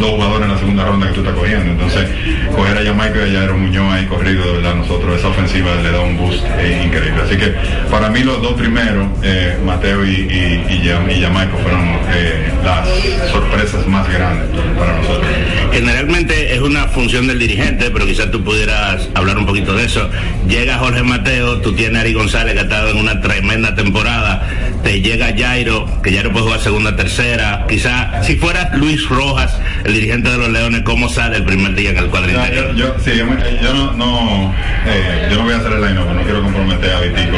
dos 0.00 0.10
jugadores 0.10 0.46
en 0.46 0.52
la 0.52 0.58
segunda 0.58 0.84
ronda 0.84 1.08
que 1.08 1.14
tú 1.14 1.20
estás 1.20 1.34
cogiendo, 1.34 1.70
entonces 1.70 2.08
coger 2.54 2.78
a 2.78 2.84
Jamaica 2.84 3.26
y 3.26 3.36
a 3.36 3.38
Jairo 3.40 3.56
Muñoz 3.56 3.92
ahí 3.92 4.06
corrido, 4.06 4.44
de 4.44 4.52
verdad, 4.54 4.74
nosotros 4.74 5.18
esa 5.18 5.28
ofensiva 5.28 5.74
le 5.82 5.90
da 5.90 6.00
un 6.00 6.16
boost 6.16 6.44
eh, 6.58 6.82
increíble, 6.84 7.22
así 7.22 7.36
que 7.36 7.54
para 7.90 8.08
mí 8.08 8.20
los 8.20 8.42
dos 8.42 8.54
primeros, 8.54 9.06
eh, 9.22 9.56
Mateo 9.64 10.04
y, 10.04 10.10
y, 10.10 10.64
y, 10.68 11.12
y 11.12 11.22
Jamaica 11.22 11.56
fueron 11.62 11.82
eh, 12.14 12.52
las 12.64 12.88
sorpresas 13.30 13.86
más 13.86 14.08
grandes 14.12 14.48
para 14.78 14.96
nosotros. 14.96 15.26
Generalmente 15.72 16.54
es 16.54 16.60
una 16.60 16.84
función 16.88 17.26
del 17.26 17.38
dirigente, 17.38 17.90
pero 17.90 18.04
quizás 18.06 18.30
tú 18.30 18.44
pudieras 18.44 19.08
hablar 19.14 19.38
un 19.38 19.46
poquito 19.46 19.74
de 19.74 19.86
eso. 19.86 20.08
Llega 20.46 20.76
Jorge 20.78 21.02
Mateo, 21.02 21.60
tú 21.62 21.72
tienes 21.74 21.96
a 21.96 22.00
Ari 22.02 22.12
González 22.12 22.52
que 22.54 22.60
ha 22.60 22.64
estado 22.64 22.90
en 22.90 22.98
una 22.98 23.20
tremenda 23.22 23.74
temporada, 23.74 24.46
te 24.84 25.00
llega 25.00 25.32
Jairo, 25.36 25.86
que 26.02 26.12
Jairo 26.12 26.30
puede 26.30 26.44
jugar 26.44 26.60
segunda, 26.60 26.94
tercera. 26.94 27.64
Quizás 27.68 28.26
si 28.26 28.36
fuera 28.36 28.70
Luis 28.76 29.08
Rojas, 29.08 29.58
el 29.84 29.94
dirigente 29.94 30.28
de 30.30 30.36
los 30.38 30.50
Leones, 30.50 30.82
¿cómo 30.82 31.08
sale 31.08 31.38
el 31.38 31.44
primer 31.44 31.74
día 31.74 31.90
en 31.90 31.96
el 31.98 32.06
cuadro 32.08 32.30
Ya, 32.32 32.44
interior? 32.44 32.74
yo, 32.74 32.86
yo- 32.88 32.94
sí, 33.02 33.12
yo, 33.16 33.26
me- 33.26 33.62
yo 33.62 33.72
no, 33.72 33.92
no, 33.92 34.54
eh, 34.86 35.28
yo 35.30 35.36
no 35.38 35.44
voy 35.44 35.54
a 35.54 35.56
hacer 35.56 35.72
el 35.72 35.80
line 35.80 35.94
no 35.94 36.22
quiero 36.22 36.42
comprometer 36.42 36.92
a 36.92 37.00
Vitico 37.00 37.36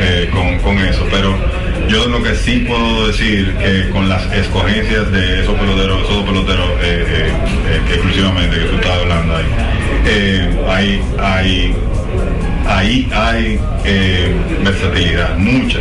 eh, 0.00 0.28
con, 0.32 0.58
con 0.60 0.78
eso, 0.78 1.06
pero 1.10 1.36
yo 1.88 2.06
lo 2.08 2.22
que 2.22 2.34
sí 2.34 2.64
puedo 2.66 3.06
decir 3.08 3.54
que 3.56 3.90
con 3.90 4.08
las 4.08 4.24
escogencias 4.32 5.10
de 5.12 5.42
esos 5.42 5.58
peloteros, 5.58 6.02
esos 6.02 6.24
peloteros 6.24 6.68
eh, 6.82 7.04
eh, 7.08 7.32
eh, 7.68 7.80
exclusivamente 7.94 8.58
que 8.58 8.64
tú 8.64 8.74
estás 8.76 8.92
hablando 8.92 9.36
ahí, 9.36 9.46
hay, 10.68 11.02
hay, 11.18 11.74
ahí 12.66 13.08
hay 13.12 13.60
versatilidad, 14.64 15.36
mucha. 15.38 15.78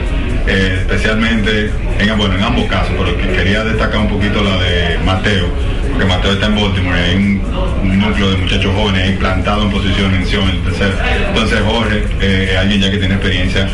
Especialmente 0.47 1.72
en, 1.99 2.18
bueno, 2.18 2.36
en 2.36 2.43
ambos 2.43 2.66
casos, 2.66 2.93
pero 2.97 3.18
que 3.18 3.32
quería 3.36 3.64
destacar 3.64 3.99
un 3.99 4.10
poquito 4.10 4.43
la 4.43 4.58
de 4.58 4.99
Mateo, 5.03 5.47
porque 5.89 6.06
Mateo 6.06 6.34
está 6.34 6.45
en 6.45 6.56
Baltimore 6.56 6.99
hay 6.99 7.16
un, 7.16 7.84
núcleo 7.96 8.32
de 8.32 8.38
muchachos 8.38 8.74
jóvenes 8.76 9.04
ahí 9.04 9.16
plantado 9.18 9.64
en 9.64 9.72
posición 9.72 10.14
en 10.14 10.26
Sion, 10.26 10.50
en 10.50 10.64
tercero. 10.64 10.96
Entonces 11.30 11.60
Jorge 11.66 12.04
eh, 12.22 12.58
alguien 12.58 12.82
ya 12.82 12.91
que 12.91 12.98
tiene 12.98 13.16
experiencia 13.16 13.68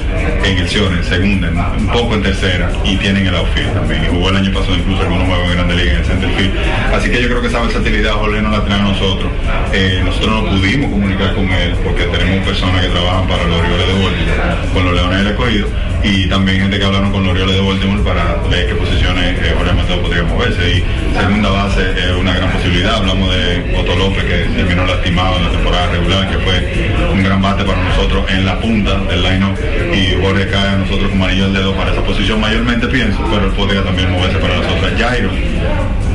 en 0.43 0.57
el 0.57 0.67
Sion, 0.67 1.03
segunda, 1.03 1.49
un 1.77 1.87
poco 1.87 2.15
en 2.15 2.23
tercera 2.23 2.71
y 2.83 2.95
tiene 2.97 3.21
en 3.21 3.27
el 3.27 3.35
outfield 3.35 3.73
también. 3.73 4.05
Jugó 4.05 4.29
el 4.29 4.37
año 4.37 4.53
pasado 4.53 4.75
incluso 4.75 5.01
algunos 5.01 5.27
juegos 5.27 5.45
en 5.47 5.53
Grande 5.53 5.75
Liga 5.75 5.91
en 5.91 5.97
el 5.99 6.05
center 6.05 6.29
field. 6.31 6.53
Así 6.93 7.09
que 7.09 7.21
yo 7.21 7.27
creo 7.27 7.41
que 7.41 7.47
esa 7.47 7.61
versatilidad 7.61 8.13
Jorge 8.13 8.41
no 8.41 8.51
la 8.51 8.57
a 8.57 8.77
nosotros. 8.79 9.31
Eh, 9.73 10.01
nosotros 10.03 10.43
no 10.43 10.49
pudimos 10.49 10.91
comunicar 10.91 11.33
con 11.33 11.51
él 11.51 11.75
porque 11.83 12.03
tenemos 12.05 12.45
personas 12.45 12.81
que 12.81 12.89
trabajan 12.89 13.27
para 13.27 13.43
los 13.45 13.59
Orioles 13.59 13.87
de 13.87 13.93
Baltimore, 13.93 14.73
con 14.73 14.85
los 14.85 14.93
Leones 14.93 15.17
del 15.19 15.27
Escogido 15.27 15.67
y 16.03 16.27
también 16.27 16.61
gente 16.61 16.79
que 16.79 16.85
hablaron 16.85 17.11
con 17.11 17.23
los 17.23 17.31
Orioles 17.31 17.55
de 17.55 17.61
Baltimore 17.61 18.03
para 18.03 18.35
ver 18.49 18.67
qué 18.67 18.75
posiciones 18.75 19.37
eh, 19.39 19.53
Jorge 19.57 19.73
Mateo 19.73 20.01
podría 20.01 20.23
moverse. 20.23 20.77
Y 20.77 20.83
segunda 21.17 21.49
base 21.49 21.81
es 21.91 22.15
una 22.19 22.33
gran 22.33 22.51
posibilidad. 22.51 22.95
Hablamos 22.95 23.33
de 23.35 23.75
Otto 23.77 23.95
López 24.11 24.25
que 24.25 24.55
terminó 24.55 24.85
lastimado 24.85 25.37
en 25.37 25.43
la 25.45 25.51
temporada 25.51 25.87
regular, 25.91 26.29
que 26.29 26.37
fue 26.39 26.93
un 27.13 27.23
gran 27.23 27.41
bate 27.41 27.63
para 27.63 27.81
nosotros 27.81 28.25
en 28.29 28.45
la 28.45 28.59
punta 28.59 28.97
del 29.05 29.23
line 29.23 29.45
y 29.93 30.21
Jorge 30.21 30.47
cae 30.47 30.69
a 30.69 30.77
nosotros 30.77 31.09
como 31.09 31.25
anillo 31.25 31.45
al 31.45 31.53
dedo 31.53 31.73
para 31.75 31.91
esa 31.91 32.03
posición 32.03 32.39
mayormente 32.41 32.87
pienso, 32.87 33.19
pero 33.31 33.45
él 33.45 33.51
podría 33.51 33.83
también 33.83 34.11
moverse 34.11 34.37
para 34.37 34.57
las 34.57 34.71
otras. 34.71 34.99
Jairo, 34.99 35.29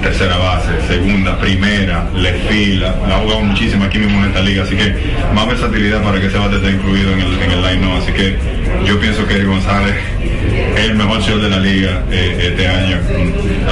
tercera 0.06 0.36
base, 0.36 0.68
segunda, 0.86 1.36
primera, 1.40 2.08
le 2.14 2.32
fila, 2.48 2.94
la 3.08 3.16
ha 3.16 3.18
jugado 3.18 3.40
muchísimo 3.40 3.84
aquí 3.86 3.98
mismo 3.98 4.20
en 4.20 4.26
esta 4.26 4.40
liga, 4.40 4.62
así 4.62 4.76
que 4.76 4.94
más 5.34 5.48
versatilidad 5.48 6.00
para 6.00 6.20
que 6.20 6.28
ese 6.28 6.38
bate 6.38 6.56
esté 6.56 6.70
incluido 6.70 7.12
en 7.12 7.20
el, 7.22 7.32
en 7.42 7.62
line 7.62 7.92
así 8.00 8.12
que 8.12 8.36
yo 8.86 9.00
pienso 9.00 9.26
que 9.26 9.34
Eric 9.34 9.48
González 9.48 9.96
es 10.76 10.84
el 10.84 10.94
mejor 10.94 11.20
señor 11.24 11.40
de 11.40 11.50
la 11.50 11.58
liga 11.58 12.02
eh, 12.12 12.50
este 12.52 12.68
año. 12.68 12.98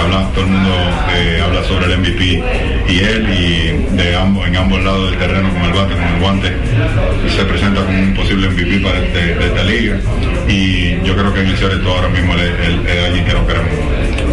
Habla, 0.01 0.29
todo 0.35 0.45
el 0.45 0.51
mundo 0.51 0.71
eh, 1.15 1.41
habla 1.45 1.63
sobre 1.65 1.87
el 1.87 1.99
MVP 2.01 2.43
y 2.89 2.99
él 2.99 3.29
y 3.31 3.97
de 3.97 4.17
ambos, 4.17 4.49
en 4.49 4.57
ambos 4.57 4.83
lados 4.83 5.11
del 5.11 5.19
terreno 5.21 5.51
con 5.51 5.63
el 5.63 5.73
bate, 5.73 5.95
con 5.95 6.03
el 6.03 6.21
guante, 6.21 6.53
se 7.37 7.45
presenta 7.45 7.85
como 7.85 7.97
un 7.99 8.15
posible 8.15 8.49
MVP 8.49 8.79
para 8.81 8.99
este- 8.99 9.33
esta 9.47 9.63
liga 9.63 9.97
y 10.49 10.97
yo 11.07 11.15
creo 11.15 11.33
que 11.33 11.41
en 11.43 11.47
el 11.49 11.57
Ciareto 11.57 11.89
ahora 11.93 12.09
mismo 12.09 12.35
es- 12.35 13.05
alguien 13.07 13.25
que 13.25 13.33
no 13.35 13.47
queremos. 13.47 13.69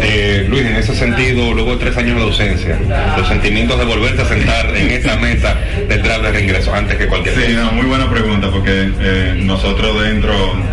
Eh, 0.04 0.46
Luis, 0.48 0.62
en 0.66 0.76
ese 0.76 0.96
sentido, 0.96 1.52
luego 1.54 1.72
de 1.72 1.76
tres 1.76 1.91
años 1.96 2.16
de 2.16 2.22
ausencia, 2.22 2.78
los 3.16 3.28
sentimientos 3.28 3.78
de 3.78 3.84
volverte 3.84 4.22
a 4.22 4.24
sentar 4.26 4.74
en 4.76 4.90
esa 4.90 5.16
mesa 5.16 5.56
del 5.88 6.02
draft 6.02 6.22
de 6.22 6.32
reingreso 6.32 6.74
antes 6.74 6.96
que 6.96 7.06
cualquier 7.06 7.34
Sí, 7.34 7.40
cosa. 7.54 7.64
no, 7.64 7.72
muy 7.72 7.86
buena 7.86 8.10
pregunta 8.10 8.50
porque 8.50 8.90
eh, 9.00 9.34
nosotros 9.36 10.02
dentro 10.02 10.32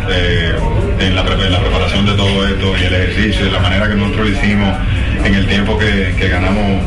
eh, 0.09 0.53
en, 0.99 1.15
la, 1.15 1.21
en 1.21 1.51
la 1.51 1.59
preparación 1.59 2.05
de 2.05 2.13
todo 2.13 2.47
esto 2.47 2.73
y 2.77 2.83
el 2.85 2.93
ejercicio 2.93 3.47
y 3.47 3.49
la 3.51 3.59
manera 3.59 3.87
que 3.87 3.95
nosotros 3.95 4.29
lo 4.29 4.35
hicimos 4.35 4.75
en 5.23 5.33
el 5.35 5.47
tiempo 5.47 5.77
que, 5.77 6.15
que 6.17 6.29
ganamos 6.29 6.83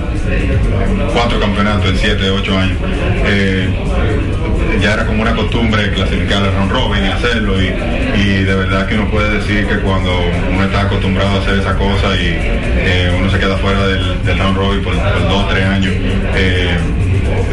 cuatro 1.12 1.40
campeonatos 1.40 1.90
en 1.90 1.98
siete, 1.98 2.30
ocho 2.30 2.56
años, 2.56 2.78
eh, 3.26 3.68
ya 4.80 4.94
era 4.94 5.06
como 5.06 5.22
una 5.22 5.34
costumbre 5.34 5.90
clasificar 5.92 6.42
al 6.42 6.52
round 6.54 6.72
robin 6.72 7.04
y 7.04 7.08
hacerlo 7.08 7.60
y, 7.60 7.66
y 8.20 8.44
de 8.44 8.54
verdad 8.54 8.86
que 8.86 8.94
uno 8.94 9.10
puede 9.10 9.38
decir 9.38 9.66
que 9.66 9.78
cuando 9.78 10.12
uno 10.52 10.64
está 10.64 10.82
acostumbrado 10.82 11.38
a 11.38 11.42
hacer 11.42 11.58
esa 11.58 11.76
cosa 11.76 12.14
y 12.16 12.38
eh, 12.38 13.16
uno 13.18 13.30
se 13.30 13.38
queda 13.38 13.56
fuera 13.58 13.86
del, 13.86 14.22
del 14.24 14.38
round 14.38 14.56
robin 14.56 14.82
por, 14.82 14.94
por 14.94 15.28
dos, 15.28 15.48
tres 15.50 15.64
años, 15.66 15.92
eh, 16.36 16.78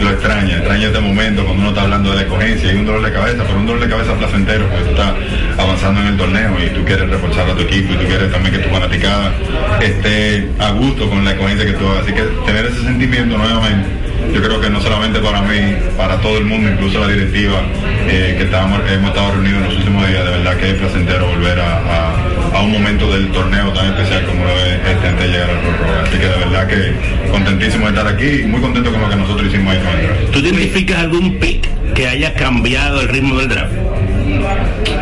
lo 0.01 0.09
extraña, 0.11 0.57
extraña 0.57 0.87
este 0.87 0.99
momento 0.99 1.43
cuando 1.43 1.61
uno 1.61 1.69
está 1.69 1.81
hablando 1.83 2.09
de 2.11 2.15
la 2.17 2.21
escogencia 2.23 2.73
y 2.73 2.75
un 2.77 2.85
dolor 2.85 3.03
de 3.03 3.11
cabeza, 3.11 3.43
pero 3.45 3.59
un 3.59 3.65
dolor 3.65 3.81
de 3.81 3.89
cabeza 3.89 4.13
placentero 4.15 4.67
porque 4.67 4.83
tú 4.83 4.89
estás 4.91 5.13
avanzando 5.57 6.01
en 6.01 6.07
el 6.07 6.17
torneo 6.17 6.55
y 6.63 6.69
tú 6.69 6.83
quieres 6.85 7.09
reforzar 7.09 7.49
a 7.49 7.55
tu 7.55 7.61
equipo 7.61 7.93
y 7.93 7.97
tú 7.97 8.05
quieres 8.05 8.31
también 8.31 8.55
que 8.55 8.61
tu 8.61 8.69
fanaticada 8.69 9.33
esté 9.81 10.49
a 10.59 10.71
gusto 10.71 11.09
con 11.09 11.23
la 11.25 11.31
escogencia 11.31 11.65
que 11.65 11.73
tú 11.73 11.87
hagas. 11.87 12.03
Así 12.03 12.13
que 12.13 12.23
tener 12.45 12.65
ese 12.65 12.83
sentimiento 12.83 13.37
nuevamente, 13.37 13.87
yo 14.33 14.41
creo 14.41 14.61
que 14.61 14.69
no 14.69 14.79
solamente 14.81 15.19
para 15.19 15.41
mí, 15.41 15.75
para 15.97 16.17
todo 16.21 16.37
el 16.37 16.45
mundo, 16.45 16.69
incluso 16.69 16.99
la 16.99 17.07
directiva 17.07 17.61
eh, 18.07 18.35
que 18.37 18.43
estábamos, 18.45 18.81
hemos 18.91 19.09
estado 19.09 19.31
reunidos 19.31 19.57
en 19.61 19.63
los 19.65 19.75
últimos 19.77 20.07
días, 20.07 20.23
de 20.25 20.31
verdad 20.31 20.57
que 20.57 20.69
es 20.69 20.75
placentero 20.75 21.27
volver 21.27 21.59
a, 21.59 21.77
a- 21.77 22.15
a 22.53 22.61
un 22.61 22.71
momento 22.71 23.11
del 23.11 23.27
torneo 23.31 23.71
tan 23.73 23.87
especial 23.87 24.25
como 24.25 24.43
lo 24.43 24.51
es 24.51 24.73
este 24.85 25.07
antes 25.07 25.19
de 25.25 25.27
llegar 25.31 25.49
al 25.49 25.55
Rock. 25.57 26.07
Así 26.07 26.17
que 26.17 26.25
de 26.27 26.37
verdad 26.37 26.67
que 26.67 27.29
contentísimo 27.31 27.85
de 27.85 27.91
estar 27.97 28.07
aquí 28.07 28.25
y 28.43 28.47
muy 28.47 28.59
contento 28.59 28.91
con 28.91 29.01
lo 29.01 29.09
que 29.09 29.15
nosotros 29.15 29.47
hicimos 29.47 29.73
ahí 29.75 29.79
con 29.81 29.99
el 29.99 30.05
draft. 30.07 30.31
¿Tú 30.31 30.39
identificas 30.39 30.97
algún 30.99 31.37
pick 31.39 31.67
que 31.93 32.07
haya 32.07 32.33
cambiado 32.33 33.01
el 33.01 33.07
ritmo 33.07 33.37
del 33.37 33.49
draft? 33.49 33.71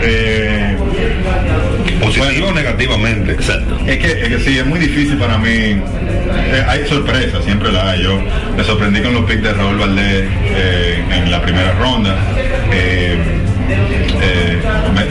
Eh, 0.01 0.76
Positivo 2.07 2.47
o 2.47 2.53
negativamente. 2.53 3.31
Exacto. 3.33 3.79
Es 3.85 3.97
que, 3.97 4.11
es 4.11 4.29
que 4.29 4.39
sí, 4.39 4.57
es 4.57 4.65
muy 4.65 4.79
difícil 4.79 5.17
para 5.17 5.37
mí. 5.37 5.49
Eh, 5.49 6.65
hay 6.67 6.87
sorpresas, 6.87 7.43
siempre 7.43 7.71
la 7.71 7.91
hay. 7.91 8.03
Yo 8.03 8.19
me 8.55 8.63
sorprendí 8.63 9.01
con 9.01 9.13
los 9.13 9.25
picks 9.25 9.43
de 9.43 9.53
Raúl 9.53 9.77
Valdés 9.77 10.27
eh, 10.43 11.03
en 11.11 11.31
la 11.31 11.41
primera 11.41 11.73
ronda. 11.73 12.15
Eh, 12.71 13.17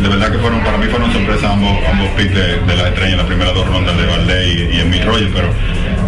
de 0.01 0.09
verdad 0.09 0.31
que 0.31 0.39
fueron 0.39 0.61
para 0.61 0.79
mí 0.79 0.87
fueron 0.87 1.13
sorpresas 1.13 1.51
ambos, 1.51 1.79
ambos 1.91 2.09
picks 2.17 2.35
de, 2.35 2.59
de 2.61 2.77
la 2.77 2.89
estrella 2.89 3.13
en 3.13 3.19
las 3.19 3.27
primeras 3.27 3.55
dos 3.55 3.67
rondas 3.67 3.97
de 3.97 4.07
Valdés 4.07 4.47
y, 4.47 4.77
y 4.77 4.81
Emil 4.81 5.05
Rogers, 5.05 5.31
pero 5.35 5.49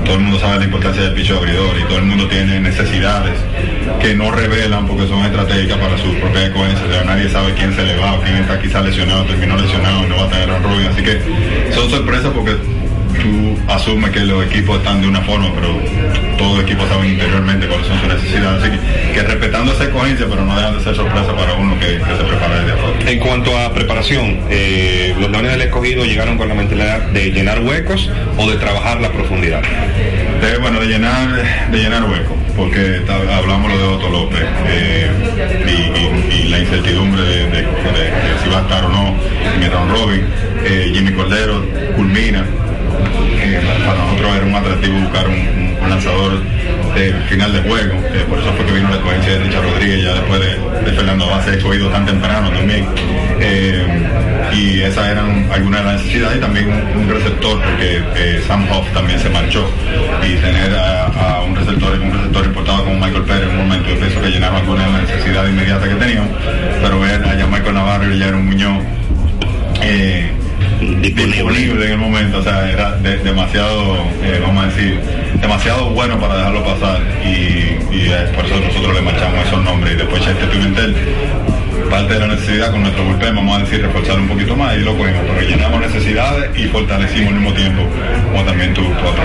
todo 0.08 0.16
el 0.16 0.22
mundo 0.22 0.40
sabe 0.40 0.60
la 0.60 0.64
importancia 0.64 1.02
del 1.02 1.12
picho 1.12 1.36
abridor 1.36 1.78
y 1.78 1.84
todo 1.84 1.98
el 1.98 2.06
mundo 2.06 2.26
tiene 2.28 2.58
necesidades 2.60 3.38
que 4.00 4.14
no 4.14 4.30
revelan 4.30 4.86
porque 4.86 5.06
son 5.06 5.22
estratégicas 5.22 5.76
para 5.76 5.98
sus 5.98 6.14
propias 6.14 6.48
coherencias. 6.48 6.88
O 6.88 6.92
sea, 6.92 7.04
nadie 7.04 7.28
sabe 7.28 7.52
quién 7.52 7.74
se 7.74 7.82
le 7.84 7.94
va 7.98 8.14
o 8.14 8.22
quién 8.22 8.36
está 8.36 8.58
quizá 8.58 8.80
lesionado, 8.80 9.26
terminó 9.26 9.58
lesionado 9.58 10.06
no 10.08 10.16
va 10.16 10.24
a 10.24 10.30
tener 10.30 10.50
un 10.50 10.62
Robin. 10.62 10.86
Así 10.86 11.02
que 11.02 11.20
son 11.74 11.90
sorpresas 11.90 12.32
porque 12.34 12.56
tú 13.20 13.58
asumes 13.72 14.10
que 14.10 14.20
los 14.20 14.44
equipos 14.46 14.78
están 14.78 15.00
de 15.00 15.08
una 15.08 15.20
forma, 15.22 15.48
pero 15.54 15.68
todo 16.36 16.60
equipo 16.60 16.86
sabe 16.88 17.08
interiormente 17.08 17.66
cuáles 17.66 17.86
son 17.86 17.98
sus 18.00 18.08
necesidades. 18.08 18.62
Así 18.62 18.70
que, 18.72 19.12
que 19.12 19.22
respetando 19.22 19.72
esa 19.72 19.90
coherencia, 19.90 20.26
pero 20.28 20.44
no 20.44 20.56
dejan 20.56 20.76
de 20.78 20.84
ser 20.84 20.94
sorpresa 20.94 21.34
para 21.34 21.54
uno 21.54 21.78
que, 21.80 21.86
que 21.98 22.16
se 22.16 22.24
prepara 22.24 22.60
desde 22.60 22.72
afuera. 22.72 23.10
En 23.10 23.18
cuanto 23.18 23.58
a 23.58 23.72
preparación, 23.74 24.40
eh, 24.50 25.14
los 25.18 25.30
Leones 25.30 25.52
del 25.52 25.62
Escogido 25.62 26.04
llegaron 26.04 26.36
con 26.38 26.48
la 26.48 26.54
mentalidad 26.54 27.00
de 27.08 27.30
llenar 27.32 27.60
huecos 27.60 28.10
o 28.36 28.48
de 28.50 28.56
trabajar 28.56 29.00
la 29.00 29.10
profundidad. 29.10 29.62
De, 30.40 30.56
bueno, 30.58 30.78
de 30.80 30.86
llenar, 30.86 31.68
de 31.72 31.78
llenar 31.78 32.04
hueco, 32.04 32.36
porque 32.56 33.02
hablamos 33.08 33.72
lo 33.72 33.76
de 33.78 33.84
Otto 33.84 34.08
López 34.08 34.44
eh, 34.68 35.10
y, 35.66 35.70
y- 35.70 36.42
y 36.44 36.48
la 36.48 36.60
incertidumbre 36.60 37.22
de, 37.22 37.36
de- 37.46 37.50
de- 37.50 37.62
de 37.62 38.38
si 38.44 38.48
va 38.48 38.58
a 38.58 38.62
estar 38.62 38.84
o 38.84 38.88
no 38.88 39.14
en 39.56 39.62
el 39.64 39.70
round 39.72 39.90
robin. 39.90 40.24
Eh, 40.64 40.92
Jimmy 40.94 41.12
Cordero 41.12 41.64
culmina. 41.96 42.44
Para 43.86 43.98
nosotros 43.98 44.36
era 44.36 44.46
un 44.46 44.54
atractivo 44.54 45.00
buscar 45.00 45.28
un, 45.28 45.68
lanzador 45.88 46.42
de 46.94 47.12
final 47.28 47.52
de 47.52 47.60
juego. 47.60 47.94
por 48.28 48.38
eso 48.38 48.52
fue 48.52 48.66
que 48.66 48.72
vino 48.72 48.88
la 48.90 48.96
escogencia 48.96 49.32
de 49.32 49.44
Richard 49.44 49.62
Rodríguez 49.62 50.04
ya 50.04 50.14
después 50.14 50.40
de, 50.40 50.90
de 50.90 50.92
Fernando 50.92 51.26
Base 51.26 51.54
escogido 51.54 51.88
tan 51.88 52.04
temprano 52.04 52.50
también. 52.50 52.86
Eh, 53.40 53.86
y 54.52 54.80
esas 54.80 55.08
eran 55.08 55.48
algunas 55.52 55.80
de 55.80 55.86
las 55.86 56.02
necesidades 56.02 56.38
y 56.38 56.40
también 56.40 56.68
un, 56.70 57.08
receptor 57.08 57.60
porque 57.62 58.02
eh, 58.16 58.42
Sam 58.46 58.66
Hoff 58.70 58.86
también 58.92 59.18
se 59.20 59.28
marchó 59.28 59.68
y 60.22 60.34
tener 60.36 60.74
a, 60.74 61.42
un 61.46 61.54
receptor 61.54 61.98
un 61.98 62.12
receptor 62.12 62.46
importado 62.46 62.84
como 62.84 62.96
Michael 62.96 63.24
Pérez 63.24 63.42
en 63.44 63.50
un 63.50 63.56
momento 63.68 63.88
yo 63.88 63.98
pienso 63.98 64.20
que 64.20 64.28
llenaba 64.28 64.58
alguna 64.58 64.86
necesidad 65.00 65.46
inmediata 65.46 65.88
que 65.88 65.94
teníamos 65.94 66.30
pero 66.82 67.00
ver 67.00 67.22
a 67.24 67.46
Michael 67.46 67.74
Navarro 67.74 68.14
y 68.14 68.22
Aaron 68.22 68.46
Muñoz 68.46 68.82
eh, 69.82 70.32
disponible. 70.80 71.86
en 71.86 71.92
el 71.92 71.98
momento, 71.98 72.38
o 72.38 72.42
sea, 72.42 72.70
era 72.70 72.92
de- 72.98 73.18
demasiado, 73.18 73.96
eh, 74.22 74.40
vamos 74.42 74.64
a 74.64 74.66
decir, 74.68 75.00
demasiado 75.40 75.90
bueno 75.90 76.18
para 76.18 76.36
dejarlo 76.38 76.64
pasar 76.64 77.00
y, 77.24 77.76
y 77.94 78.10
por 78.34 78.44
eso 78.44 78.60
nosotros 78.60 78.94
le 78.94 79.02
marchamos 79.02 79.46
esos 79.46 79.62
nombres 79.64 79.94
y 79.94 79.96
después 79.96 80.22
Chester 80.24 80.48
Pimentel, 80.50 80.94
parte 81.90 82.14
de 82.14 82.20
la 82.20 82.26
necesidad 82.28 82.70
con 82.70 82.82
nuestro 82.82 83.04
bullpen, 83.04 83.34
vamos 83.36 83.56
a 83.56 83.60
decir, 83.64 83.80
reforzar 83.82 84.18
un 84.20 84.28
poquito 84.28 84.54
más 84.56 84.76
y 84.76 84.80
lo 84.80 84.96
cogimos, 84.96 85.22
pero 85.34 85.48
llenamos 85.48 85.80
necesidades 85.80 86.50
y 86.58 86.64
fortalecimos 86.68 87.28
al 87.28 87.34
mismo 87.40 87.52
tiempo, 87.54 87.82
como 88.30 88.44
también 88.44 88.74
tu, 88.74 88.82
tu 88.82 88.88
otro. 88.90 89.22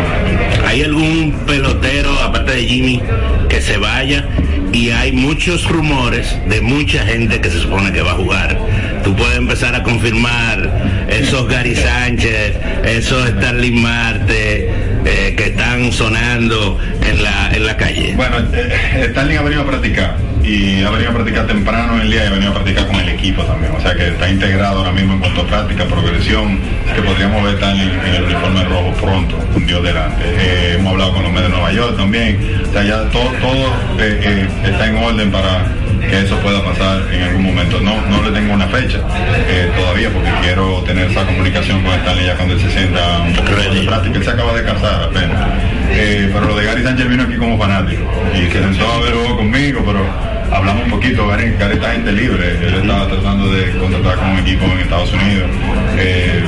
¿Hay 0.66 0.82
algún 0.84 1.34
pelotero, 1.46 2.12
aparte 2.22 2.54
de 2.54 2.64
Jimmy, 2.66 3.02
que 3.50 3.62
se 3.62 3.78
vaya? 3.78 4.26
Y 4.74 4.90
hay 4.90 5.12
muchos 5.12 5.70
rumores 5.70 6.36
de 6.50 6.60
mucha 6.60 7.06
gente 7.06 7.40
que 7.40 7.50
se 7.50 7.60
supone 7.60 7.94
que 7.94 8.02
va 8.02 8.14
a 8.14 8.16
jugar. 8.16 8.60
Tú 9.04 9.16
puedes 9.16 9.38
empezar 9.38 9.76
a 9.76 9.84
confirmar 9.84 11.06
esos 11.10 11.48
Gary 11.48 11.76
Sánchez, 11.76 12.58
esos 12.84 13.30
Starling 13.30 13.80
Marte, 13.80 14.93
eh, 15.06 15.34
que 15.36 15.46
están 15.46 15.92
sonando 15.92 16.80
en 17.02 17.24
la, 17.24 17.52
en 17.54 17.66
la 17.66 17.78
calle. 17.78 18.14
Bueno, 18.16 18.38
eh, 18.54 19.06
Stanley 19.10 19.38
ha 19.38 19.42
venido 19.42 19.62
a 19.62 19.66
practicar 19.66 20.18
y 20.44 20.84
ha 20.84 20.90
venido 20.90 21.12
a 21.12 21.14
practicar 21.14 21.48
temprano 21.48 21.96
en 21.96 22.02
el 22.02 22.12
día 22.12 22.26
y 22.26 22.28
ha 22.28 22.32
venido 22.32 22.52
a 22.52 22.54
practicar 22.56 22.88
con 22.88 22.96
el 22.98 23.10
equipo 23.10 23.44
también. 23.44 23.74
O 23.74 23.82
sea 23.82 23.96
que 23.96 24.10
está 24.10 24.30
integrado 24.30 24.80
ahora 24.80 24.92
mismo 24.92 25.14
en 25.14 25.20
cuanto 25.20 25.42
a 25.42 25.48
práctica, 25.48 25.86
progresión, 25.86 26.60
que 26.94 27.02
podríamos 27.02 27.44
ver 27.44 27.56
Stanley 27.56 27.90
en 28.06 28.16
el 28.16 28.24
uniforme 28.24 28.64
rojo 28.66 28.94
pronto, 29.02 29.40
un 29.56 29.66
Dios 29.66 29.84
delante. 29.84 30.24
Eh, 30.26 30.76
hemos 30.78 30.94
hablado 30.94 31.14
con 31.14 31.24
los 31.24 31.32
medios 31.32 31.50
de 31.50 31.58
Nueva 31.58 31.72
York 31.72 31.98
también. 31.98 32.62
O 32.70 32.74
sea, 32.74 32.84
ya 32.84 33.10
todo, 33.10 33.32
todo 33.42 33.68
eh, 34.00 34.20
eh, 34.22 34.48
está 34.66 34.88
en 34.88 34.98
orden 34.98 35.32
para 35.32 35.66
que 36.10 36.20
eso 36.22 36.38
pueda 36.40 36.64
pasar 36.64 37.02
en 37.12 37.24
algún 37.24 37.44
momento. 37.44 37.80
No, 37.80 38.02
no 38.08 38.24
le 38.24 38.32
tengo 38.32 38.54
una 38.54 38.68
fecha 38.68 39.00
eh, 39.48 39.72
todavía 39.76 40.10
porque 40.10 40.30
quiero 40.42 40.84
tener 40.84 41.10
esa 41.10 41.26
comunicación 41.26 41.84
con 41.84 41.94
Stanley 41.94 42.26
ya 42.26 42.36
cuando 42.36 42.56
él 42.56 42.62
se 42.62 42.72
sienta 42.72 43.20
un 43.22 43.34
poco 43.34 43.52
de 43.52 43.82
práctica. 43.82 44.18
Él 44.18 44.24
se 44.24 44.32
acaba 44.32 44.54
de 44.54 44.64
casar 44.64 45.04
apenas. 45.04 45.48
Eh, 45.92 46.30
pero 46.34 46.48
lo 46.48 46.56
de 46.56 46.66
Gary 46.66 46.84
Sánchez 46.84 47.08
vino 47.08 47.24
aquí 47.24 47.38
como 47.38 47.58
fanático 47.58 48.04
y 48.34 48.52
se 48.52 48.60
sentó 48.60 48.92
a 48.92 49.00
ver 49.00 49.14
juego 49.14 49.38
conmigo, 49.38 49.84
pero 49.86 50.06
hablamos 50.52 50.86
un 50.86 50.92
poquito. 50.92 51.28
Gary, 51.28 51.56
Gary 51.58 51.76
está 51.76 51.92
gente 51.92 52.12
libre. 52.12 52.52
Él 52.68 52.76
estaba 52.76 53.08
tratando 53.08 53.52
de 53.52 53.72
contratar 53.78 54.18
con 54.18 54.30
un 54.30 54.40
equipo 54.40 54.66
en 54.66 54.80
Estados 54.80 55.14
Unidos. 55.14 55.50
Eh, 55.98 56.44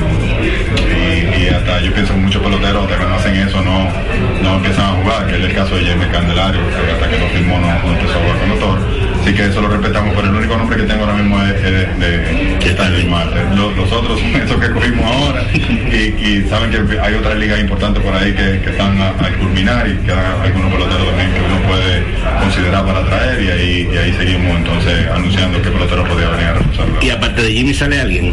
y, 1.06 1.42
y 1.42 1.48
hasta 1.48 1.80
yo 1.80 1.92
pienso 1.92 2.12
que 2.14 2.20
muchos 2.20 2.42
peloteros 2.42 2.84
hasta 2.84 2.98
que 2.98 3.04
no 3.08 3.14
hacen 3.14 3.36
eso 3.36 3.62
no, 3.62 3.88
no 4.42 4.56
empiezan 4.56 4.84
a 4.84 5.02
jugar, 5.02 5.26
que 5.26 5.36
es 5.36 5.44
el 5.44 5.54
caso 5.54 5.76
de 5.76 5.84
James 5.84 6.08
Candelario, 6.08 6.60
que 6.60 6.92
hasta 6.92 7.08
que 7.08 7.18
no 7.18 7.26
firmó 7.26 7.58
no, 7.58 7.68
no 7.82 7.92
empezó 7.92 8.18
a 8.18 8.22
jugar 8.22 8.38
con 8.38 8.48
nosotros. 8.48 9.15
Así 9.26 9.34
que 9.34 9.46
eso 9.46 9.60
lo 9.60 9.66
respetamos, 9.66 10.14
pero 10.14 10.28
el 10.28 10.36
único 10.36 10.56
nombre 10.56 10.76
que 10.76 10.84
tengo 10.84 11.02
ahora 11.02 11.14
mismo 11.16 11.42
es, 11.42 11.54
es 11.56 11.98
de, 11.98 12.16
de 12.60 12.70
Stanley 12.70 13.06
Marte. 13.08 13.40
Los, 13.56 13.76
los 13.76 13.90
otros 13.90 14.20
son 14.20 14.36
esos 14.40 14.60
que 14.60 14.70
cogimos 14.70 15.04
ahora 15.04 15.42
y, 15.52 16.14
y 16.14 16.46
saben 16.48 16.70
que 16.70 17.00
hay 17.00 17.14
otras 17.14 17.36
ligas 17.36 17.58
importantes 17.58 18.04
por 18.04 18.14
ahí 18.14 18.32
que, 18.34 18.60
que 18.62 18.70
están 18.70 18.96
a, 19.02 19.08
a 19.08 19.28
culminar 19.40 19.88
y 19.88 19.96
quedan 20.06 20.40
algunos 20.44 20.70
peloteros 20.70 21.08
también 21.08 21.32
que 21.32 21.40
uno 21.40 21.60
puede 21.66 22.04
considerar 22.38 22.86
para 22.86 23.04
traer 23.04 23.42
y 23.42 23.50
ahí, 23.50 23.88
y 23.92 23.96
ahí 23.98 24.12
seguimos 24.16 24.58
entonces 24.58 25.08
anunciando 25.12 25.60
qué 25.60 25.70
pelotero 25.70 26.04
podría 26.04 26.28
venir 26.28 26.46
a 26.46 26.52
reforzarlo. 26.52 26.98
Y 27.02 27.10
aparte 27.10 27.42
de 27.42 27.50
Jimmy 27.52 27.74
sale 27.74 28.00
alguien. 28.00 28.32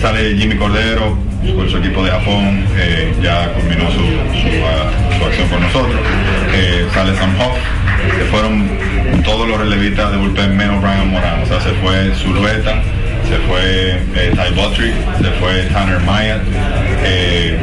Sale 0.00 0.34
Jimmy 0.38 0.56
Cordero 0.56 1.18
con 1.54 1.68
su 1.68 1.76
equipo 1.76 2.02
de 2.02 2.10
Japón, 2.12 2.64
eh, 2.78 3.12
ya 3.22 3.52
culminó 3.52 3.90
su, 3.90 3.98
su, 3.98 5.18
su 5.18 5.24
acción 5.26 5.48
con 5.48 5.60
nosotros. 5.60 6.00
Eh, 6.54 6.86
sale 6.94 7.14
Sam 7.14 7.34
Hoff, 7.38 7.58
que 8.10 8.24
fueron 8.30 8.68
todos 9.24 9.48
los 9.48 9.58
relevistas 9.58 10.10
de 10.10 10.16
bullpen 10.18 10.56
menos 10.56 10.80
Brian 10.80 11.10
Morán. 11.10 11.42
O 11.42 11.46
sea, 11.46 11.60
se 11.60 11.70
fue 11.74 12.14
Zulueta, 12.14 12.82
se 13.28 13.36
fue 13.46 14.00
eh, 14.16 14.32
Ty 14.32 14.54
Buttrick, 14.54 14.94
se 15.20 15.30
fue 15.40 15.62
Tanner 15.72 16.00
Maya. 16.00 16.40
eh, 17.04 17.58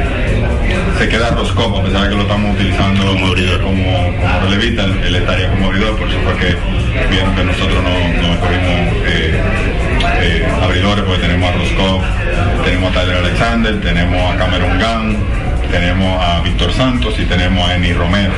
se 0.98 1.08
queda 1.08 1.30
Roscoe, 1.30 1.78
a 1.78 1.82
pesar 1.82 2.04
de 2.04 2.08
que 2.10 2.14
lo 2.16 2.22
estamos 2.22 2.54
utilizando 2.54 3.04
como, 3.16 3.60
como, 3.62 4.40
relevista, 4.42 4.84
él, 4.84 5.14
estaría 5.14 5.50
como 5.50 5.66
abridor, 5.66 5.96
por 5.96 6.08
eso 6.08 6.18
fue 6.20 6.34
que 6.38 6.56
vieron 7.10 7.34
que 7.34 7.44
nosotros 7.44 7.82
no, 7.82 7.90
no 7.90 8.34
escogimos 8.34 9.06
eh, 9.06 9.40
eh, 10.22 10.48
abridores, 10.62 11.04
porque 11.04 11.22
tenemos 11.22 11.50
a 11.50 11.52
Roscoe, 11.52 12.00
tenemos 12.64 12.90
a 12.90 13.00
Tyler 13.00 13.16
Alexander, 13.16 13.80
tenemos 13.80 14.34
a 14.34 14.36
Cameron 14.36 14.78
Gunn, 14.78 15.18
tenemos 15.70 16.22
a 16.22 16.40
Víctor 16.40 16.72
Santos 16.72 17.14
y 17.18 17.24
tenemos 17.24 17.68
a 17.68 17.76
Eni 17.76 17.92
Romero. 17.92 18.32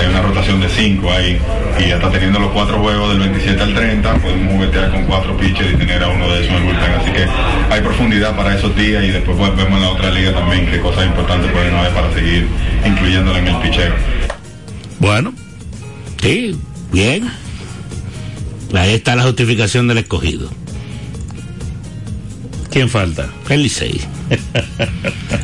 Hay 0.00 0.06
una 0.08 0.22
rotación 0.22 0.60
de 0.60 0.68
cinco 0.68 1.10
ahí 1.10 1.38
y 1.78 1.90
hasta 1.90 2.10
teniendo 2.10 2.38
los 2.38 2.52
cuatro 2.52 2.78
juegos 2.78 3.10
del 3.10 3.20
27 3.20 3.62
al 3.62 3.74
30 3.74 4.14
podemos 4.16 4.52
juguetear 4.52 4.90
con 4.90 5.04
cuatro 5.04 5.36
pitchers 5.36 5.72
y 5.72 5.76
tener 5.76 6.02
a 6.02 6.08
uno 6.08 6.28
de 6.28 6.40
esos 6.40 6.50
en 6.50 6.56
el 6.56 6.62
bullpen. 6.64 6.92
Así 6.92 7.10
que 7.12 7.26
hay 7.70 7.80
profundidad 7.80 8.36
para 8.36 8.56
esos 8.56 8.74
días 8.76 9.04
y 9.04 9.08
después 9.08 9.36
pues, 9.36 9.56
vemos 9.56 9.74
en 9.74 9.82
la 9.82 9.90
otra 9.90 10.10
liga 10.10 10.32
también 10.32 10.66
qué 10.66 10.80
cosas 10.80 11.06
importantes 11.06 11.50
pueden 11.50 11.74
haber 11.74 11.92
para 11.92 12.12
seguir 12.12 12.46
incluyéndola 12.84 13.38
en 13.38 13.48
el 13.48 13.56
picheo. 13.56 13.94
Bueno, 14.98 15.32
sí, 16.20 16.58
bien. 16.92 17.30
Ahí 18.74 18.94
está 18.94 19.14
la 19.14 19.22
justificación 19.22 19.86
del 19.86 19.98
escogido. 19.98 20.50
¿Quién 22.74 22.90
falta? 22.90 23.30
El 23.48 23.62
Licey. 23.62 24.00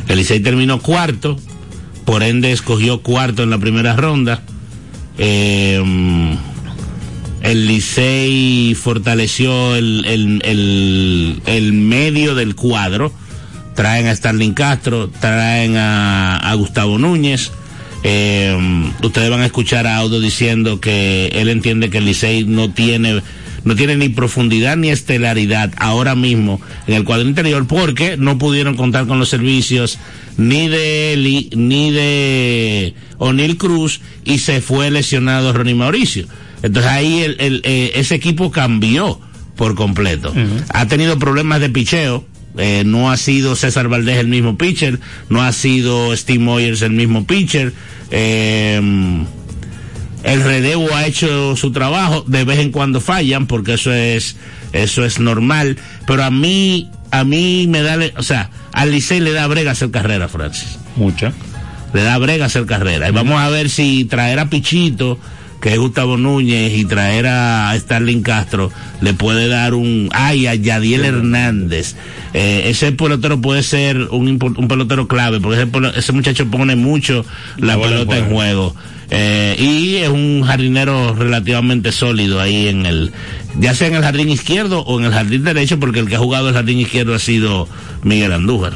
El 0.09 0.17
Licey 0.17 0.41
terminó 0.41 0.81
cuarto, 0.81 1.39
por 2.03 2.23
ende 2.23 2.51
escogió 2.51 3.01
cuarto 3.01 3.41
en 3.41 3.49
la 3.49 3.57
primera 3.57 3.95
ronda. 3.95 4.43
Eh, 5.17 5.81
el 7.41 7.67
Licey 7.67 8.75
fortaleció 8.75 9.77
el, 9.77 10.03
medio 11.71 12.35
del 12.35 12.53
cuadro. 12.55 13.13
Traen 13.75 14.07
a 14.07 14.15
Starling 14.17 14.53
Castro, 14.53 15.09
traen 15.21 15.77
a, 15.77 16.35
a 16.35 16.53
Gustavo 16.55 16.97
Núñez. 16.97 17.53
Eh, 18.03 18.91
ustedes 19.03 19.29
van 19.29 19.39
a 19.39 19.45
escuchar 19.45 19.87
a 19.87 19.95
Audo 19.95 20.19
diciendo 20.19 20.81
que 20.81 21.27
él 21.27 21.47
entiende 21.47 21.89
que 21.89 21.99
el 21.99 22.05
Licey 22.07 22.43
no 22.43 22.71
tiene 22.71 23.21
no 23.63 23.75
tiene 23.75 23.95
ni 23.95 24.09
profundidad 24.09 24.77
ni 24.77 24.89
estelaridad 24.89 25.71
ahora 25.77 26.15
mismo 26.15 26.61
en 26.87 26.95
el 26.95 27.03
cuadro 27.03 27.27
interior 27.27 27.67
porque 27.67 28.17
no 28.17 28.37
pudieron 28.37 28.75
contar 28.75 29.07
con 29.07 29.19
los 29.19 29.29
servicios 29.29 29.99
ni 30.37 30.67
de 30.67 31.13
Eli 31.13 31.49
ni 31.55 31.91
de 31.91 32.93
O'Neill 33.17 33.57
Cruz 33.57 34.01
y 34.25 34.39
se 34.39 34.61
fue 34.61 34.89
lesionado 34.91 35.53
Ronnie 35.53 35.75
Mauricio. 35.75 36.25
Entonces 36.63 36.91
ahí 36.91 37.21
el, 37.21 37.35
el, 37.39 37.61
eh, 37.63 37.91
ese 37.95 38.15
equipo 38.15 38.51
cambió 38.51 39.19
por 39.55 39.75
completo. 39.75 40.33
Ha 40.69 40.87
tenido 40.87 41.19
problemas 41.19 41.59
de 41.61 41.69
picheo. 41.69 42.25
Eh, 42.57 42.83
no 42.85 43.09
ha 43.09 43.15
sido 43.15 43.55
César 43.55 43.87
Valdés 43.87 44.17
el 44.17 44.27
mismo 44.27 44.57
pitcher, 44.57 44.99
no 45.29 45.41
ha 45.41 45.53
sido 45.53 46.13
Steve 46.17 46.39
Moyers 46.39 46.81
el 46.81 46.91
mismo 46.91 47.25
pitcher. 47.25 47.71
Eh, 48.09 49.23
el 50.23 50.43
relevo 50.43 50.93
ha 50.93 51.05
hecho 51.05 51.55
su 51.55 51.71
trabajo, 51.71 52.23
de 52.27 52.43
vez 52.43 52.59
en 52.59 52.71
cuando 52.71 53.01
fallan, 53.01 53.47
porque 53.47 53.73
eso 53.73 53.91
es, 53.91 54.35
eso 54.73 55.03
es 55.03 55.19
normal, 55.19 55.77
pero 56.05 56.23
a 56.23 56.31
mí, 56.31 56.89
a 57.11 57.23
mí 57.23 57.65
me 57.67 57.81
da, 57.81 57.97
o 58.17 58.23
sea, 58.23 58.49
al 58.71 58.91
Licey 58.91 59.19
le 59.19 59.31
da 59.31 59.47
brega 59.47 59.71
hacer 59.71 59.91
carrera, 59.91 60.27
Francis. 60.27 60.77
Mucha. 60.95 61.33
Le 61.93 62.03
da 62.03 62.17
brega 62.17 62.45
hacer 62.45 62.65
carrera. 62.65 63.09
Y 63.09 63.11
vamos 63.11 63.39
a 63.39 63.49
ver 63.49 63.69
si 63.69 64.05
traer 64.05 64.39
a 64.39 64.49
Pichito, 64.49 65.19
que 65.61 65.73
es 65.73 65.77
Gustavo 65.77 66.17
Núñez, 66.17 66.73
y 66.77 66.85
traer 66.85 67.27
a 67.27 67.73
Starling 67.77 68.21
Castro, 68.21 68.71
le 69.01 69.13
puede 69.13 69.47
dar 69.47 69.73
un, 69.73 70.09
ay, 70.13 70.47
a 70.47 70.55
Yadiel 70.55 71.05
Hernández. 71.05 71.95
Eh, 72.33 72.63
ese 72.67 72.91
pelotero 72.93 73.41
puede 73.41 73.61
ser 73.61 73.97
un, 74.11 74.27
un 74.27 74.67
pelotero 74.67 75.07
clave, 75.07 75.39
porque 75.39 75.61
ese, 75.61 75.69
ese 75.97 76.11
muchacho 76.13 76.47
pone 76.47 76.75
mucho 76.75 77.25
la, 77.57 77.75
la 77.75 77.83
pelota 77.83 78.17
en 78.17 78.29
juego. 78.29 78.75
Eh, 79.13 79.57
y 79.59 79.97
es 79.97 80.07
un 80.07 80.43
jardinero 80.43 81.13
relativamente 81.13 81.91
sólido 81.91 82.39
ahí 82.39 82.69
en 82.69 82.85
el, 82.85 83.11
ya 83.59 83.75
sea 83.75 83.89
en 83.89 83.95
el 83.95 84.03
jardín 84.03 84.29
izquierdo 84.29 84.83
o 84.83 84.99
en 84.99 85.05
el 85.05 85.11
jardín 85.11 85.43
derecho, 85.43 85.79
porque 85.79 85.99
el 85.99 86.07
que 86.07 86.15
ha 86.15 86.19
jugado 86.19 86.47
el 86.47 86.55
jardín 86.55 86.79
izquierdo 86.79 87.13
ha 87.13 87.19
sido 87.19 87.67
Miguel 88.03 88.31
Andújar. 88.31 88.73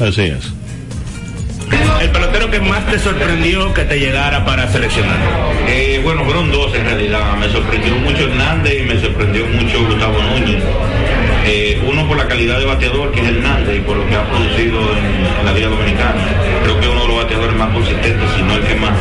Así 0.00 0.22
es. 0.22 0.52
El 2.00 2.10
pelotero 2.10 2.50
que 2.50 2.60
más 2.60 2.86
te 2.86 2.98
sorprendió 2.98 3.72
que 3.74 3.82
te 3.82 3.98
llegara 3.98 4.44
para 4.44 4.70
seleccionar. 4.70 5.16
Eh, 5.68 6.00
bueno, 6.02 6.24
fueron 6.24 6.50
dos 6.52 6.72
en 6.74 6.84
realidad. 6.84 7.36
Me 7.38 7.48
sorprendió 7.50 7.96
mucho 7.96 8.28
Hernández 8.28 8.82
y 8.82 8.86
me 8.86 9.00
sorprendió 9.00 9.46
mucho 9.46 9.84
Gustavo 9.86 10.22
Núñez. 10.22 10.62
Eh, 11.44 11.82
uno 11.88 12.06
por 12.06 12.16
la 12.16 12.28
calidad 12.28 12.58
de 12.58 12.66
bateador 12.66 13.10
que 13.10 13.20
es 13.20 13.26
Hernández 13.26 13.78
y 13.78 13.80
por 13.80 13.96
lo 13.96 14.08
que 14.08 14.14
ha 14.14 14.28
producido 14.28 14.80
en, 14.96 15.40
en 15.40 15.44
la 15.44 15.52
Liga 15.52 15.68
Dominicana. 15.68 16.22
Creo 16.62 16.78
que 16.78 16.86
es 16.86 16.92
uno 16.92 17.02
de 17.02 17.08
los 17.08 17.16
bateadores 17.16 17.56
más 17.56 17.70
consistentes, 17.72 18.30
si 18.36 18.42
no 18.42 18.54
el 18.54 18.62
que 18.62 18.74
más. 18.76 18.92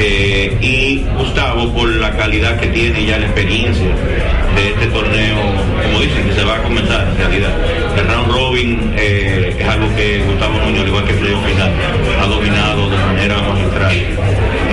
Eh, 0.00 0.56
y 0.60 1.04
Gustavo 1.18 1.72
por 1.72 1.88
la 1.88 2.16
calidad 2.16 2.58
que 2.60 2.68
tiene 2.68 3.04
ya 3.04 3.18
la 3.18 3.26
experiencia 3.26 3.88
de 4.54 4.68
este 4.68 4.86
torneo, 4.86 5.36
como 5.82 6.00
dicen, 6.00 6.24
que 6.24 6.34
se 6.34 6.44
va 6.44 6.56
a 6.56 6.62
comenzar 6.62 7.08
en 7.08 7.16
realidad. 7.16 7.50
El 7.96 8.06
round 8.06 8.30
robin 8.30 8.92
eh, 8.96 9.56
es 9.58 9.68
algo 9.68 9.92
que 9.96 10.22
Gustavo 10.24 10.56
Núñez, 10.60 10.82
al 10.82 10.88
igual 10.88 11.04
que 11.04 11.14
playoff 11.14 11.44
final, 11.44 11.72
ha 12.22 12.26
dominado 12.26 12.88
de 12.88 12.96
manera 12.96 13.42
magistral. 13.42 13.96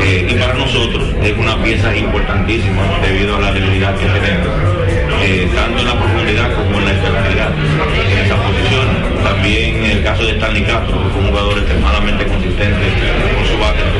Eh, 0.03 0.27
y 0.29 0.33
para 0.35 0.53
nosotros 0.53 1.03
es 1.23 1.35
una 1.35 1.61
pieza 1.63 1.95
importantísima 1.95 2.83
debido 3.01 3.37
a 3.37 3.39
la 3.39 3.51
debilidad 3.51 3.95
que 3.95 4.05
tenemos, 4.05 5.55
tanto 5.55 5.79
en 5.79 5.85
la 5.87 5.99
profundidad 5.99 6.53
como 6.53 6.77
en 6.77 6.85
la 6.85 6.91
estabilidad 6.91 7.51
en 8.11 8.25
esa 8.25 8.35
posición. 8.35 9.15
También 9.23 9.83
el 9.85 10.03
caso 10.03 10.23
de 10.23 10.33
Stanley 10.33 10.63
Castro, 10.63 11.01
que 11.01 11.09
fue 11.09 11.21
un 11.21 11.29
jugador 11.29 11.57
extremadamente 11.57 12.27
consistente 12.27 12.85
con 13.35 13.47
su 13.47 13.57
bate, 13.57 13.94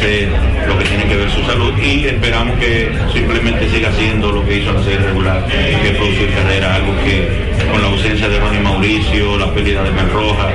lo 0.00 0.78
que 0.78 0.84
tiene 0.84 1.06
que 1.08 1.16
ver 1.16 1.30
su 1.30 1.42
salud 1.42 1.72
y 1.76 2.06
esperamos 2.06 2.56
que 2.58 2.88
simplemente 3.12 3.68
siga 3.68 3.88
haciendo 3.88 4.30
lo 4.30 4.46
que 4.46 4.58
hizo 4.58 4.70
en 4.70 4.76
la 4.76 4.82
serie 4.84 4.98
regular, 4.98 5.44
que 5.46 5.88
es 5.88 5.96
producir 5.96 6.30
carrera, 6.34 6.76
algo 6.76 6.94
que 7.04 7.48
con 7.72 7.82
la 7.82 7.88
ausencia 7.88 8.28
de 8.28 8.38
Ronnie 8.38 8.60
Mauricio, 8.60 9.36
la 9.38 9.52
pérdida 9.52 9.82
de 9.82 9.90
Mel 9.90 10.08
Roja 10.10 10.50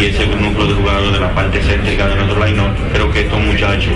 y 0.00 0.04
ese 0.04 0.26
núcleo 0.26 0.68
de 0.68 0.74
jugadores 0.74 1.12
de 1.12 1.20
la 1.20 1.34
parte 1.34 1.60
céntrica 1.60 2.06
de 2.06 2.14
nuestro 2.14 2.46
line 2.46 2.62
creo 2.92 3.10
que 3.10 3.20
estos 3.22 3.40
muchachos 3.40 3.94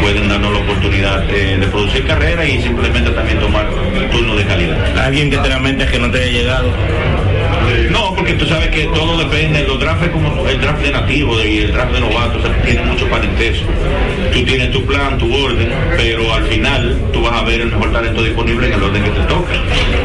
pueden 0.00 0.28
darnos 0.28 0.52
la 0.52 0.58
oportunidad 0.58 1.22
de, 1.22 1.58
de 1.58 1.66
producir 1.68 2.04
carrera 2.04 2.44
y 2.44 2.60
simplemente 2.60 3.10
también 3.10 3.38
tomar 3.38 3.68
turnos 4.10 4.36
de 4.36 4.44
calidad. 4.46 4.98
Alguien 4.98 5.30
que 5.30 5.38
te 5.38 5.48
la 5.48 5.60
mente 5.60 5.86
que 5.86 5.98
no 6.00 6.10
te 6.10 6.18
haya 6.18 6.32
llegado. 6.32 6.72
No, 7.90 8.03
porque 8.24 8.38
tú 8.38 8.46
sabes 8.46 8.68
que 8.68 8.84
todo 8.86 9.18
depende, 9.18 9.64
los 9.64 9.78
drafts 9.78 10.08
como 10.08 10.48
el 10.48 10.58
draft 10.58 10.80
de 10.80 10.90
nativo 10.92 11.42
y 11.42 11.58
el 11.58 11.72
draft 11.72 11.92
de 11.92 12.00
novato, 12.00 12.38
o 12.38 12.40
sea, 12.40 12.62
tiene 12.62 12.82
mucho 12.82 13.06
parentesco. 13.10 13.68
Tú 14.32 14.42
tienes 14.44 14.70
tu 14.70 14.82
plan, 14.86 15.18
tu 15.18 15.26
orden, 15.44 15.68
pero 15.98 16.32
al 16.32 16.44
final 16.44 16.98
tú 17.12 17.20
vas 17.20 17.34
a 17.34 17.44
ver 17.44 17.60
el 17.60 17.70
mejor 17.70 17.92
talento 17.92 18.22
disponible 18.22 18.68
en 18.68 18.72
el 18.72 18.82
orden 18.82 19.02
que 19.02 19.10
te 19.10 19.20
toca. 19.26 19.52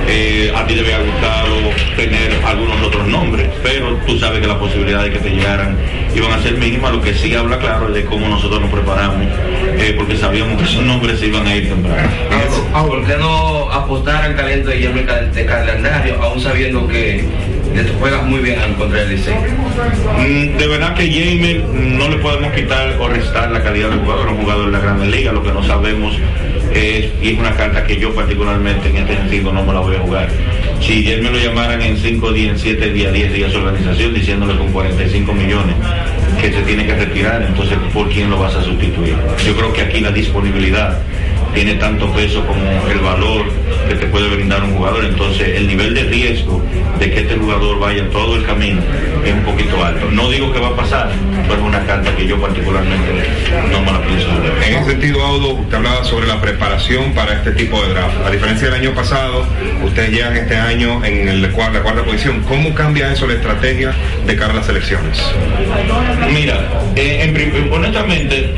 Eh, 0.10 0.52
a 0.54 0.68
ti 0.68 0.74
te 0.74 0.82
había 0.82 1.00
gustado 1.00 1.56
tener 1.96 2.42
algunos 2.46 2.82
otros 2.82 3.08
nombres, 3.08 3.48
pero 3.64 3.98
tú 4.06 4.20
sabes 4.20 4.42
que 4.42 4.48
las 4.48 4.58
posibilidades 4.58 5.14
que 5.14 5.20
te 5.20 5.30
llegaran 5.30 5.78
iban 6.14 6.34
a 6.34 6.44
ser 6.44 6.58
mínimas, 6.58 6.92
lo 6.92 7.02
que 7.02 7.14
sí 7.14 7.34
habla 7.36 7.58
claro 7.58 7.88
es 7.88 7.94
de 7.94 8.04
cómo 8.04 8.28
nosotros 8.28 8.60
nos 8.60 8.70
preparamos, 8.70 9.28
eh, 9.78 9.94
porque 9.96 10.18
sabíamos 10.18 10.58
que 10.58 10.66
esos 10.66 10.84
nombres 10.84 11.22
se 11.22 11.28
iban 11.28 11.48
a 11.48 11.56
ir 11.56 11.70
temprano. 11.70 12.10
¿Por 12.86 13.06
qué 13.06 13.16
no 13.16 13.72
apostar 13.72 14.26
al 14.26 14.36
talento 14.36 14.70
de 14.72 14.76
Guillermo 14.76 15.02
de 15.34 15.46
calendario, 15.46 16.22
aún 16.22 16.42
sabiendo 16.42 16.86
que 16.86 17.24
juegas 18.00 18.24
muy 18.26 18.40
bien 18.40 18.60
en 18.62 18.74
contra 18.76 19.00
del 19.00 19.12
Licey? 19.12 19.34
Mm, 19.34 20.58
De 20.58 20.68
verdad 20.68 20.96
que 20.96 21.10
Jamer 21.10 21.64
no 21.64 22.10
le 22.10 22.18
podemos 22.18 22.52
quitar 22.54 22.96
o 23.00 23.08
restar 23.08 23.52
la 23.52 23.64
calidad 23.64 23.90
del 23.90 24.00
jugador, 24.00 24.30
un 24.30 24.38
jugador 24.38 24.66
de 24.68 24.72
la 24.72 24.80
Grande 24.80 25.08
Liga, 25.08 25.32
lo 25.32 25.44
que 25.44 25.52
no 25.52 25.64
sabemos 25.64 26.16
es, 26.74 27.10
y 27.22 27.34
es 27.34 27.40
una 27.40 27.56
carta 27.56 27.86
que 27.86 27.98
yo 27.98 28.14
particularmente 28.14 28.90
en 28.90 28.98
este 28.98 29.16
sentido 29.18 29.52
no 29.52 29.64
me 29.64 29.74
la 29.74 29.80
voy 29.80 29.96
a 29.96 30.00
jugar. 30.00 30.30
Si 30.82 31.10
él 31.12 31.22
me 31.22 31.32
lo 31.32 31.38
llamaran 31.38 31.82
en 31.82 31.98
5 31.98 32.32
días, 32.32 32.54
en 32.54 32.60
7 32.60 32.94
días, 32.94 33.14
10 33.14 33.34
días 33.34 33.52
su 33.52 33.58
organización 33.58 34.14
diciéndole 34.14 34.58
con 34.58 34.72
45 34.72 35.34
millones 35.34 35.76
que 36.40 36.52
se 36.54 36.62
tiene 36.62 36.86
que 36.86 36.96
retirar, 36.96 37.42
entonces 37.42 37.78
¿por 37.94 38.10
quién 38.10 38.30
lo 38.30 38.40
vas 38.40 38.56
a 38.56 38.64
sustituir? 38.64 39.16
Yo 39.46 39.56
creo 39.56 39.74
que 39.74 39.82
aquí 39.82 40.00
la 40.00 40.12
disponibilidad 40.12 41.00
tiene 41.54 41.74
tanto 41.76 42.12
peso 42.14 42.46
como 42.46 42.62
el 42.90 43.00
valor 43.00 43.46
que 43.90 43.96
te 43.96 44.06
puede 44.06 44.30
brindar 44.30 44.64
un 44.64 44.76
jugador. 44.76 45.04
Entonces, 45.04 45.50
el 45.58 45.68
nivel 45.68 45.94
de 45.96 46.04
riesgo 46.04 46.64
de 47.00 47.12
que 47.12 47.22
este 47.22 47.36
jugador 47.36 47.80
vaya 47.80 48.08
todo 48.12 48.36
el 48.36 48.46
camino 48.46 48.82
es 49.26 49.34
un 49.34 49.42
poquito 49.42 49.84
alto. 49.84 50.10
No 50.12 50.30
digo 50.30 50.54
que 50.54 50.60
va 50.60 50.70
a 50.70 50.76
pasar, 50.76 51.12
pero 51.48 51.56
es 51.56 51.62
una 51.62 51.84
carta 51.86 52.16
que 52.16 52.28
yo 52.28 52.40
particularmente 52.40 53.08
no 53.72 53.82
me 53.82 53.92
la 53.92 54.02
pienso. 54.02 54.28
En 54.66 54.76
ese 54.76 54.92
sentido, 54.92 55.22
Audo, 55.24 55.56
usted 55.56 55.78
hablaba 55.78 56.04
sobre 56.04 56.28
la 56.28 56.40
preparación 56.40 57.14
para 57.14 57.34
este 57.34 57.52
tipo 57.52 57.82
de 57.82 57.90
draft. 57.90 58.16
A 58.26 58.30
diferencia 58.30 58.70
del 58.70 58.80
año 58.80 58.94
pasado, 58.94 59.46
ustedes 59.84 60.12
llegan 60.12 60.38
este 60.38 60.56
año 60.56 61.04
en 61.04 61.28
el, 61.28 61.42
la 61.42 61.50
cuarta 61.50 62.04
posición. 62.04 62.42
¿Cómo 62.48 62.74
cambia 62.76 63.12
eso 63.12 63.26
la 63.26 63.34
estrategia 63.34 63.94
de 64.26 64.36
cara 64.36 64.54
a 64.54 64.58
las 64.58 64.70
elecciones? 64.70 65.20
Mira, 66.32 66.60
eh, 66.96 67.24
en 67.24 67.74
honestamente, 67.74 68.54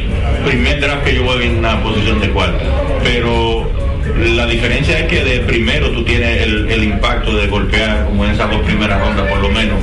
primer 0.45 0.81
draft 0.81 1.03
que 1.05 1.15
yo 1.15 1.23
voy 1.23 1.45
en 1.45 1.59
una 1.59 1.81
posición 1.81 2.19
de 2.19 2.29
cuarta, 2.31 2.65
pero 3.03 3.80
la 4.21 4.45
diferencia 4.45 4.99
es 4.99 5.07
que 5.07 5.23
de 5.23 5.39
primero 5.39 5.89
tú 5.91 6.03
tienes 6.03 6.41
el, 6.43 6.69
el 6.69 6.83
impacto 6.83 7.35
de 7.35 7.47
golpear, 7.47 8.05
como 8.05 8.25
en 8.25 8.31
esas 8.31 8.49
dos 8.51 8.61
primeras 8.61 8.99
rondas 8.99 9.27
por 9.27 9.39
lo 9.39 9.49
menos, 9.49 9.79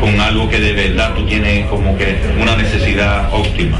con 0.00 0.20
algo 0.20 0.48
que 0.48 0.58
de 0.58 0.72
verdad 0.72 1.14
tú 1.14 1.24
tienes 1.26 1.66
como 1.66 1.96
que 1.96 2.16
una 2.40 2.56
necesidad 2.56 3.32
óptima. 3.32 3.78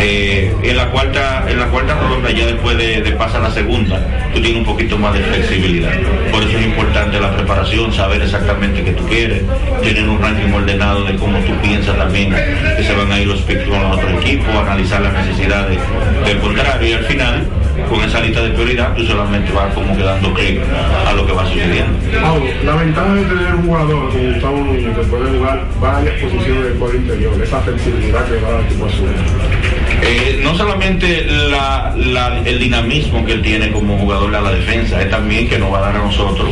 Eh, 0.00 0.52
en 0.62 0.76
la 0.76 0.90
cuarta, 0.90 1.44
en 1.48 1.58
la 1.58 1.66
cuarta 1.66 1.98
ronda 1.98 2.30
ya 2.30 2.46
después 2.46 2.76
de, 2.76 3.00
de 3.00 3.12
pasar 3.12 3.42
la 3.42 3.50
segunda, 3.50 4.00
tú 4.34 4.40
tienes 4.40 4.58
un 4.60 4.64
poquito 4.64 4.98
más 4.98 5.14
de 5.14 5.20
flexibilidad. 5.20 5.92
Por 6.32 6.42
eso 6.42 6.58
es 6.58 6.66
importante 6.66 7.20
la 7.20 7.34
preparación, 7.34 7.92
saber 7.92 8.22
exactamente 8.22 8.82
qué 8.82 8.92
tú 8.92 9.06
quieres, 9.06 9.42
tener 9.82 10.08
un 10.08 10.20
ranking 10.20 10.52
ordenado 10.52 11.04
de 11.04 11.14
cómo 11.16 11.38
tú 11.40 11.52
piensas 11.62 11.96
también 11.96 12.34
que 12.76 12.82
se 12.82 12.94
van 12.94 13.10
a 13.12 13.20
ir 13.20 13.26
los 13.26 13.40
picks 13.42 13.64
con 13.64 13.80
los 13.82 13.96
otros 13.96 14.12
equipos, 14.22 14.48
analizar 14.54 15.00
las 15.00 15.12
necesidades 15.12 15.78
del 16.26 16.38
contrario 16.38 16.88
y 16.88 16.92
al 16.92 17.04
final 17.04 17.46
con 17.88 18.00
esa 18.02 18.20
lista 18.20 18.42
de 18.42 18.50
prioridad 18.50 18.94
tú 18.94 19.04
solamente 19.04 19.52
vas 19.52 19.72
como 19.74 19.96
que 19.96 20.02
dando 20.02 20.32
clic 20.34 20.60
a 21.06 21.12
lo 21.12 21.26
que 21.26 21.32
va 21.32 21.46
sucediendo. 21.46 21.98
La 22.64 22.74
ventaja 22.76 23.14
de 23.14 23.22
tener 23.24 23.54
un 23.54 23.66
jugador 23.66 24.08
como 24.10 24.24
Gustavo 24.32 24.56
Núñez 24.58 24.96
que 24.96 25.02
puede 25.04 25.38
jugar 25.38 25.64
varias 25.80 26.14
posiciones 26.20 26.64
del 26.64 26.74
cuadro 26.74 26.96
interior, 26.96 27.32
esa 27.42 27.60
flexibilidad 27.60 28.24
que 28.26 28.34
da 28.40 28.58
el 28.58 28.64
equipo 28.66 28.86
azul. 28.86 29.08
Eh, 30.02 30.40
no 30.42 30.54
solamente 30.56 31.26
la- 31.50 31.94
la- 31.96 32.38
el 32.44 32.58
dinamismo 32.58 33.24
que 33.24 33.32
él 33.32 33.42
tiene 33.42 33.70
como 33.72 33.98
jugador 33.98 34.30
de 34.30 34.40
la 34.40 34.50
defensa, 34.52 35.00
es 35.00 35.10
también 35.10 35.48
que 35.48 35.58
nos 35.58 35.72
va 35.72 35.78
a 35.78 35.80
dar 35.82 35.96
a 35.96 35.98
nosotros 36.04 36.50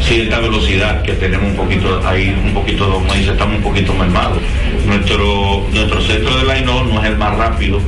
cierta 0.00 0.38
velocidad 0.38 1.02
que 1.02 1.12
tenemos 1.14 1.46
un 1.50 1.56
poquito 1.56 2.00
ahí, 2.06 2.36
un 2.44 2.52
poquito, 2.52 2.90
como 2.92 3.12
dice, 3.14 3.30
estamos 3.32 3.56
un 3.56 3.62
poquito 3.62 3.94
mermados. 3.94 4.38
Nuestro, 4.86 5.64
nuestro 5.72 6.00
centro 6.02 6.36
de 6.36 6.44
line 6.44 6.66
no 6.66 7.00
es 7.00 7.06
el 7.06 7.16
más 7.16 7.36
rápido, 7.38 7.80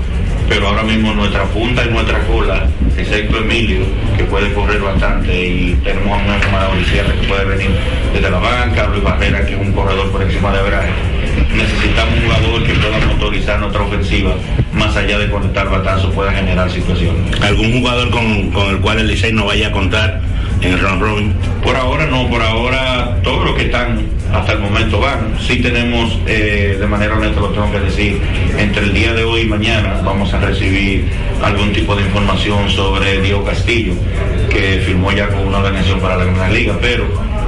pero 0.49 0.69
ahora 0.69 0.83
mismo 0.83 1.13
nuestra 1.15 1.45
punta 1.45 1.85
y 1.85 1.91
nuestra 1.91 2.21
cola, 2.27 2.67
excepto 2.97 3.39
Emilio, 3.39 3.85
que 4.17 4.25
puede 4.25 4.53
correr 4.55 4.81
bastante, 4.81 5.47
y 5.47 5.75
tenemos 5.85 6.19
a 6.19 6.25
una 6.25 6.69
Odisea 6.69 7.05
que 7.05 7.27
puede 7.29 7.45
venir 7.45 7.71
desde 8.13 8.31
la 8.31 8.39
banca, 8.39 8.87
Luis 8.89 9.03
Barrera, 9.03 9.45
que 9.45 9.55
es 9.55 9.61
un 9.61 9.73
corredor 9.73 10.11
por 10.11 10.23
encima 10.23 10.53
de 10.53 10.63
Brahe. 10.63 11.16
Necesitamos 11.55 12.15
un 12.17 12.23
jugador 12.25 12.65
que 12.65 12.75
pueda 12.75 13.07
motorizar 13.07 13.61
nuestra 13.61 13.83
ofensiva, 13.83 14.35
más 14.73 14.97
allá 14.97 15.19
de 15.19 15.31
conectar 15.31 15.69
batazos, 15.69 16.13
pueda 16.15 16.33
generar 16.33 16.71
situaciones. 16.71 17.41
¿Algún 17.41 17.73
jugador 17.73 18.11
con, 18.11 18.51
con 18.51 18.71
el 18.71 18.79
cual 18.79 18.99
el 19.01 19.09
Licey 19.09 19.33
no 19.33 19.47
vaya 19.47 19.69
a 19.69 19.73
contar 19.73 20.21
en 20.61 20.73
el 20.73 20.81
round 20.81 21.03
robin? 21.03 21.35
Por 21.63 21.77
ahora 21.77 22.07
no, 22.07 22.29
por 22.29 22.43
ahora 22.43 23.19
todos 23.23 23.45
los 23.45 23.57
que 23.57 23.63
están 23.63 24.17
hasta 24.33 24.53
el 24.53 24.61
momento 24.61 25.01
van. 25.01 25.35
Sí 25.41 25.61
tenemos, 25.61 26.19
eh, 26.27 26.77
de 26.79 26.87
manera 26.87 27.15
honesta 27.15 27.41
lo 27.41 27.51
tengo 27.51 27.71
que 27.73 27.81
decir, 27.81 28.21
entre 28.59 28.85
el 28.85 28.93
día 28.93 29.13
de 29.15 29.25
hoy 29.25 29.43
y 29.43 29.47
mañana 29.47 30.01
vamos 30.05 30.33
a 30.35 30.41
recibir 30.41 31.05
algún 31.43 31.73
tipo 31.73 31.95
de 31.95 32.03
información 32.03 32.69
sobre 32.71 33.21
Diego 33.21 33.45
Castillo, 33.45 33.95
que 34.51 34.83
firmó 34.85 35.13
ya 35.13 35.29
con 35.29 35.47
una 35.47 35.59
organización 35.59 36.01
para 36.01 36.17
la 36.17 36.25
Gran 36.25 36.53
Liga, 36.53 36.77
pero 36.81 37.07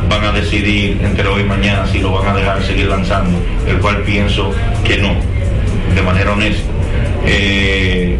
van 0.09 0.25
a 0.25 0.33
decidir 0.33 0.99
entre 1.03 1.27
hoy 1.29 1.43
y 1.43 1.45
mañana 1.45 1.87
si 1.91 1.99
lo 1.99 2.13
van 2.13 2.29
a 2.29 2.35
dejar 2.35 2.65
seguir 2.65 2.87
lanzando, 2.87 3.39
el 3.67 3.79
cual 3.79 4.03
pienso 4.03 4.53
que 4.85 4.99
no, 4.99 5.15
de 5.95 6.03
manera 6.03 6.33
honesta. 6.33 6.63
Eh, 7.27 8.17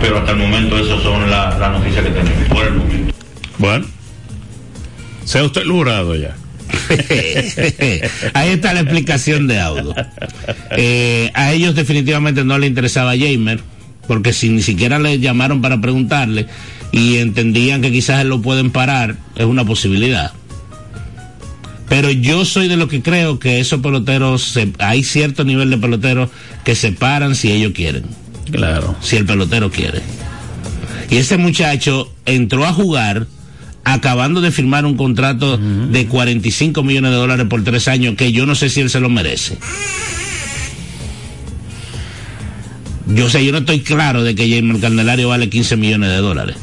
pero 0.00 0.18
hasta 0.18 0.32
el 0.32 0.38
momento 0.38 0.78
esas 0.78 1.02
son 1.02 1.30
las 1.30 1.58
la 1.58 1.70
noticias 1.70 2.04
que 2.04 2.10
tenemos, 2.10 2.48
por 2.48 2.66
el 2.66 2.74
momento. 2.74 3.14
Bueno, 3.58 3.86
sea 5.24 5.44
usted 5.44 5.62
el 5.62 5.70
jurado 5.70 6.16
ya. 6.16 6.36
Ahí 8.34 8.50
está 8.50 8.74
la 8.74 8.80
explicación 8.80 9.46
de 9.46 9.60
Audo. 9.60 9.94
Eh, 10.72 11.30
a 11.34 11.52
ellos 11.52 11.74
definitivamente 11.74 12.44
no 12.44 12.58
le 12.58 12.66
interesaba 12.66 13.12
Jamer, 13.16 13.60
porque 14.06 14.32
si 14.32 14.48
ni 14.48 14.62
siquiera 14.62 14.98
le 14.98 15.18
llamaron 15.18 15.62
para 15.62 15.80
preguntarle, 15.80 16.46
y 16.90 17.18
entendían 17.18 17.80
que 17.80 17.90
quizás 17.90 18.20
él 18.20 18.28
lo 18.28 18.42
pueden 18.42 18.70
parar, 18.70 19.16
es 19.36 19.46
una 19.46 19.64
posibilidad. 19.64 20.32
Pero 21.92 22.10
yo 22.10 22.46
soy 22.46 22.68
de 22.68 22.78
los 22.78 22.88
que 22.88 23.02
creo 23.02 23.38
que 23.38 23.60
esos 23.60 23.80
peloteros, 23.82 24.42
se- 24.42 24.72
hay 24.78 25.04
cierto 25.04 25.44
nivel 25.44 25.68
de 25.68 25.76
peloteros 25.76 26.30
que 26.64 26.74
se 26.74 26.92
paran 26.92 27.34
si 27.34 27.52
ellos 27.52 27.72
quieren. 27.74 28.04
Claro. 28.50 28.96
Si 29.02 29.16
el 29.16 29.26
pelotero 29.26 29.70
quiere. 29.70 30.00
Y 31.10 31.16
ese 31.18 31.36
muchacho 31.36 32.10
entró 32.24 32.64
a 32.64 32.72
jugar 32.72 33.26
acabando 33.84 34.40
de 34.40 34.50
firmar 34.52 34.86
un 34.86 34.96
contrato 34.96 35.58
de 35.58 36.06
45 36.06 36.82
millones 36.82 37.10
de 37.10 37.16
dólares 37.18 37.46
por 37.50 37.62
tres 37.62 37.86
años 37.88 38.14
que 38.16 38.32
yo 38.32 38.46
no 38.46 38.54
sé 38.54 38.70
si 38.70 38.80
él 38.80 38.88
se 38.88 38.98
lo 39.00 39.10
merece. 39.10 39.58
Yo 43.08 43.28
sé, 43.28 43.44
yo 43.44 43.52
no 43.52 43.58
estoy 43.58 43.80
claro 43.80 44.22
de 44.22 44.34
que 44.34 44.48
Jaime 44.48 44.80
Candelario 44.80 45.28
vale 45.28 45.50
15 45.50 45.76
millones 45.76 46.08
de 46.10 46.16
dólares. 46.18 46.56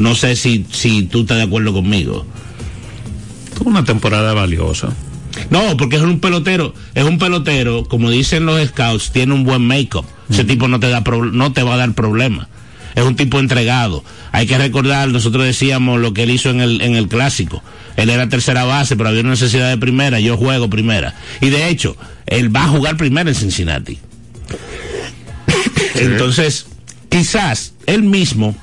No 0.00 0.16
sé 0.16 0.34
si, 0.34 0.66
si 0.72 1.02
tú 1.04 1.20
estás 1.20 1.36
de 1.36 1.44
acuerdo 1.44 1.72
conmigo. 1.72 2.26
Tuvo 3.54 3.70
una 3.70 3.84
temporada 3.84 4.32
valiosa. 4.34 4.88
No, 5.50 5.76
porque 5.76 5.96
es 5.96 6.02
un 6.02 6.20
pelotero, 6.20 6.74
es 6.94 7.04
un 7.04 7.18
pelotero, 7.18 7.84
como 7.86 8.10
dicen 8.10 8.46
los 8.46 8.64
scouts, 8.68 9.10
tiene 9.10 9.34
un 9.34 9.44
buen 9.44 9.66
make-up. 9.66 10.06
Ese 10.30 10.44
tipo 10.44 10.68
no 10.68 10.78
te 10.80 10.88
da 10.88 11.02
pro- 11.02 11.24
no 11.32 11.52
te 11.52 11.62
va 11.62 11.74
a 11.74 11.76
dar 11.76 11.92
problema. 11.92 12.48
Es 12.94 13.02
un 13.02 13.16
tipo 13.16 13.40
entregado. 13.40 14.04
Hay 14.30 14.46
que 14.46 14.56
recordar, 14.56 15.08
nosotros 15.08 15.44
decíamos 15.44 16.00
lo 16.00 16.14
que 16.14 16.22
él 16.22 16.30
hizo 16.30 16.50
en 16.50 16.60
el, 16.60 16.80
en 16.80 16.94
el 16.94 17.08
clásico. 17.08 17.62
Él 17.96 18.10
era 18.10 18.28
tercera 18.28 18.64
base, 18.64 18.96
pero 18.96 19.08
había 19.08 19.22
una 19.22 19.30
necesidad 19.30 19.68
de 19.68 19.76
primera, 19.78 20.20
yo 20.20 20.36
juego 20.36 20.70
primera. 20.70 21.14
Y 21.40 21.50
de 21.50 21.68
hecho, 21.68 21.96
él 22.26 22.54
va 22.54 22.64
a 22.64 22.68
jugar 22.68 22.96
primera 22.96 23.28
en 23.28 23.34
Cincinnati. 23.34 23.98
Entonces, 25.96 26.66
quizás 27.08 27.74
él 27.86 28.02
mismo 28.02 28.54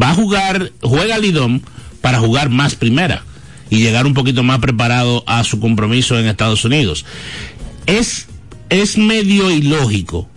va 0.00 0.10
a 0.10 0.14
jugar, 0.14 0.72
juega 0.82 1.18
Lidón 1.18 1.62
para 2.00 2.18
jugar 2.20 2.48
más 2.50 2.74
primera 2.74 3.24
y 3.70 3.78
llegar 3.78 4.06
un 4.06 4.14
poquito 4.14 4.42
más 4.42 4.58
preparado 4.58 5.24
a 5.26 5.44
su 5.44 5.60
compromiso 5.60 6.18
en 6.18 6.26
Estados 6.26 6.64
Unidos. 6.64 7.06
Es, 7.86 8.26
es 8.68 8.98
medio 8.98 9.50
ilógico 9.50 10.28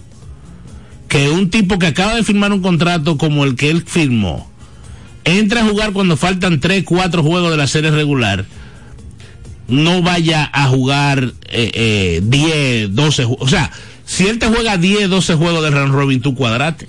que 1.07 1.29
un 1.29 1.49
tipo 1.49 1.77
que 1.77 1.87
acaba 1.87 2.15
de 2.15 2.23
firmar 2.23 2.51
un 2.53 2.61
contrato 2.61 3.17
como 3.17 3.43
el 3.43 3.55
que 3.55 3.69
él 3.69 3.83
firmó, 3.85 4.49
entra 5.25 5.61
a 5.61 5.65
jugar 5.65 5.93
cuando 5.93 6.17
faltan 6.17 6.59
3, 6.59 6.83
4 6.83 7.21
juegos 7.21 7.51
de 7.51 7.57
la 7.57 7.67
serie 7.67 7.91
regular, 7.91 8.45
no 9.67 10.01
vaya 10.01 10.49
a 10.51 10.67
jugar 10.67 11.33
eh, 11.49 11.71
eh, 11.73 12.21
10, 12.23 12.95
12 12.95 13.25
juegos. 13.25 13.45
O 13.45 13.49
sea, 13.49 13.71
si 14.05 14.27
él 14.27 14.39
te 14.39 14.47
juega 14.47 14.77
10, 14.77 15.09
12 15.09 15.35
juegos 15.35 15.63
de 15.63 15.71
round 15.71 15.93
robin, 15.93 16.21
tú 16.21 16.35
cuadrate. 16.35 16.87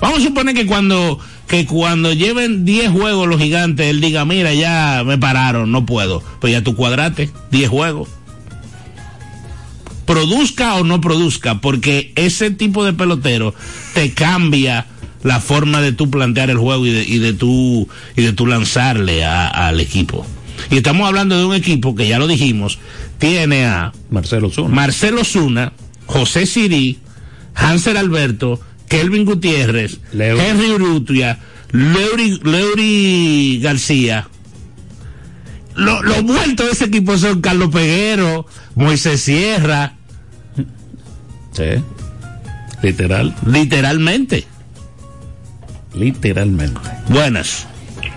Vamos 0.00 0.18
a 0.18 0.22
suponer 0.22 0.54
que 0.54 0.66
cuando 0.66 1.18
que 1.48 1.66
cuando 1.66 2.12
lleven 2.12 2.64
10 2.64 2.90
juegos 2.90 3.28
los 3.28 3.40
gigantes, 3.40 3.86
él 3.86 4.00
diga, 4.00 4.24
mira, 4.24 4.54
ya 4.54 5.02
me 5.04 5.18
pararon, 5.18 5.70
no 5.72 5.84
puedo. 5.86 6.22
Pues 6.40 6.52
ya 6.52 6.62
tú 6.62 6.74
cuadrate, 6.74 7.30
10 7.50 7.68
juegos. 7.68 8.08
Produzca 10.06 10.74
o 10.74 10.84
no 10.84 11.00
produzca, 11.00 11.60
porque 11.60 12.12
ese 12.16 12.50
tipo 12.50 12.84
de 12.84 12.92
pelotero 12.92 13.54
te 13.94 14.12
cambia 14.12 14.86
la 15.22 15.40
forma 15.40 15.80
de 15.80 15.92
tú 15.92 16.10
plantear 16.10 16.50
el 16.50 16.58
juego 16.58 16.84
y 16.84 16.90
de, 16.90 17.04
y 17.04 17.18
de 17.18 17.32
tú 17.32 17.88
y 18.14 18.22
de 18.22 18.32
tú 18.34 18.46
lanzarle 18.46 19.24
a- 19.24 19.48
al 19.48 19.80
equipo. 19.80 20.26
Y 20.70 20.76
estamos 20.76 21.08
hablando 21.08 21.38
de 21.38 21.46
un 21.46 21.54
equipo 21.54 21.94
que 21.94 22.06
ya 22.06 22.18
lo 22.18 22.26
dijimos, 22.26 22.78
tiene 23.18 23.64
a 23.64 23.92
Marcelo 24.10 24.50
Zuna. 24.50 24.68
Marcelo 24.74 25.24
Zuna, 25.24 25.72
José 26.04 26.44
Sirí, 26.44 26.98
Hansel 27.54 27.96
Alberto, 27.96 28.60
Kelvin 28.88 29.24
Gutiérrez, 29.24 29.98
Henry 30.12 30.70
Urrutia, 30.72 31.38
Leury, 31.72 32.38
Leury 32.42 33.60
García. 33.62 34.28
Lo- 35.74 36.02
Los 36.02 36.22
muertos 36.22 36.66
de 36.66 36.72
ese 36.72 36.84
equipo 36.84 37.16
son 37.18 37.40
Carlos 37.40 37.70
Peguero, 37.72 38.46
Moisés 38.76 39.20
Sierra. 39.22 39.94
Sí. 41.52 41.64
Literal. 42.82 43.34
Literalmente. 43.46 44.44
Literalmente. 45.94 46.80
Buenas. 47.08 47.66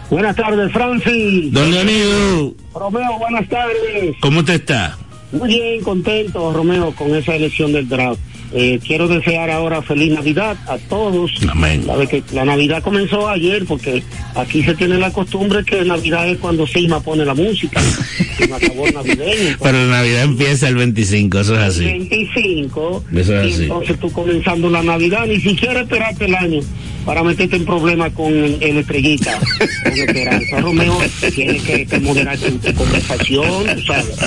Buenas 0.09 0.35
tardes, 0.35 0.71
Francis. 0.71 1.51
Don 1.51 1.69
Leonido, 1.71 2.55
Romeo, 2.73 3.17
buenas 3.19 3.47
tardes. 3.49 4.15
¿cómo 4.21 4.43
te 4.45 4.55
está? 4.55 4.97
Muy 5.33 5.49
bien, 5.49 5.83
contento, 5.83 6.53
Romeo, 6.53 6.93
con 6.95 7.13
esa 7.15 7.35
elección 7.35 7.73
del 7.73 7.89
draft. 7.89 8.19
Eh, 8.53 8.79
quiero 8.85 9.07
desear 9.07 9.49
ahora 9.49 9.81
feliz 9.81 10.13
Navidad 10.13 10.57
a 10.67 10.77
todos. 10.77 11.31
Amén. 11.49 11.83
Sabe 11.85 12.07
que 12.07 12.23
la 12.33 12.45
Navidad 12.45 12.81
comenzó 12.81 13.27
ayer 13.27 13.65
porque 13.65 14.03
aquí 14.35 14.63
se 14.63 14.73
tiene 14.75 14.97
la 14.97 15.11
costumbre 15.11 15.63
que 15.65 15.83
Navidad 15.83 16.27
es 16.29 16.37
cuando 16.37 16.65
Sima 16.65 17.01
pone 17.01 17.25
la 17.25 17.33
música. 17.33 17.81
Sima 18.37 18.55
acabó 18.55 18.89
navideño. 18.89 19.57
Pero 19.61 19.77
la 19.85 19.97
Navidad 19.97 20.23
empieza 20.23 20.69
el 20.69 20.75
25, 20.75 21.39
eso 21.39 21.55
es 21.55 21.61
así. 21.61 21.83
25. 21.83 23.03
Eso 23.15 23.41
es 23.41 23.47
y 23.49 23.53
así. 23.53 23.63
entonces 23.63 23.99
tú 23.99 24.11
comenzando 24.11 24.69
la 24.69 24.83
Navidad, 24.83 25.25
ni 25.27 25.39
siquiera 25.41 25.81
esperaste 25.81 26.25
el 26.25 26.35
año 26.35 26.59
para 27.05 27.23
meterte 27.23 27.55
en 27.55 27.65
problemas 27.65 28.11
con 28.11 28.33
el, 28.33 28.57
el 28.61 28.77
estrellita, 28.77 29.39
con 29.83 29.93
Esperanza. 29.93 30.59
Romeo 30.59 30.97
tiene 31.33 31.57
que, 31.59 31.85
que 31.85 31.99
moderar 31.99 32.37
tu, 32.37 32.51
tu 32.57 32.73
conversación, 32.73 33.65
sabes. 33.85 34.17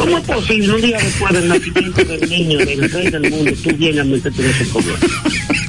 ¿Cómo 0.00 0.16
es 0.16 0.24
posible 0.24 0.72
un 0.72 0.80
día 0.80 0.98
después 0.98 1.32
del 1.34 1.48
nacimiento 1.48 2.04
del 2.04 2.30
niño, 2.30 2.58
del 2.58 2.90
rey 2.90 3.10
del 3.10 3.30
mundo, 3.30 3.52
tú 3.62 3.76
vienes 3.76 4.00
a 4.00 4.04
meterte 4.04 4.42
en 4.42 4.50
ese? 4.50 4.66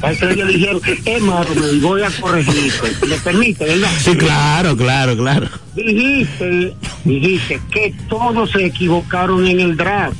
La 0.02 0.12
estrella 0.12 0.46
le 0.46 0.54
dijeron, 0.54 0.82
es 1.04 1.22
Romeo, 1.22 1.74
y 1.74 1.80
voy 1.80 2.02
a 2.02 2.10
corregirte. 2.12 3.08
¿Me 3.08 3.18
permite, 3.18 3.66
verdad? 3.66 3.90
Sí, 4.00 4.16
claro, 4.16 4.78
claro, 4.78 5.18
claro. 5.18 5.50
Dijiste, 5.76 6.74
dijiste 7.04 7.62
que 7.72 7.94
todos 8.08 8.52
se 8.52 8.66
equivocaron 8.66 9.46
en 9.46 9.60
el 9.60 9.76
draft. 9.76 10.16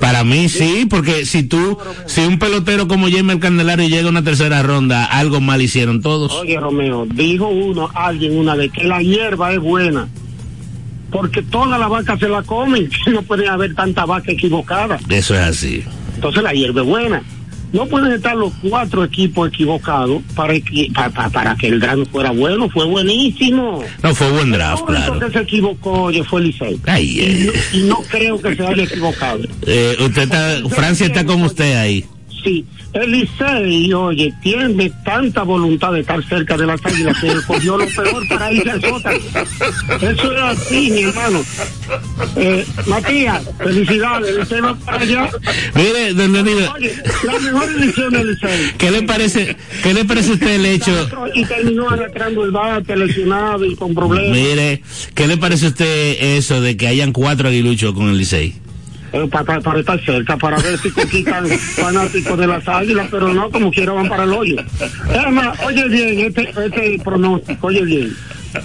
Para 0.00 0.22
mí 0.22 0.48
sí, 0.48 0.86
porque 0.88 1.26
si 1.26 1.42
tú, 1.42 1.78
si 2.06 2.20
un 2.20 2.38
pelotero 2.38 2.86
como 2.86 3.08
Jaime 3.10 3.40
Candelario 3.40 3.88
llega 3.88 4.06
a 4.06 4.10
una 4.10 4.22
tercera 4.22 4.62
ronda, 4.62 5.06
algo 5.06 5.40
mal 5.40 5.60
hicieron 5.60 6.02
todos. 6.02 6.32
Oye, 6.32 6.58
Romeo, 6.60 7.04
dijo 7.06 7.48
uno, 7.48 7.90
alguien 7.94 8.38
una 8.38 8.54
vez, 8.54 8.70
que 8.70 8.84
la 8.84 9.02
hierba 9.02 9.52
es 9.52 9.58
buena. 9.58 10.08
Porque 11.10 11.42
toda 11.42 11.78
la 11.78 11.88
vaca 11.88 12.18
se 12.18 12.28
la 12.28 12.42
comen, 12.42 12.88
no 13.12 13.22
puede 13.22 13.48
haber 13.48 13.74
tanta 13.74 14.04
vaca 14.04 14.32
equivocada. 14.32 14.98
Eso 15.08 15.34
es 15.34 15.40
así. 15.40 15.84
Entonces 16.14 16.42
la 16.42 16.52
hierba 16.52 16.82
es 16.82 16.86
buena. 16.86 17.22
No 17.72 17.84
pueden 17.86 18.12
estar 18.12 18.36
los 18.36 18.52
cuatro 18.62 19.04
equipos 19.04 19.48
equivocados 19.48 20.22
para, 20.34 20.54
equi- 20.54 20.90
para 21.32 21.56
que 21.56 21.66
el 21.66 21.80
draft 21.80 22.10
fuera 22.10 22.30
bueno. 22.30 22.70
Fue 22.70 22.86
buenísimo. 22.86 23.82
No 24.02 24.14
fue 24.14 24.30
buen 24.30 24.52
draft, 24.52 24.84
El 24.88 24.94
claro. 24.96 25.18
que 25.18 25.30
se 25.30 25.38
equivocó, 25.40 25.90
oye, 26.04 26.22
fue 26.24 26.42
Licey. 26.42 26.80
Ay, 26.86 27.04
y, 27.10 27.20
eh. 27.20 27.52
no, 27.72 27.78
y 27.78 27.82
no 27.82 27.96
creo 28.08 28.40
que 28.40 28.54
se 28.54 28.66
haya 28.66 28.84
equivocado. 28.84 29.40
Eh, 29.66 29.96
usted 30.00 30.22
está, 30.22 30.56
Francia 30.70 31.06
está 31.06 31.24
con 31.26 31.42
usted 31.42 31.76
ahí. 31.76 32.04
Sí, 32.46 32.64
el 32.92 33.10
Licey, 33.10 33.92
oye, 33.92 34.32
tiene 34.40 34.88
tanta 35.04 35.42
voluntad 35.42 35.90
de 35.90 36.00
estar 36.02 36.22
cerca 36.28 36.56
de 36.56 36.64
las 36.64 36.80
águilas 36.86 37.18
que 37.20 37.34
cogió 37.44 37.76
lo 37.76 37.86
peor 37.88 38.28
para 38.28 38.52
irse 38.52 38.70
al 38.70 38.80
sótano. 38.80 39.18
Eso 40.00 40.32
es 40.32 40.42
así, 40.42 40.90
mi 40.92 41.02
hermano. 41.02 41.42
Eh, 42.36 42.64
Matías, 42.86 43.42
felicidades, 43.58 44.28
el 44.28 44.38
Licey 44.38 44.60
va 44.60 44.76
para 44.76 44.98
allá. 44.98 45.28
Mire, 45.74 46.14
don 46.14 46.36
Oye, 46.36 47.02
la 47.24 47.38
mejor 47.40 47.68
edición 47.80 48.12
del 48.12 48.30
Licey. 48.30 48.72
¿qué 48.78 48.90
le 48.92 49.02
parece, 49.02 49.56
qué 49.82 49.92
le 49.92 50.04
parece 50.04 50.30
a 50.30 50.34
usted 50.34 50.54
el 50.54 50.66
hecho? 50.66 51.08
Y 51.34 51.44
terminó 51.46 51.90
arrastrando 51.90 52.44
el 52.44 52.52
bate, 52.52 52.96
lesionado 52.96 53.64
y 53.64 53.74
con 53.74 53.92
problemas. 53.92 54.30
Mire, 54.30 54.82
¿qué 55.16 55.26
le 55.26 55.36
parece 55.36 55.66
a 55.66 55.68
usted 55.70 56.16
eso 56.36 56.60
de 56.60 56.76
que 56.76 56.86
hayan 56.86 57.10
cuatro 57.10 57.48
aguiluchos 57.48 57.92
con 57.92 58.08
el 58.08 58.16
Licey? 58.16 58.65
Eh, 59.12 59.26
pa- 59.30 59.44
pa- 59.44 59.60
para, 59.60 59.80
estar 59.80 60.04
cerca, 60.04 60.36
para 60.36 60.58
ver 60.58 60.78
si 60.78 60.90
conquistan 60.90 61.46
fanáticos 61.48 62.38
de 62.38 62.46
las 62.46 62.66
águilas, 62.68 63.06
pero 63.10 63.32
no, 63.32 63.50
como 63.50 63.70
quiera 63.70 63.92
van 63.92 64.08
para 64.08 64.24
el 64.24 64.32
hoyo. 64.32 64.56
Es 64.60 65.32
más, 65.32 65.58
oye 65.64 65.88
bien, 65.88 66.18
este, 66.20 66.50
este 66.50 66.98
pronóstico, 67.04 67.68
oye 67.68 67.82
bien. 67.84 68.12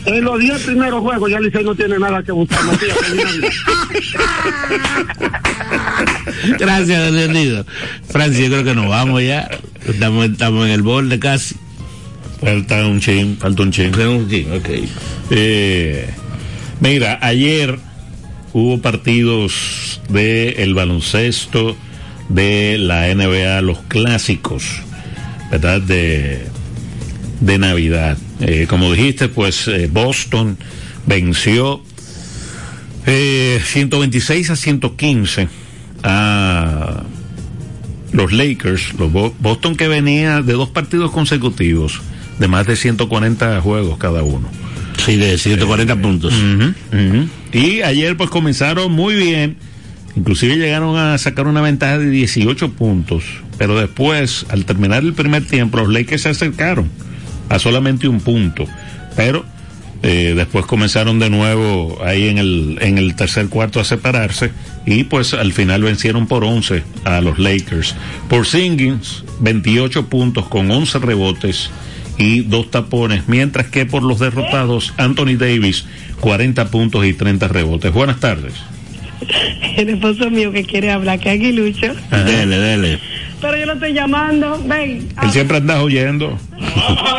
En 0.06 0.24
los 0.24 0.40
10 0.40 0.62
primeros 0.64 1.02
juegos 1.02 1.30
ya 1.30 1.40
Licey 1.40 1.64
no 1.66 1.76
tiene 1.76 2.00
nada 2.00 2.24
que 2.24 2.32
buscar, 2.32 2.64
Matías. 2.64 2.98
Gracias, 6.60 7.12
Leonido. 7.12 7.66
Francia, 8.10 8.44
yo 8.44 8.50
creo 8.52 8.64
que 8.64 8.76
nos 8.76 8.88
vamos 8.88 9.22
ya. 9.24 9.50
Estamos, 9.88 10.26
estamos 10.26 10.66
en 10.66 10.72
el 10.72 10.82
borde 10.82 11.20
casi. 11.20 11.56
Falta 12.40 12.86
un 12.88 13.00
chin, 13.00 13.38
falta 13.38 13.64
un 13.64 13.72
chin. 13.72 13.94
un 14.00 14.30
chin, 14.30 14.52
ok. 14.54 14.70
Eh, 15.32 16.10
mira, 16.80 17.20
ayer 17.22 17.78
hubo 18.54 18.82
partidos 18.82 20.02
de 20.10 20.50
el 20.64 20.74
baloncesto 20.74 21.76
de 22.30 22.78
la 22.78 23.14
NBA, 23.14 23.62
los 23.62 23.80
clásicos, 23.88 24.64
¿verdad? 25.52 25.82
De, 25.82 26.46
de 27.42 27.58
Navidad. 27.58 28.18
Eh, 28.40 28.66
como 28.70 28.92
dijiste, 28.94 29.28
pues 29.30 29.68
eh, 29.68 29.90
Boston 29.92 30.58
venció 31.06 31.82
eh, 33.06 33.60
126 33.64 34.50
a 34.50 34.56
115 34.56 35.48
a, 36.04 37.04
los 38.14 38.32
Lakers, 38.34 38.94
los 39.00 39.12
Bo- 39.12 39.34
Boston 39.40 39.76
que 39.76 39.88
venía 39.88 40.42
de 40.42 40.54
dos 40.54 40.70
partidos 40.70 41.12
consecutivos 41.12 42.02
de 42.40 42.48
más 42.48 42.66
de 42.68 42.76
140 42.76 43.62
juegos 43.62 43.98
cada 43.98 44.24
uno. 44.24 44.50
Sí, 45.06 45.16
de 45.18 45.38
140 45.38 45.96
puntos. 45.98 46.34
Y 47.52 47.82
ayer 47.82 48.16
pues 48.18 48.30
comenzaron 48.30 48.92
muy 48.92 49.16
bien, 49.16 49.58
inclusive 50.16 50.58
llegaron 50.58 50.98
a 50.98 51.18
sacar 51.18 51.48
una 51.48 51.62
ventaja 51.62 51.98
de 51.98 52.10
18 52.10 52.74
puntos, 52.74 53.24
pero 53.58 53.80
después, 53.80 54.46
al 54.50 54.66
terminar 54.66 55.04
el 55.04 55.14
primer 55.14 55.46
tiempo, 55.46 55.78
los 55.78 55.90
Lakers 55.90 56.22
se 56.22 56.30
acercaron 56.30 56.90
a 57.50 57.60
solamente 57.60 58.08
un 58.08 58.22
punto, 58.22 58.66
pero 59.16 59.46
eh, 60.04 60.34
después 60.36 60.66
comenzaron 60.66 61.20
de 61.20 61.30
nuevo 61.30 62.00
ahí 62.04 62.28
en 62.28 62.38
el, 62.38 62.78
en 62.82 62.98
el 62.98 63.16
tercer 63.16 63.50
cuarto 63.50 63.80
a 63.80 63.84
separarse. 63.84 64.52
Y 64.86 65.04
pues 65.04 65.34
al 65.34 65.54
final 65.54 65.84
vencieron 65.84 66.28
por 66.28 66.44
11 66.44 66.84
a 67.04 67.22
los 67.22 67.38
Lakers. 67.38 67.96
Por 68.28 68.48
Singins, 68.48 69.24
28 69.42 70.08
puntos 70.08 70.48
con 70.48 70.72
11 70.72 71.00
rebotes 71.00 71.70
y 72.22 72.42
dos 72.42 72.70
tapones, 72.70 73.28
mientras 73.28 73.68
que 73.68 73.86
por 73.86 74.04
los 74.04 74.20
derrotados, 74.20 74.94
Anthony 74.98 75.38
Davis, 75.38 75.86
40 76.20 76.70
puntos 76.70 77.06
y 77.06 77.14
30 77.14 77.48
rebotes. 77.48 77.92
Buenas 77.92 78.20
tardes. 78.20 78.54
El 79.78 79.90
esposo 79.90 80.30
mío 80.30 80.52
que 80.52 80.64
quiere 80.64 80.92
hablar, 80.92 81.20
que 81.20 81.32
Aguilucho. 81.32 81.94
Dele, 82.12 82.58
dele. 82.58 83.00
Pero 83.42 83.58
yo 83.58 83.66
lo 83.66 83.74
estoy 83.74 83.94
llamando. 83.94 84.62
Ven. 84.66 85.10
Él 85.22 85.32
siempre 85.32 85.58
anda 85.58 85.82
oyendo. 85.82 86.38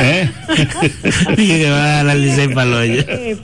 ¿Eh? 0.00 0.30
Que 1.36 1.70
va 1.70 2.00
a 2.00 2.04
dar 2.04 2.16
hoyo. 2.16 3.02
Eh, 3.06 3.36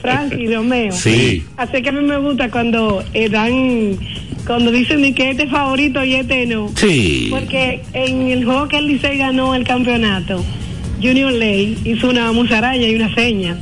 Romeo. 0.53 0.91
Sí. 0.91 1.45
Así 1.57 1.81
que 1.81 1.89
a 1.89 1.91
mí 1.91 2.05
me 2.05 2.17
gusta 2.17 2.49
cuando 2.49 3.03
eh, 3.13 3.29
dan, 3.29 3.97
cuando 4.45 4.71
dicen 4.71 5.01
ni 5.01 5.13
que 5.13 5.31
este 5.31 5.43
es 5.43 5.49
favorito 5.51 6.03
y 6.03 6.15
este 6.15 6.45
no. 6.45 6.71
Sí. 6.75 7.27
Porque 7.29 7.81
en 7.93 8.27
el 8.29 8.45
juego 8.45 8.67
que 8.67 8.77
el 8.77 8.87
Licey 8.87 9.17
ganó 9.17 9.55
el 9.55 9.63
campeonato, 9.65 10.43
Junior 11.01 11.31
Ley 11.31 11.77
hizo 11.83 12.09
una 12.09 12.31
musaraña 12.31 12.87
y 12.87 12.95
una 12.95 13.13
seña. 13.13 13.57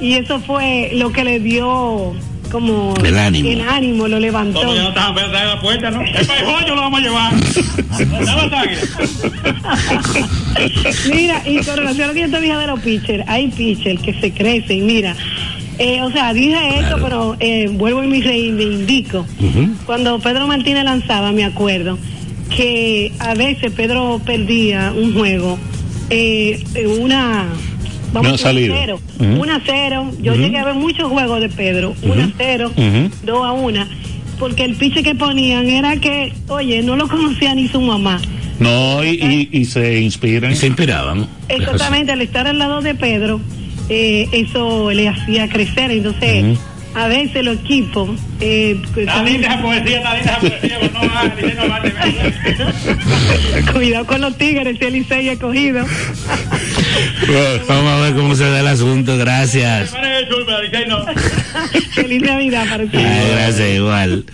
Y 0.00 0.14
eso 0.14 0.40
fue 0.40 0.90
lo 0.94 1.12
que 1.12 1.24
le 1.24 1.40
dio 1.40 2.14
como 2.50 2.94
El 3.04 3.16
ánimo. 3.16 3.48
el 3.48 3.60
ánimo, 3.60 4.08
lo 4.08 4.18
levantó. 4.18 4.60
Como 4.60 4.74
ya 4.74 4.82
no 4.82 4.88
apenas 4.88 5.42
en 5.42 5.48
la 5.48 5.60
puerta, 5.60 5.90
¿no? 5.90 6.00
El 6.14 6.26
paijollo 6.26 6.74
lo 6.74 6.80
vamos 6.80 7.00
a 7.00 7.02
llevar. 7.02 7.32
Mira, 11.12 11.42
y 11.46 11.58
con 11.64 11.76
relación 11.76 12.04
a 12.04 12.06
lo 12.08 12.14
que 12.14 12.20
yo 12.20 12.30
te 12.30 12.40
dije 12.40 12.56
de 12.56 12.66
los 12.66 12.80
pitchers, 12.80 13.24
hay 13.28 13.48
pitchers 13.48 14.02
que 14.02 14.14
se 14.14 14.32
crecen, 14.32 14.86
mira. 14.86 15.14
Eh, 15.82 16.02
o 16.02 16.10
sea, 16.12 16.34
dije 16.34 16.78
esto, 16.78 16.98
pero 17.02 17.36
eh, 17.40 17.68
vuelvo 17.72 18.04
y 18.04 18.06
me, 18.06 18.20
re- 18.20 18.52
me 18.52 18.62
indico. 18.64 19.24
Cuando 19.86 20.18
Pedro 20.18 20.46
Martínez 20.46 20.84
lanzaba, 20.84 21.32
me 21.32 21.42
acuerdo, 21.44 21.96
que 22.54 23.12
a 23.18 23.32
veces 23.34 23.72
Pedro 23.72 24.20
perdía 24.24 24.92
un 24.94 25.14
juego, 25.14 25.58
eh, 26.10 26.62
una... 27.00 27.48
Una 28.12 28.20
a 28.28 28.32
decir, 28.32 28.38
salida. 28.46 28.74
cero, 28.76 29.00
Ujú. 29.20 29.40
una 29.40 29.62
cero. 29.64 30.10
Yo 30.20 30.34
llegué 30.34 30.58
a 30.58 30.64
ver 30.64 30.74
muchos 30.74 31.08
juegos 31.08 31.40
de 31.40 31.48
Pedro, 31.48 31.94
una 32.02 32.30
cero, 32.36 32.72
dos 33.24 33.46
a 33.46 33.52
una, 33.52 33.88
porque 34.38 34.64
el 34.64 34.74
pitcher 34.74 35.04
que 35.04 35.14
ponían 35.14 35.68
era 35.68 35.96
que, 35.96 36.32
oye, 36.48 36.82
no 36.82 36.96
lo 36.96 37.06
conocía 37.08 37.54
ni 37.54 37.68
su 37.68 37.80
mamá. 37.80 38.20
No, 38.58 39.02
y, 39.04 39.10
y, 39.10 39.58
y 39.58 39.64
se 39.64 40.00
inspiran. 40.00 40.54
se 40.56 40.66
inspiraban. 40.66 41.26
Exactamente, 41.48 42.10
al 42.12 42.20
estar 42.20 42.46
al 42.48 42.58
lado 42.58 42.80
de 42.82 42.94
Pedro, 42.96 43.40
eh, 43.90 44.26
eso 44.32 44.90
le 44.92 45.08
hacía 45.08 45.48
crecer. 45.48 45.90
Entonces, 45.90 46.58
a 46.94 47.06
veces 47.08 47.44
los 47.44 47.58
equipos. 47.58 48.10
Eh, 48.40 48.80
saben- 49.06 49.32
linda 49.32 49.48
esa 49.48 49.62
poesía, 49.62 49.98
está 49.98 50.14
linda 50.16 50.38
poesía, 50.40 50.78
pero 50.80 50.92
no 50.92 51.14
Licey 51.14 51.54
no 51.54 51.68
vale. 51.68 51.92
Cuidado 53.72 54.06
con 54.06 54.20
los 54.22 54.36
tigres, 54.38 54.76
si 54.78 54.84
el 54.86 54.92
Licey 54.94 55.28
es 55.28 55.38
cogido. 55.38 55.84
Vamos 57.68 57.92
a 57.92 58.00
ver 58.00 58.14
cómo 58.14 58.34
se 58.34 58.44
da 58.44 58.60
el 58.60 58.66
asunto. 58.66 59.16
Gracias. 59.16 59.94
Feliz 61.92 62.22
Navidad 62.22 62.66
para 62.70 62.84
ustedes. 62.84 63.30
gracias, 63.32 63.74
igual. 63.74 64.24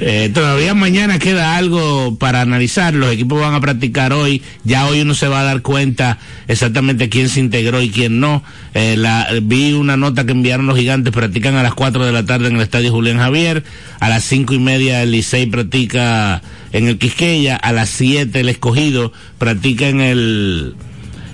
Eh, 0.00 0.30
todavía 0.32 0.74
mañana 0.74 1.18
queda 1.18 1.56
algo 1.56 2.16
para 2.18 2.40
analizar. 2.40 2.94
Los 2.94 3.12
equipos 3.12 3.40
van 3.40 3.54
a 3.54 3.60
practicar 3.60 4.12
hoy. 4.12 4.42
Ya 4.64 4.86
hoy 4.86 5.00
uno 5.00 5.14
se 5.14 5.28
va 5.28 5.40
a 5.40 5.44
dar 5.44 5.62
cuenta 5.62 6.18
exactamente 6.48 7.08
quién 7.08 7.28
se 7.28 7.40
integró 7.40 7.82
y 7.82 7.90
quién 7.90 8.20
no. 8.20 8.42
Eh, 8.74 8.96
la, 8.96 9.28
vi 9.42 9.72
una 9.72 9.96
nota 9.96 10.24
que 10.24 10.32
enviaron 10.32 10.66
los 10.66 10.78
gigantes. 10.78 11.12
Practican 11.12 11.56
a 11.56 11.62
las 11.62 11.74
4 11.74 12.04
de 12.04 12.12
la 12.12 12.24
tarde 12.24 12.48
en 12.48 12.56
el 12.56 12.62
estadio 12.62 12.90
Julián 12.90 13.18
Javier. 13.18 13.64
A 14.00 14.08
las 14.08 14.24
cinco 14.24 14.54
y 14.54 14.58
media 14.58 15.02
el 15.02 15.12
Licey 15.12 15.46
practica 15.46 16.42
en 16.72 16.88
el 16.88 16.98
Quisqueya. 16.98 17.56
A 17.56 17.72
las 17.72 17.88
7 17.90 18.40
el 18.40 18.48
escogido 18.48 19.12
practica 19.38 19.88
en 19.88 20.00
el 20.00 20.74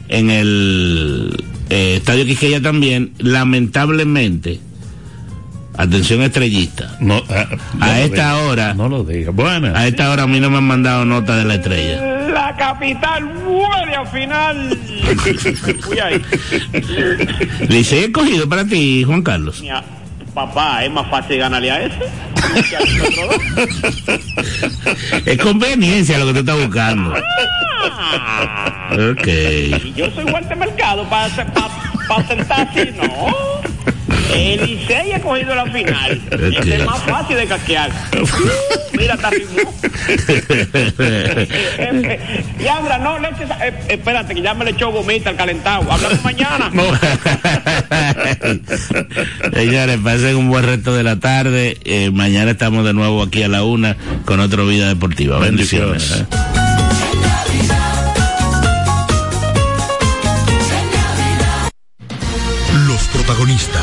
en 0.09 0.31
el 0.31 1.45
eh, 1.71 1.97
estadio 1.97 2.25
Quisqueya 2.25 2.61
también. 2.61 3.13
Lamentablemente. 3.19 4.61
Atención 5.77 6.23
estrellista. 6.23 6.97
No, 6.99 7.23
ah, 7.31 7.47
a 7.81 8.01
esta 8.01 8.33
diga. 8.33 8.39
hora. 8.39 8.75
No 8.75 8.89
lo 8.89 9.05
diga. 9.05 9.31
Buenas. 9.31 9.77
A 9.77 9.87
esta 9.87 10.11
hora 10.11 10.25
a 10.25 10.27
mí 10.27 10.41
no 10.41 10.51
me 10.51 10.57
han 10.59 10.65
mandado 10.65 11.05
nota 11.05 11.37
de 11.37 11.45
la 11.45 11.55
estrella. 11.55 12.29
La 12.31 12.57
capital 12.57 13.25
huele 13.47 13.95
al 13.95 14.07
final. 14.09 14.79
Fui 15.81 15.99
ahí. 16.01 16.21
Licey 17.69 18.05
escogido 18.05 18.49
para 18.49 18.65
ti, 18.65 19.05
Juan 19.05 19.23
Carlos. 19.23 19.61
Mira, 19.61 19.85
Papá, 20.39 20.85
es 20.85 20.91
más 20.93 21.11
fácil 21.11 21.39
ganarle 21.39 21.69
a 21.69 21.83
ese. 21.83 21.99
Es 25.27 25.39
conveniencia 25.39 26.17
lo 26.19 26.27
que 26.27 26.35
tú 26.35 26.39
estás 26.39 26.65
buscando. 26.65 27.13
Ok. 28.93 29.27
Y 29.27 29.93
yo 29.97 30.09
soy 30.13 30.27
Walter 30.27 30.57
Mercado 30.57 31.03
para 31.11 31.29
pa, 31.35 31.69
pa 32.09 32.17
acertar 32.19 32.69
así, 32.69 32.95
no. 32.97 33.58
El 34.35 34.67
Licey 34.67 35.13
ha 35.13 35.21
cogido 35.21 35.55
la 35.55 35.67
final. 35.67 36.21
Ok. 36.33 36.67
Es 36.67 36.85
más 36.85 37.03
fácil 37.03 37.37
de 37.37 37.47
caquear. 37.47 37.91
Mira, 38.93 39.15
está 39.15 39.31
ritmo. 39.31 39.59
Yandra, 42.63 42.99
no 42.99 43.19
le 43.19 43.29
eches. 43.29 43.49
eh, 43.63 43.73
espérate, 43.89 44.35
que 44.35 44.43
ya 44.43 44.55
me 44.55 44.65
le 44.65 44.73
echó 44.73 44.91
gomita 44.91 45.31
al 45.31 45.37
calentado. 45.37 45.91
Hablamos 45.91 46.23
mañana. 46.25 46.71
Señores, 49.53 49.99
pasen 50.03 50.37
un 50.37 50.49
buen 50.49 50.65
resto 50.65 50.95
de 50.95 51.03
la 51.03 51.19
tarde. 51.21 51.77
Eh, 51.85 52.11
mañana 52.11 52.53
estamos 52.53 52.85
de 52.85 52.95
nuevo 52.95 53.23
aquí 53.23 53.43
a 53.43 53.49
la 53.49 53.63
una 53.65 53.97
con 54.25 54.41
otra 54.41 54.63
vida 54.65 54.89
deportiva. 54.89 55.39
Bendiciones. 55.39 56.11
¿eh? 56.13 56.27
Los 62.87 63.03
protagonistas, 63.09 63.83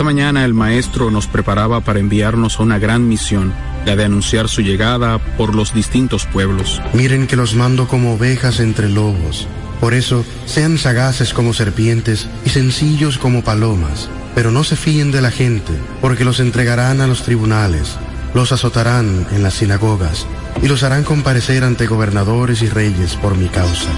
Esta 0.00 0.06
mañana 0.06 0.46
el 0.46 0.54
maestro 0.54 1.10
nos 1.10 1.26
preparaba 1.26 1.82
para 1.82 2.00
enviarnos 2.00 2.58
a 2.58 2.62
una 2.62 2.78
gran 2.78 3.06
misión, 3.06 3.52
la 3.84 3.96
de 3.96 4.06
anunciar 4.06 4.48
su 4.48 4.62
llegada 4.62 5.18
por 5.36 5.54
los 5.54 5.74
distintos 5.74 6.24
pueblos. 6.24 6.80
Miren 6.94 7.26
que 7.26 7.36
los 7.36 7.54
mando 7.54 7.86
como 7.86 8.14
ovejas 8.14 8.60
entre 8.60 8.88
lobos. 8.88 9.46
Por 9.78 9.92
eso, 9.92 10.24
sean 10.46 10.78
sagaces 10.78 11.34
como 11.34 11.52
serpientes 11.52 12.28
y 12.46 12.48
sencillos 12.48 13.18
como 13.18 13.44
palomas, 13.44 14.08
pero 14.34 14.50
no 14.50 14.64
se 14.64 14.74
fíen 14.74 15.12
de 15.12 15.20
la 15.20 15.30
gente, 15.30 15.74
porque 16.00 16.24
los 16.24 16.40
entregarán 16.40 17.02
a 17.02 17.06
los 17.06 17.22
tribunales, 17.22 17.98
los 18.32 18.52
azotarán 18.52 19.26
en 19.32 19.42
las 19.42 19.52
sinagogas 19.52 20.26
y 20.62 20.68
los 20.68 20.82
harán 20.82 21.04
comparecer 21.04 21.62
ante 21.62 21.86
gobernadores 21.86 22.62
y 22.62 22.70
reyes 22.70 23.16
por 23.16 23.36
mi 23.36 23.48
causa. 23.48 23.90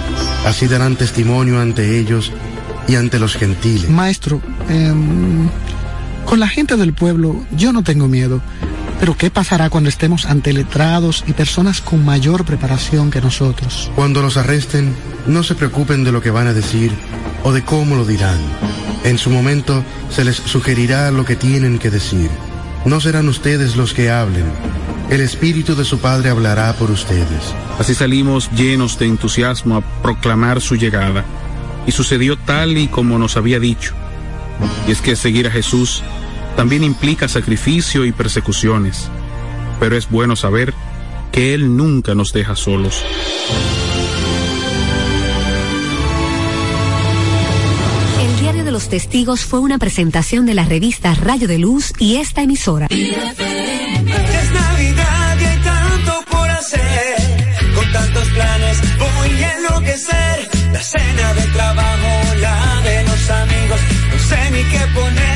Así 0.44 0.66
darán 0.66 0.96
testimonio 0.96 1.61
ante 1.61 1.96
ellos 1.96 2.32
y 2.88 2.96
ante 2.96 3.20
los 3.20 3.36
gentiles. 3.36 3.88
Maestro, 3.88 4.42
em, 4.68 5.48
con 6.25 6.41
la 6.41 6.49
gente 6.49 6.77
del 6.77 6.93
pueblo 6.93 7.45
yo 7.57 7.73
no 7.73 7.83
tengo 7.83 8.09
miedo, 8.09 8.41
Pero 9.01 9.16
¿qué 9.16 9.31
pasará 9.31 9.68
cuando 9.68 9.89
estemos 9.89 10.27
ante 10.27 10.53
letrados 10.53 11.25
y 11.27 11.33
personas 11.33 11.81
con 11.81 12.05
mayor 12.05 12.45
preparación 12.45 13.11
que 13.11 13.20
nosotros? 13.20 13.91
Cuando 13.97 14.23
los 14.23 14.37
arresten, 14.37 14.95
no 15.27 15.43
se 15.43 15.57
preocupen 15.57 16.05
de 16.05 16.12
lo 16.12 16.23
que 16.23 16.31
van 16.31 16.47
a 16.47 16.53
decir 16.53 16.93
o 17.43 17.53
de 17.53 17.64
cómo 17.64 17.97
lo 17.97 18.05
dirán. 18.05 18.39
En 19.03 19.18
su 19.18 19.29
momento 19.31 19.83
se 20.09 20.25
les 20.25 20.37
sugerirá 20.37 21.11
lo 21.11 21.25
que 21.25 21.35
tienen 21.35 21.81
que 21.81 21.91
decir. 21.91 22.31
No 22.85 23.01
serán 23.01 23.29
ustedes 23.29 23.75
los 23.75 23.93
que 23.93 24.09
hablen. 24.09 24.45
El 25.11 25.20
Espíritu 25.20 25.75
de 25.75 25.85
su 25.85 25.99
Padre 25.99 26.31
hablará 26.31 26.73
por 26.75 26.91
ustedes. 26.91 27.55
Así 27.81 27.95
salimos 27.95 28.51
llenos 28.53 28.99
de 29.01 29.07
entusiasmo 29.07 29.77
a 29.77 30.03
proclamar 30.03 30.61
su 30.61 30.77
llegada. 30.77 31.25
Y 31.87 31.91
sucedió 31.93 32.39
tal 32.39 32.79
y 32.79 32.87
como 32.87 33.18
nos 33.18 33.37
había 33.37 33.59
dicho. 33.59 33.95
Y 34.87 34.93
es 34.93 35.01
que 35.01 35.16
seguir 35.16 35.49
a 35.49 35.51
Jesús 35.51 36.05
también 36.57 36.84
implica 36.84 37.28
sacrificio 37.28 38.05
y 38.05 38.12
persecuciones. 38.12 39.09
Pero 39.80 39.96
es 39.96 40.09
bueno 40.09 40.36
saber 40.36 40.74
que 41.32 41.55
Él 41.55 41.76
nunca 41.76 42.14
nos 42.14 42.32
deja 42.32 42.55
solos. 42.55 43.03
El 48.20 48.40
Diario 48.40 48.64
de 48.64 48.70
los 48.70 48.88
Testigos 48.88 49.40
fue 49.40 49.61
una 49.61 49.78
presentación 49.78 50.46
de 50.46 50.55
la 50.55 50.64
revista 50.64 51.14
Rayo 51.14 51.48
de 51.48 51.59
Luz 51.59 51.92
y 51.98 52.16
esta 52.16 52.42
emisora. 52.42 52.86
Es 52.90 54.53
Navidad 54.53 55.38
y 55.40 55.44
hay 55.44 55.59
tanto 55.64 56.24
por 56.30 56.50
hacer. 56.50 57.16
Con 57.74 57.92
tantos 57.92 58.28
planes 58.28 58.78
voy 58.98 59.42
a 59.42 59.57
enloquecer. 59.57 60.50
La 60.72 60.80
cena 60.80 61.34
de 61.34 61.42
trabajo, 61.48 62.34
la 62.40 62.80
de 62.84 63.05
los 63.05 63.30
amigos. 63.30 63.80
No 64.12 64.18
sé 64.18 64.50
ni 64.50 64.62
qué 64.70 64.80
ponerme, 64.94 65.32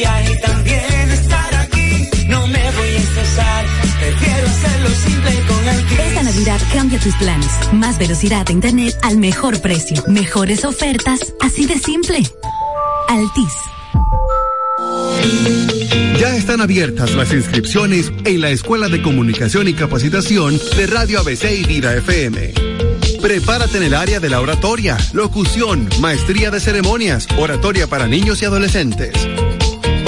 viaje 0.00 0.32
y 0.32 0.40
también 0.40 1.10
estar 1.10 1.54
aquí. 1.56 2.08
No 2.28 2.46
me 2.46 2.70
voy 2.72 2.88
a 2.88 2.98
estresar, 2.98 3.66
prefiero 3.98 4.46
hacerlo 4.46 4.88
simple 5.06 5.30
con 5.46 5.68
el 5.68 6.08
Esta 6.08 6.22
Navidad 6.22 6.60
cambia 6.72 6.98
tus 6.98 7.14
planes. 7.16 7.50
Más 7.72 7.98
velocidad 7.98 8.46
de 8.46 8.52
internet 8.54 8.96
al 9.02 9.18
mejor 9.18 9.60
precio. 9.60 10.02
Mejores 10.08 10.64
ofertas, 10.64 11.34
así 11.40 11.66
de 11.66 11.78
simple. 11.78 12.22
Altis. 13.08 13.54
Ya 16.18 16.34
están 16.36 16.60
abiertas 16.60 17.14
las 17.14 17.32
inscripciones 17.32 18.12
en 18.24 18.40
la 18.40 18.50
Escuela 18.50 18.88
de 18.88 19.02
Comunicación 19.02 19.68
y 19.68 19.74
Capacitación 19.74 20.58
de 20.76 20.86
Radio 20.86 21.20
ABC 21.20 21.44
y 21.60 21.64
Vida 21.64 21.94
FM. 21.94 22.54
Prepárate 23.20 23.76
en 23.76 23.82
el 23.82 23.94
área 23.94 24.18
de 24.18 24.30
la 24.30 24.40
oratoria, 24.40 24.96
locución, 25.12 25.88
maestría 26.00 26.50
de 26.50 26.60
ceremonias, 26.60 27.28
oratoria 27.36 27.86
para 27.86 28.06
niños 28.06 28.40
y 28.40 28.46
adolescentes. 28.46 29.12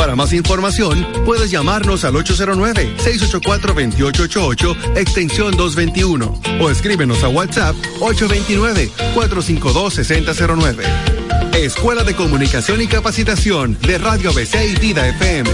Para 0.02 0.16
más 0.16 0.32
información, 0.32 1.06
puedes 1.24 1.52
llamarnos 1.52 2.02
al 2.02 2.14
809-684-2888, 2.14 4.96
extensión 4.96 5.56
221, 5.56 6.40
o 6.60 6.70
escríbenos 6.70 7.22
a 7.22 7.28
WhatsApp 7.28 7.76
829-452-6009. 8.00 10.82
Escuela 11.54 12.02
de 12.02 12.16
Comunicación 12.16 12.82
y 12.82 12.88
Capacitación 12.88 13.78
de 13.80 13.98
Radio 13.98 14.30
ABC 14.30 14.72
y 14.72 14.74
Vida 14.80 15.06
FM. 15.06 15.48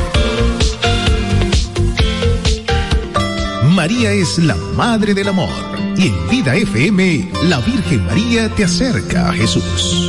María 3.74 4.12
es 4.12 4.38
la 4.38 4.56
Madre 4.56 5.12
del 5.12 5.28
Amor 5.28 5.52
y 5.98 6.06
en 6.06 6.28
Vida 6.30 6.56
FM, 6.56 7.32
la 7.42 7.60
Virgen 7.60 8.06
María 8.06 8.48
te 8.48 8.64
acerca 8.64 9.28
a 9.28 9.34
Jesús. 9.34 10.07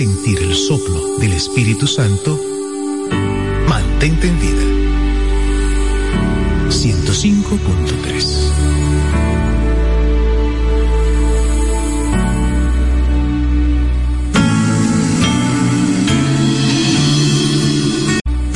Sentir 0.00 0.38
el 0.38 0.54
soplo 0.54 1.18
del 1.18 1.34
Espíritu 1.34 1.86
Santo, 1.86 2.40
mantente 3.68 4.28
en 4.28 4.38